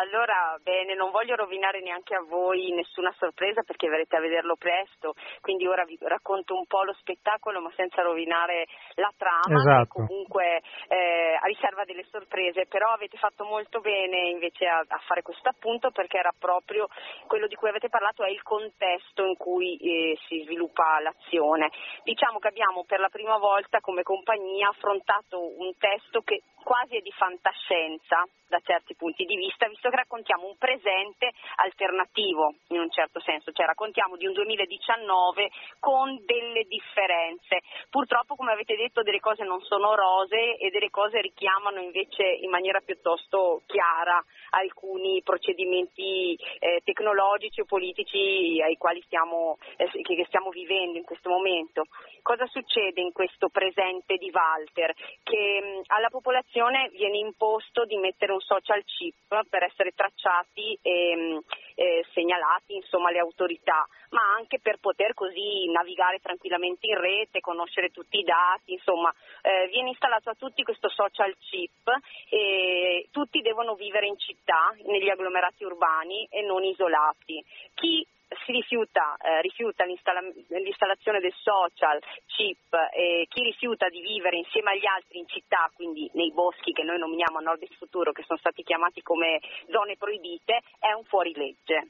Allora, 0.00 0.56
bene, 0.62 0.94
non 0.94 1.10
voglio 1.10 1.36
rovinare 1.36 1.80
neanche 1.82 2.14
a 2.14 2.22
voi 2.22 2.72
nessuna 2.72 3.12
sorpresa 3.18 3.60
perché 3.62 3.86
verrete 3.86 4.16
a 4.16 4.20
vederlo 4.20 4.56
presto, 4.56 5.12
quindi 5.42 5.66
ora 5.66 5.84
vi 5.84 5.98
racconto 6.00 6.56
un 6.56 6.64
po' 6.66 6.84
lo 6.84 6.94
spettacolo 6.94 7.60
ma 7.60 7.70
senza 7.76 8.00
rovinare 8.00 8.64
la 8.94 9.12
trama, 9.14 9.60
Esatto. 9.60 10.00
che 10.00 10.06
comunque 10.06 10.62
eh, 10.88 11.36
a 11.38 11.44
riserva 11.44 11.84
delle 11.84 12.04
sorprese, 12.04 12.66
però 12.66 12.88
avete 12.88 13.18
fatto 13.18 13.44
molto 13.44 13.80
bene 13.80 14.30
invece 14.30 14.66
a, 14.66 14.78
a 14.88 14.98
fare 15.06 15.20
questo 15.20 15.50
appunto 15.50 15.90
perché 15.90 16.16
era 16.16 16.32
proprio 16.38 16.88
quello 17.26 17.46
di 17.46 17.54
cui 17.56 17.68
avete 17.68 17.90
parlato, 17.90 18.24
è 18.24 18.30
il 18.30 18.42
contesto 18.42 19.24
in 19.24 19.36
cui 19.36 19.76
eh, 19.76 20.18
si 20.28 20.40
sviluppa 20.44 20.98
l'azione. 21.00 21.70
Diciamo 22.04 22.38
che 22.38 22.48
abbiamo 22.48 22.84
per 22.84 23.00
la 23.00 23.10
prima 23.10 23.36
volta 23.36 23.80
come 23.80 24.02
compagnia 24.02 24.68
affrontato 24.70 25.58
un 25.58 25.76
testo 25.76 26.22
che 26.22 26.40
quasi 26.62 26.96
è 26.96 27.00
di 27.00 27.12
fantascienza 27.12 28.24
da 28.48 28.58
certi 28.62 28.96
punti 28.96 29.24
di 29.24 29.36
vista, 29.36 29.68
visto 29.68 29.89
che 29.90 29.96
raccontiamo 29.96 30.46
un 30.46 30.56
presente 30.56 31.32
alternativo 31.56 32.54
in 32.68 32.80
un 32.80 32.90
certo 32.90 33.20
senso, 33.20 33.52
cioè 33.52 33.66
raccontiamo 33.66 34.16
di 34.16 34.26
un 34.26 34.32
2019 34.32 35.50
con 35.78 36.22
delle 36.24 36.64
differenze. 36.64 37.60
Purtroppo, 37.90 38.36
come 38.36 38.52
avete 38.52 38.76
detto, 38.76 39.02
delle 39.02 39.20
cose 39.20 39.44
non 39.44 39.60
sono 39.62 39.94
rose 39.94 40.56
e 40.56 40.70
delle 40.70 40.90
cose 40.90 41.20
richiamano 41.20 41.80
invece 41.80 42.22
in 42.22 42.50
maniera 42.50 42.80
piuttosto 42.80 43.62
chiara 43.66 44.22
alcuni 44.50 45.22
procedimenti 45.22 46.38
eh, 46.58 46.80
tecnologici 46.84 47.60
o 47.60 47.64
politici 47.64 48.60
ai 48.62 48.76
quali 48.76 49.00
stiamo, 49.02 49.58
eh, 49.76 49.88
che 49.90 50.24
stiamo 50.26 50.50
vivendo 50.50 50.98
in 50.98 51.04
questo 51.04 51.28
momento. 51.28 51.84
Cosa 52.22 52.46
succede 52.46 53.00
in 53.00 53.12
questo 53.12 53.48
presente 53.48 54.16
di 54.16 54.30
Walter? 54.32 54.92
Che 55.22 55.60
mh, 55.60 55.82
alla 55.86 56.08
popolazione 56.08 56.90
viene 56.90 57.18
imposto 57.18 57.84
di 57.84 57.96
mettere 57.96 58.32
un 58.32 58.40
social 58.40 58.82
chip 58.84 59.48
per 59.48 59.62
essere 59.64 59.79
tracciati 59.94 60.78
e 60.82 61.16
mh, 61.16 61.38
eh, 61.74 62.04
segnalati 62.12 62.74
insomma 62.74 63.08
alle 63.08 63.18
autorità, 63.18 63.86
ma 64.10 64.20
anche 64.36 64.60
per 64.60 64.78
poter 64.78 65.14
così 65.14 65.70
navigare 65.70 66.18
tranquillamente 66.20 66.86
in 66.86 66.98
rete, 66.98 67.40
conoscere 67.40 67.90
tutti 67.90 68.18
i 68.18 68.24
dati, 68.24 68.72
insomma 68.72 69.12
eh, 69.42 69.68
viene 69.68 69.88
installato 69.88 70.30
a 70.30 70.34
tutti 70.34 70.62
questo 70.62 70.88
social 70.90 71.34
chip 71.38 71.88
e 72.28 73.08
tutti 73.10 73.40
devono 73.40 73.74
vivere 73.74 74.06
in 74.06 74.18
città, 74.18 74.74
negli 74.84 75.08
agglomerati 75.08 75.64
urbani 75.64 76.26
e 76.30 76.42
non 76.42 76.62
isolati. 76.64 77.44
Chi 77.74 78.06
si 78.44 78.52
rifiuta, 78.52 79.16
eh, 79.16 79.40
rifiuta 79.40 79.84
l'installa- 79.84 80.20
l'installazione 80.20 81.20
del 81.20 81.34
social, 81.34 82.00
chip, 82.26 82.72
e 82.92 83.26
chi 83.28 83.42
rifiuta 83.42 83.88
di 83.88 84.00
vivere 84.00 84.36
insieme 84.36 84.72
agli 84.72 84.86
altri 84.86 85.18
in 85.18 85.28
città, 85.28 85.70
quindi 85.74 86.08
nei 86.14 86.32
boschi 86.32 86.72
che 86.72 86.82
noi 86.82 86.98
nominiamo 86.98 87.38
a 87.38 87.42
nord 87.42 87.58
del 87.58 87.76
futuro, 87.76 88.12
che 88.12 88.22
sono 88.22 88.38
stati 88.38 88.62
chiamati 88.62 89.02
come 89.02 89.40
zone 89.70 89.96
proibite, 89.96 90.60
è 90.78 90.92
un 90.92 91.04
fuorilegge. 91.04 91.88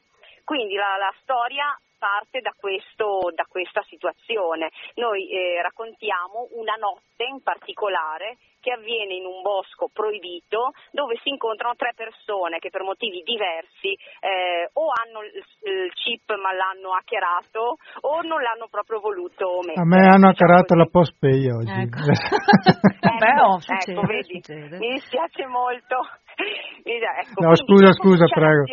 Quindi 0.51 0.75
la, 0.75 0.99
la 0.99 1.15
storia 1.23 1.79
parte 1.95 2.41
da, 2.41 2.51
questo, 2.59 3.31
da, 3.31 3.47
questa 3.47 3.87
situazione. 3.87 4.75
Noi 4.99 5.31
eh, 5.31 5.63
raccontiamo 5.63 6.51
una 6.59 6.75
notte 6.75 7.23
in 7.23 7.39
particolare 7.39 8.35
che 8.59 8.73
avviene 8.73 9.15
in 9.15 9.31
un 9.31 9.47
bosco 9.47 9.89
proibito 9.95 10.75
dove 10.91 11.15
si 11.23 11.31
incontrano 11.31 11.79
tre 11.79 11.93
persone 11.95 12.59
che 12.59 12.69
per 12.69 12.83
motivi 12.83 13.23
diversi 13.23 13.95
eh, 13.95 14.69
o 14.75 14.91
hanno 14.91 15.23
il, 15.23 15.39
il, 15.39 15.93
chip 15.95 16.27
ma 16.35 16.51
l'hanno 16.51 16.99
hackerato 16.99 17.79
o 18.11 18.21
non 18.27 18.43
l'hanno 18.43 18.67
proprio 18.67 18.99
voluto 18.99 19.63
mettere. 19.63 19.79
A 19.79 19.87
me 19.87 20.03
hanno 20.03 20.35
hackerato 20.35 20.75
la 20.75 20.89
post 20.91 21.15
pay 21.15 21.47
oggi. 21.47 21.79
Ecco. 21.79 22.11
ecco, 22.11 23.23
Beh, 23.23 23.39
oh, 23.39 23.61
succede, 23.63 23.95
ecco, 23.95 24.03
vedi, 24.03 24.35
succede. 24.43 24.79
mi 24.83 24.99
dispiace 24.99 25.47
molto. 25.47 25.97
Ecco, 26.83 27.45
no, 27.45 27.55
scusa, 27.55 27.93
scusa, 27.93 28.25
prego 28.25 28.65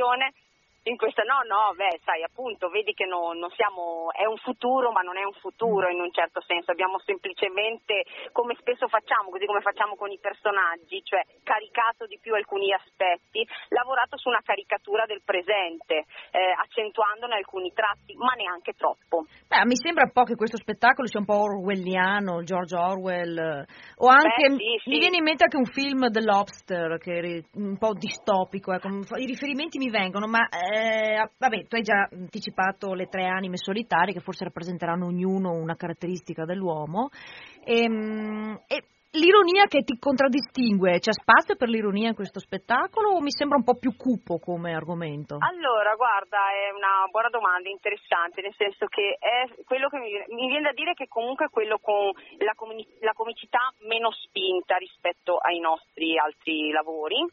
in 0.88 0.95
questa 0.95 1.23
no, 1.23 1.43
no, 1.43 1.75
beh, 1.75 1.99
sai, 2.03 2.23
appunto, 2.23 2.69
vedi 2.69 2.93
che 2.93 3.05
no, 3.05 3.33
non 3.33 3.51
siamo, 3.51 4.11
è 4.15 4.25
un 4.25 4.38
futuro, 4.38 4.91
ma 4.91 5.01
non 5.01 5.17
è 5.17 5.23
un 5.23 5.33
futuro 5.33 5.89
in 5.89 5.99
un 5.99 6.11
certo 6.11 6.39
senso, 6.41 6.71
abbiamo 6.71 6.99
semplicemente, 7.03 8.03
come 8.31 8.55
spesso 8.59 8.88
facciamo, 8.88 9.29
così 9.29 9.45
come 9.45 9.61
facciamo 9.61 9.95
con 9.95 10.11
i 10.11 10.19
personaggi, 10.19 11.03
cioè 11.03 11.21
caricato 11.43 12.05
di 12.07 12.17
più 12.21 12.33
alcuni 12.33 12.71
aspetti, 12.71 13.45
lavorato 13.69 14.17
su 14.17 14.29
una 14.29 14.41
caricatura 14.43 15.05
del 15.05 15.21
presente, 15.23 16.07
eh, 16.31 16.55
accentuandone 16.55 17.35
alcuni 17.35 17.71
tratti, 17.73 18.15
ma 18.15 18.31
neanche 18.33 18.73
troppo. 18.73 19.27
Beh, 19.47 19.65
mi 19.65 19.75
sembra 19.75 20.05
un 20.07 20.11
po' 20.11 20.23
che 20.23 20.35
questo 20.35 20.57
spettacolo 20.57 21.07
sia 21.07 21.19
un 21.19 21.27
po' 21.27 21.51
orwelliano, 21.51 22.43
George 22.43 22.75
Orwell, 22.75 23.65
o 23.97 24.07
anche, 24.07 24.47
Beh, 24.47 24.55
sì, 24.55 24.79
sì. 24.83 24.89
mi 24.89 24.99
viene 24.99 25.17
in 25.17 25.23
mente 25.23 25.43
anche 25.43 25.57
un 25.57 25.67
film 25.67 26.07
The 26.07 26.23
Lobster, 26.23 26.97
che 26.97 27.11
è 27.19 27.57
un 27.59 27.77
po' 27.77 27.91
distopico, 27.93 28.71
ecco, 28.71 28.88
i 29.17 29.25
riferimenti 29.25 29.77
mi 29.79 29.89
vengono, 29.89 30.27
ma... 30.27 30.47
Eh, 30.47 30.76
eh, 30.78 31.30
vabbè, 31.38 31.65
tu 31.67 31.75
hai 31.75 31.82
già 31.82 32.07
anticipato 32.11 32.93
le 32.93 33.07
tre 33.07 33.25
anime 33.25 33.57
solitarie 33.57 34.13
che 34.13 34.19
forse 34.19 34.43
rappresenteranno 34.43 35.07
ognuno 35.07 35.51
una 35.51 35.75
caratteristica 35.75 36.45
dell'uomo. 36.45 37.09
Ehm, 37.63 38.61
e, 38.67 38.75
e 38.75 38.84
l'ironia 39.19 39.65
che 39.65 39.84
ti 39.84 39.97
contraddistingue, 39.97 40.99
c'è 40.99 41.11
spazio 41.11 41.55
per 41.55 41.69
l'ironia 41.69 42.09
in 42.09 42.15
questo 42.15 42.39
spettacolo 42.39 43.11
o 43.11 43.21
mi 43.21 43.32
sembra 43.32 43.57
un 43.57 43.63
po' 43.63 43.75
più 43.75 43.95
cupo 43.95 44.38
come 44.38 44.73
argomento? 44.73 45.38
Allora, 45.39 45.95
guarda, 45.95 46.38
è 46.51 46.71
una 46.75 47.07
buona 47.09 47.30
domanda, 47.30 47.69
interessante, 47.69 48.41
nel 48.41 48.53
senso 48.55 48.86
che 48.88 49.17
è 49.19 49.63
quello 49.63 49.88
che 49.88 49.97
mi, 49.97 50.11
mi 50.36 50.47
viene 50.47 50.69
da 50.69 50.73
dire 50.73 50.93
che 50.93 51.07
comunque 51.07 51.45
è 51.45 51.49
quello 51.49 51.80
con 51.80 52.11
la, 52.38 52.53
comi- 52.55 52.88
la 52.99 53.13
comicità 53.13 53.59
meno 53.88 54.11
spinta 54.11 54.75
rispetto 54.78 55.38
ai 55.38 55.59
nostri 55.59 56.17
altri 56.17 56.71
lavori 56.71 57.25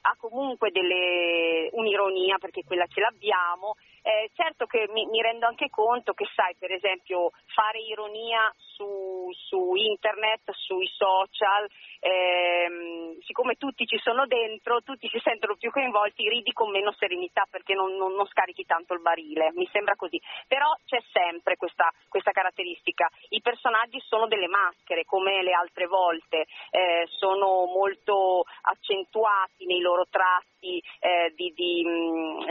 ha 0.00 0.16
comunque 0.18 0.70
delle, 0.70 1.68
un'ironia 1.72 2.38
perché 2.38 2.62
quella 2.64 2.86
ce 2.86 3.00
l'abbiamo. 3.00 3.74
Eh, 4.02 4.30
certo 4.34 4.66
che 4.66 4.88
mi, 4.92 5.06
mi, 5.06 5.20
rendo 5.20 5.46
anche 5.46 5.68
conto 5.68 6.12
che, 6.12 6.26
sai, 6.34 6.54
per 6.58 6.72
esempio, 6.72 7.30
fare 7.54 7.80
ironia 7.80 8.52
su, 8.80 9.28
su 9.34 9.74
internet, 9.74 10.50
sui 10.52 10.86
social, 10.86 11.68
ehm, 12.00 13.20
siccome 13.20 13.56
tutti 13.56 13.86
ci 13.86 13.98
sono 13.98 14.26
dentro, 14.26 14.80
tutti 14.80 15.06
si 15.08 15.20
sentono 15.22 15.56
più 15.56 15.70
coinvolti, 15.70 16.28
ridi 16.28 16.52
con 16.52 16.70
meno 16.70 16.92
serenità 16.92 17.46
perché 17.50 17.74
non, 17.74 17.96
non, 17.96 18.14
non 18.14 18.26
scarichi 18.26 18.64
tanto 18.64 18.94
il 18.94 19.02
barile, 19.02 19.52
mi 19.52 19.68
sembra 19.70 19.96
così. 19.96 20.18
Però 20.48 20.72
c'è 20.86 21.02
sempre 21.12 21.56
questa, 21.56 21.92
questa, 22.08 22.30
caratteristica. 22.30 23.10
I 23.28 23.42
personaggi 23.42 24.00
sono 24.06 24.26
delle 24.26 24.48
maschere, 24.48 25.04
come 25.04 25.42
le 25.42 25.52
altre 25.52 25.86
volte, 25.86 26.46
eh, 26.70 27.06
sono 27.18 27.66
molto 27.66 28.44
accentuati 28.62 29.66
nei 29.66 29.80
loro 29.80 30.06
tratti 30.08 30.82
eh, 31.00 31.32
di, 31.34 31.52
di, 31.54 31.84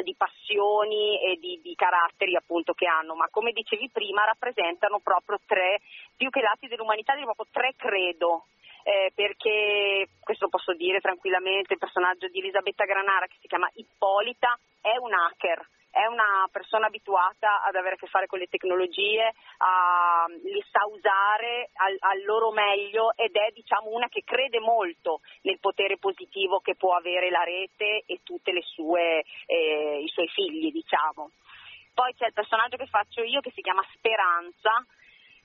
di, 0.03 0.15
passioni 0.15 1.19
e 1.21 1.37
di, 1.39 1.59
di 1.61 1.73
caratteri 1.75 2.35
appunto 2.35 2.73
che 2.73 2.87
hanno, 2.87 3.15
ma 3.15 3.27
come 3.29 3.51
dicevi 3.51 3.89
prima 3.91 4.25
rappresentano 4.25 4.99
proprio 4.99 5.39
tre, 5.45 5.79
più 6.19 6.29
che 6.29 6.41
lati 6.41 6.67
dell'umanità, 6.67 7.13
proprio 7.23 7.47
tre 7.49 7.75
credo 7.77 8.43
eh, 8.83 9.13
perché, 9.15 10.09
questo 10.19 10.49
posso 10.49 10.73
dire 10.73 10.99
tranquillamente, 10.99 11.73
il 11.73 11.79
personaggio 11.79 12.27
di 12.27 12.39
Elisabetta 12.39 12.83
Granara 12.83 13.25
che 13.27 13.37
si 13.39 13.47
chiama 13.47 13.69
Ippolita 13.75 14.59
è 14.81 14.97
un 14.97 15.13
hacker, 15.13 15.65
è 15.91 16.05
una 16.07 16.45
persona 16.51 16.87
abituata 16.87 17.63
ad 17.63 17.75
avere 17.75 17.95
a 17.95 17.97
che 17.97 18.07
fare 18.07 18.27
con 18.27 18.37
le 18.37 18.47
tecnologie, 18.47 19.33
a, 19.59 20.25
li 20.43 20.63
sa 20.69 20.85
usare 20.91 21.69
al, 21.75 21.95
al, 21.99 22.23
loro 22.25 22.51
meglio 22.51 23.13
ed 23.15 23.35
è 23.35 23.51
diciamo, 23.53 23.89
una 23.89 24.09
che 24.09 24.23
crede 24.25 24.59
molto 24.59 25.21
nel 25.43 25.59
potere 25.59 25.97
positivo 25.97 26.59
che 26.59 26.75
può 26.75 26.95
avere 26.95 27.29
la 27.29 27.43
rete 27.43 28.03
e 28.05 28.19
tutti 28.23 28.49
eh, 29.45 30.01
i 30.03 30.07
suoi 30.09 30.27
figli. 30.27 30.69
Diciamo. 30.71 31.31
Poi 31.93 32.13
c'è 32.15 32.27
il 32.27 32.33
personaggio 32.33 32.77
che 32.77 32.87
faccio 32.87 33.23
io 33.23 33.39
che 33.39 33.51
si 33.51 33.61
chiama 33.61 33.85
Speranza, 33.93 34.85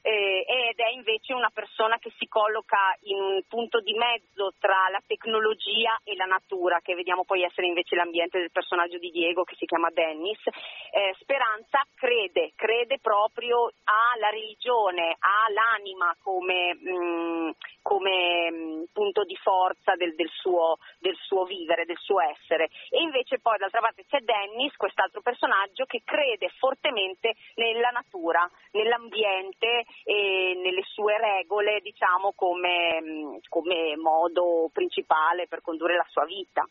eh, 0.06 0.44
ed 0.46 0.78
è 0.78 0.90
invece 0.90 1.32
una 1.32 1.48
persona 1.48 1.96
che 1.96 2.12
si 2.18 2.28
colloca 2.28 2.94
in 3.04 3.18
un 3.18 3.40
punto 3.48 3.80
di 3.80 3.94
mezzo 3.94 4.52
tra 4.58 4.88
la 4.90 5.00
tecnologia 5.06 5.98
e 6.04 6.14
la 6.14 6.26
natura, 6.26 6.80
che 6.82 6.94
vediamo 6.94 7.24
poi 7.24 7.42
essere 7.42 7.68
invece 7.68 7.96
l'ambiente 7.96 8.38
del 8.38 8.50
personaggio 8.50 8.98
di 8.98 9.10
Diego 9.10 9.44
che 9.44 9.56
si 9.56 9.64
chiama 9.64 9.88
Dennis. 9.88 10.40
Eh, 10.44 11.16
Speranza 11.20 11.80
crede, 11.94 12.52
crede 12.54 12.98
proprio 13.00 13.72
alla 13.84 14.28
religione, 14.28 15.16
all'anima 15.18 16.14
come, 16.22 16.74
mh, 16.74 16.92
mm, 16.92 17.50
come 17.80 18.50
mm, 18.50 18.82
punto 18.92 19.24
di 19.24 19.36
forza 19.36 19.94
del, 19.96 20.14
del, 20.16 20.30
suo, 20.34 20.76
del 20.98 21.16
suo 21.16 21.44
vivere, 21.44 21.86
del 21.86 21.98
suo 21.98 22.20
essere. 22.20 22.68
E 22.90 23.00
invece 23.00 23.40
poi 23.40 23.56
d'altra 23.56 23.80
parte 23.80 24.04
c'è 24.06 24.18
Dennis, 24.20 24.76
quest'altro 24.76 25.22
personaggio, 25.22 25.86
che 25.86 26.02
crede 26.04 26.50
fortemente 26.58 27.32
nella 27.54 27.88
natura, 27.88 28.46
nell'ambiente 28.72 29.86
e 30.04 30.60
nelle 30.62 30.82
sue 30.84 31.16
regole 31.18 31.80
diciamo 31.80 32.32
come, 32.36 33.40
come 33.48 33.96
modo 33.96 34.68
principale 34.72 35.48
per 35.48 35.62
condurre 35.62 35.96
la 35.96 36.06
sua 36.08 36.24
vita. 36.24 36.62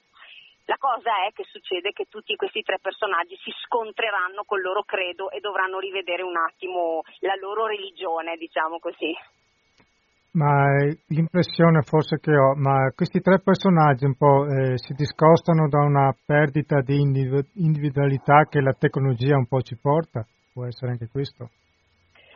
La 0.65 0.77
cosa 0.79 1.25
è 1.27 1.33
che 1.33 1.43
succede 1.43 1.91
che 1.91 2.05
tutti 2.07 2.37
questi 2.37 2.61
tre 2.61 2.79
personaggi 2.79 3.35
si 3.43 3.51
scontreranno 3.65 4.43
col 4.45 4.61
loro 4.61 4.83
credo 4.83 5.29
e 5.29 5.41
dovranno 5.41 5.79
rivedere 5.79 6.23
un 6.23 6.37
attimo 6.37 7.01
la 7.19 7.35
loro 7.35 7.65
religione, 7.65 8.37
diciamo 8.37 8.79
così. 8.79 9.11
Ma 10.35 10.65
l'impressione 11.09 11.81
forse 11.83 12.17
che 12.19 12.31
ho, 12.31 12.55
ma 12.55 12.89
questi 12.95 13.19
tre 13.19 13.39
personaggi 13.39 14.05
un 14.05 14.15
po' 14.15 14.47
eh, 14.47 14.77
si 14.77 14.93
discostano 14.93 15.67
da 15.67 15.79
una 15.83 16.15
perdita 16.25 16.81
di 16.81 16.95
individualità 16.99 18.45
che 18.49 18.61
la 18.61 18.73
tecnologia 18.73 19.35
un 19.35 19.45
po' 19.45 19.61
ci 19.61 19.75
porta? 19.75 20.25
Può 20.53 20.65
essere 20.65 20.91
anche 20.91 21.07
questo? 21.07 21.49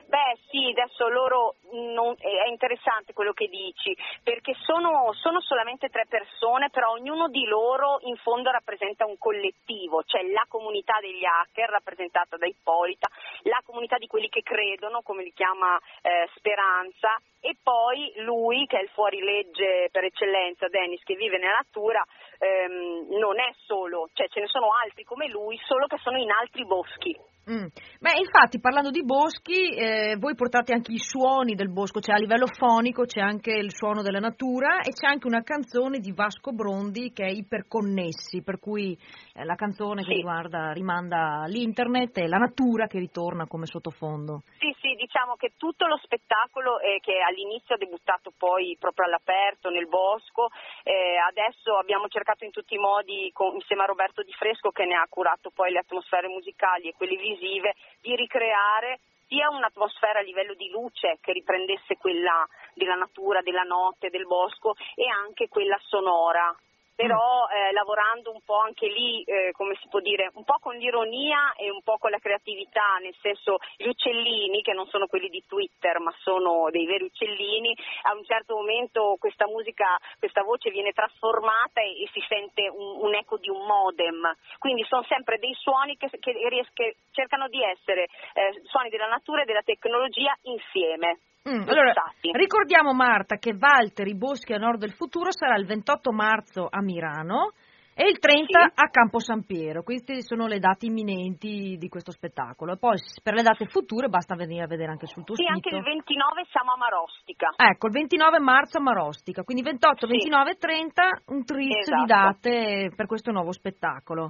Beh 0.08 0.40
sì, 0.50 0.72
adesso 0.72 1.10
loro 1.10 1.56
non, 1.74 2.16
è 2.18 2.48
interessante 2.48 3.12
quello 3.12 3.34
che 3.34 3.48
dici, 3.48 3.94
perché 4.24 4.54
sono, 4.64 5.12
sono, 5.12 5.42
solamente 5.42 5.90
tre 5.90 6.06
persone, 6.08 6.70
però 6.70 6.92
ognuno 6.92 7.28
di 7.28 7.46
loro 7.46 7.98
in 8.04 8.16
fondo 8.16 8.50
rappresenta 8.50 9.06
un 9.06 9.18
collettivo, 9.18 10.04
cioè 10.04 10.24
la 10.32 10.46
comunità 10.48 10.98
degli 11.02 11.26
hacker 11.26 11.70
rappresentata 11.70 12.38
da 12.38 12.48
Ippolita, 12.48 13.10
la 13.44 13.62
comunità 13.66 13.98
di 13.98 14.08
quelli 14.08 14.30
che 14.30 14.44
credono, 14.44 15.02
come 15.02 15.24
li 15.24 15.34
chiama 15.34 15.78
eh, 16.02 16.30
Speranza, 16.36 17.20
e 17.40 17.56
poi 17.62 18.14
lui 18.18 18.66
che 18.66 18.80
è 18.80 18.82
il 18.82 18.90
fuorilegge 18.90 19.90
per 19.92 20.04
eccellenza, 20.04 20.68
Dennis, 20.68 21.04
che 21.04 21.16
vive 21.16 21.38
nella 21.38 21.62
natura, 21.64 22.04
ehm, 22.40 23.08
non 23.18 23.40
è 23.40 23.52
solo, 23.66 24.10
cioè 24.14 24.28
ce 24.28 24.42
ne 24.42 24.48
sono 24.48 24.70
altri 24.84 25.04
come 25.04 25.28
lui, 25.30 25.58
solo 25.66 25.88
che 25.88 25.98
sono 25.98 26.18
in 26.18 26.32
altri 26.32 26.66
boschi. 26.66 27.16
Mm. 27.50 27.68
Beh, 28.02 28.20
infatti, 28.20 28.60
parlando 28.60 28.92
di 28.92 29.06
boschi, 29.06 29.72
eh, 29.72 30.18
voi 30.20 30.36
portate 30.36 30.74
anche 30.74 30.92
i 30.92 31.00
suoni 31.00 31.56
del 31.56 31.72
bosco, 31.72 32.02
cioè 32.02 32.16
a 32.16 32.20
livello 32.20 32.46
fonico 32.48 33.06
c'è 33.06 33.22
anche 33.22 33.52
il 33.52 33.74
suono 33.74 34.02
della 34.02 34.20
natura 34.20 34.82
e 34.82 34.92
c'è 34.92 35.08
anche 35.08 35.28
una 35.28 35.44
canzone 35.44 36.00
di 36.00 36.12
Vasco 36.12 36.52
Brondi 36.52 37.14
che 37.14 37.24
è 37.24 37.30
Iperconnessi, 37.30 38.44
per 38.44 38.60
cui 38.60 38.98
eh, 39.34 39.46
la 39.46 39.56
canzone 39.56 40.02
sì. 40.02 40.10
che 40.10 40.16
riguarda, 40.16 40.74
rimanda 40.74 41.44
all'internet 41.44 42.18
e 42.18 42.28
la 42.28 42.38
natura 42.38 42.88
che 42.88 43.00
ritorna 43.00 43.48
come 43.48 43.66
sottofondo. 43.66 44.42
Sì, 44.60 44.76
sì, 44.82 44.96
diciamo 44.96 45.36
che 45.36 45.54
tutto 45.56 45.88
lo 45.88 45.98
spettacolo 46.04 46.82
eh, 46.82 47.00
che 47.00 47.22
all'inizio 47.38 47.76
ha 47.76 47.78
debuttato 47.78 48.34
poi 48.36 48.76
proprio 48.80 49.06
all'aperto, 49.06 49.70
nel 49.70 49.88
bosco, 49.88 50.50
eh, 50.84 51.18
adesso 51.18 51.78
abbiamo 51.78 52.08
cercato 52.08 52.44
in 52.44 52.52
tutti 52.52 52.74
i 52.74 52.80
modi, 52.80 53.30
con, 53.34 53.54
insieme 53.54 53.84
a 53.84 53.86
Roberto 53.86 54.24
Di 54.24 54.34
Fresco 54.34 54.72
che 54.72 54.86
ne 54.86 54.96
ha 54.96 55.06
curato 55.08 55.52
poi 55.52 55.72
le 55.72 55.80
atmosfere 55.80 56.28
musicali 56.28 56.90
e 56.90 56.94
quelle 56.94 57.16
visive, 57.16 57.76
di 58.02 58.16
ricreare 58.16 59.00
sia 59.28 59.50
un'atmosfera 59.50 60.20
a 60.20 60.24
livello 60.24 60.54
di 60.54 60.70
luce 60.70 61.18
che 61.22 61.34
riprendesse 61.34 61.98
quella 61.98 62.48
della 62.74 62.96
natura, 62.96 63.42
della 63.42 63.64
notte, 63.64 64.10
del 64.10 64.26
bosco 64.26 64.74
e 64.96 65.06
anche 65.06 65.50
quella 65.50 65.78
sonora 65.84 66.56
però 66.98 67.46
eh, 67.46 67.72
lavorando 67.74 68.32
un 68.32 68.42
po' 68.44 68.58
anche 68.58 68.88
lì, 68.88 69.22
eh, 69.22 69.52
come 69.52 69.78
si 69.80 69.88
può 69.88 70.00
dire, 70.00 70.32
un 70.34 70.44
po' 70.44 70.58
con 70.60 70.74
l'ironia 70.76 71.54
e 71.54 71.70
un 71.70 71.84
po' 71.84 71.98
con 72.00 72.10
la 72.10 72.18
creatività, 72.18 72.98
nel 73.00 73.14
senso 73.22 73.58
gli 73.78 73.88
uccellini, 73.88 74.64
che 74.64 74.74
non 74.74 74.88
sono 74.88 75.06
quelli 75.06 75.30
di 75.30 75.44
Twitter, 75.48 76.00
ma 76.00 76.12
sono 76.24 76.72
dei 76.72 76.88
veri 76.88 77.04
uccellini, 77.04 77.78
a 78.10 78.16
un 78.16 78.26
certo 78.26 78.56
momento 78.56 79.16
questa 79.20 79.46
musica, 79.46 79.96
questa 80.18 80.42
voce 80.42 80.72
viene 80.72 80.92
trasformata 80.92 81.82
e, 81.82 82.02
e 82.02 82.10
si 82.12 82.24
sente 82.28 82.68
un, 82.68 83.06
un, 83.06 83.14
eco 83.14 83.38
di 83.38 83.50
un 83.50 83.64
modem, 83.64 84.36
quindi 84.58 84.84
sono 84.86 85.04
sempre 85.04 85.38
dei 85.38 85.54
suoni 85.54 85.98
che, 85.98 86.10
che, 86.18 86.34
che 86.74 86.96
cercano 87.12 87.48
di 87.48 87.62
essere 87.62 88.08
eh, 88.34 88.60
suoni 88.64 88.90
della 88.90 89.08
natura 89.08 89.44
e 89.44 89.46
della 89.46 89.62
tecnologia 89.62 90.36
insieme. 90.46 91.20
Mm, 91.48 91.68
allora, 91.68 91.94
ricordiamo 92.34 92.94
Marta 92.94 93.38
che 93.38 93.54
Valtteri 93.54 94.16
Boschi 94.16 94.54
a 94.54 94.58
Nord 94.58 94.80
del 94.80 94.92
Futuro 94.92 95.32
sarà 95.32 95.56
il 95.56 95.66
28 95.66 96.12
marzo 96.12 96.68
a 96.70 96.82
Milano 96.82 97.54
e 98.00 98.10
il 98.10 98.20
30 98.20 98.46
sì. 98.46 98.72
a 98.76 98.90
Campo 98.92 99.20
San 99.20 99.44
Piero. 99.44 99.82
Queste 99.82 100.22
sono 100.22 100.46
le 100.46 100.60
date 100.60 100.86
imminenti 100.86 101.78
di 101.80 101.88
questo 101.90 102.12
spettacolo. 102.12 102.74
E 102.74 102.78
poi 102.78 103.00
per 103.24 103.34
le 103.34 103.42
date 103.42 103.66
future 103.66 104.08
basta 104.08 104.36
venire 104.36 104.64
a 104.64 104.68
vedere 104.68 104.92
anche 104.92 105.08
sul 105.08 105.24
tuo 105.24 105.36
sì, 105.36 105.44
sito. 105.44 105.70
Sì, 105.70 105.76
anche 105.76 105.90
il 105.90 105.96
29 105.96 106.46
siamo 106.52 106.74
a 106.74 106.78
Marostica. 106.78 107.54
Ecco, 107.56 107.88
il 107.88 107.94
29 107.94 108.40
marzo 108.40 108.78
a 108.78 108.82
Marostica, 108.82 109.44
quindi 109.44 109.64
28, 109.64 110.06
sì. 110.06 110.12
29 110.12 110.52
e 110.52 110.58
30 110.58 111.22
un 111.28 111.44
tris 111.44 111.76
esatto. 111.78 112.02
di 112.02 112.06
date 112.06 112.92
per 112.96 113.08
questo 113.08 113.32
nuovo 113.32 113.52
spettacolo. 113.52 114.30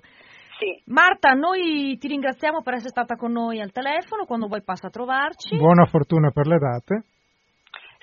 Sì. 0.57 0.81
Marta, 0.87 1.33
noi 1.33 1.97
ti 1.97 2.07
ringraziamo 2.07 2.61
per 2.61 2.73
essere 2.73 2.89
stata 2.89 3.15
con 3.15 3.31
noi 3.31 3.61
al 3.61 3.71
telefono, 3.71 4.25
quando 4.25 4.47
vuoi 4.47 4.63
passa 4.63 4.87
a 4.87 4.89
trovarci. 4.89 5.55
Buona 5.55 5.85
fortuna 5.85 6.31
per 6.31 6.47
le 6.47 6.57
date. 6.57 7.05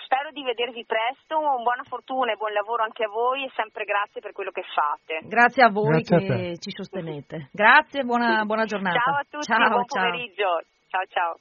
Spero 0.05 0.31
di 0.31 0.45
vedervi 0.45 0.85
presto, 0.87 1.35
buona 1.39 1.83
fortuna 1.83 2.33
e 2.33 2.37
buon 2.37 2.53
lavoro 2.53 2.85
anche 2.85 3.05
a 3.05 3.09
voi 3.09 3.45
e 3.45 3.51
sempre 3.57 3.85
grazie 3.85 4.21
per 4.21 4.33
quello 4.33 4.53
che 4.53 4.63
fate. 4.63 5.27
Grazie 5.27 5.65
a 5.65 5.71
voi 5.71 6.03
grazie 6.03 6.19
che 6.19 6.51
a 6.53 6.57
ci 6.57 6.71
sostenete. 6.71 7.49
Grazie, 7.51 8.05
buona, 8.05 8.45
buona 8.45 8.65
giornata. 8.65 9.01
Ciao 9.01 9.19
a 9.19 9.27
tutti, 9.29 9.47
ciao, 9.51 9.69
buon 9.69 9.87
ciao. 9.87 10.05
pomeriggio. 10.05 10.63
Ciao 10.87 11.05
ciao. 11.09 11.39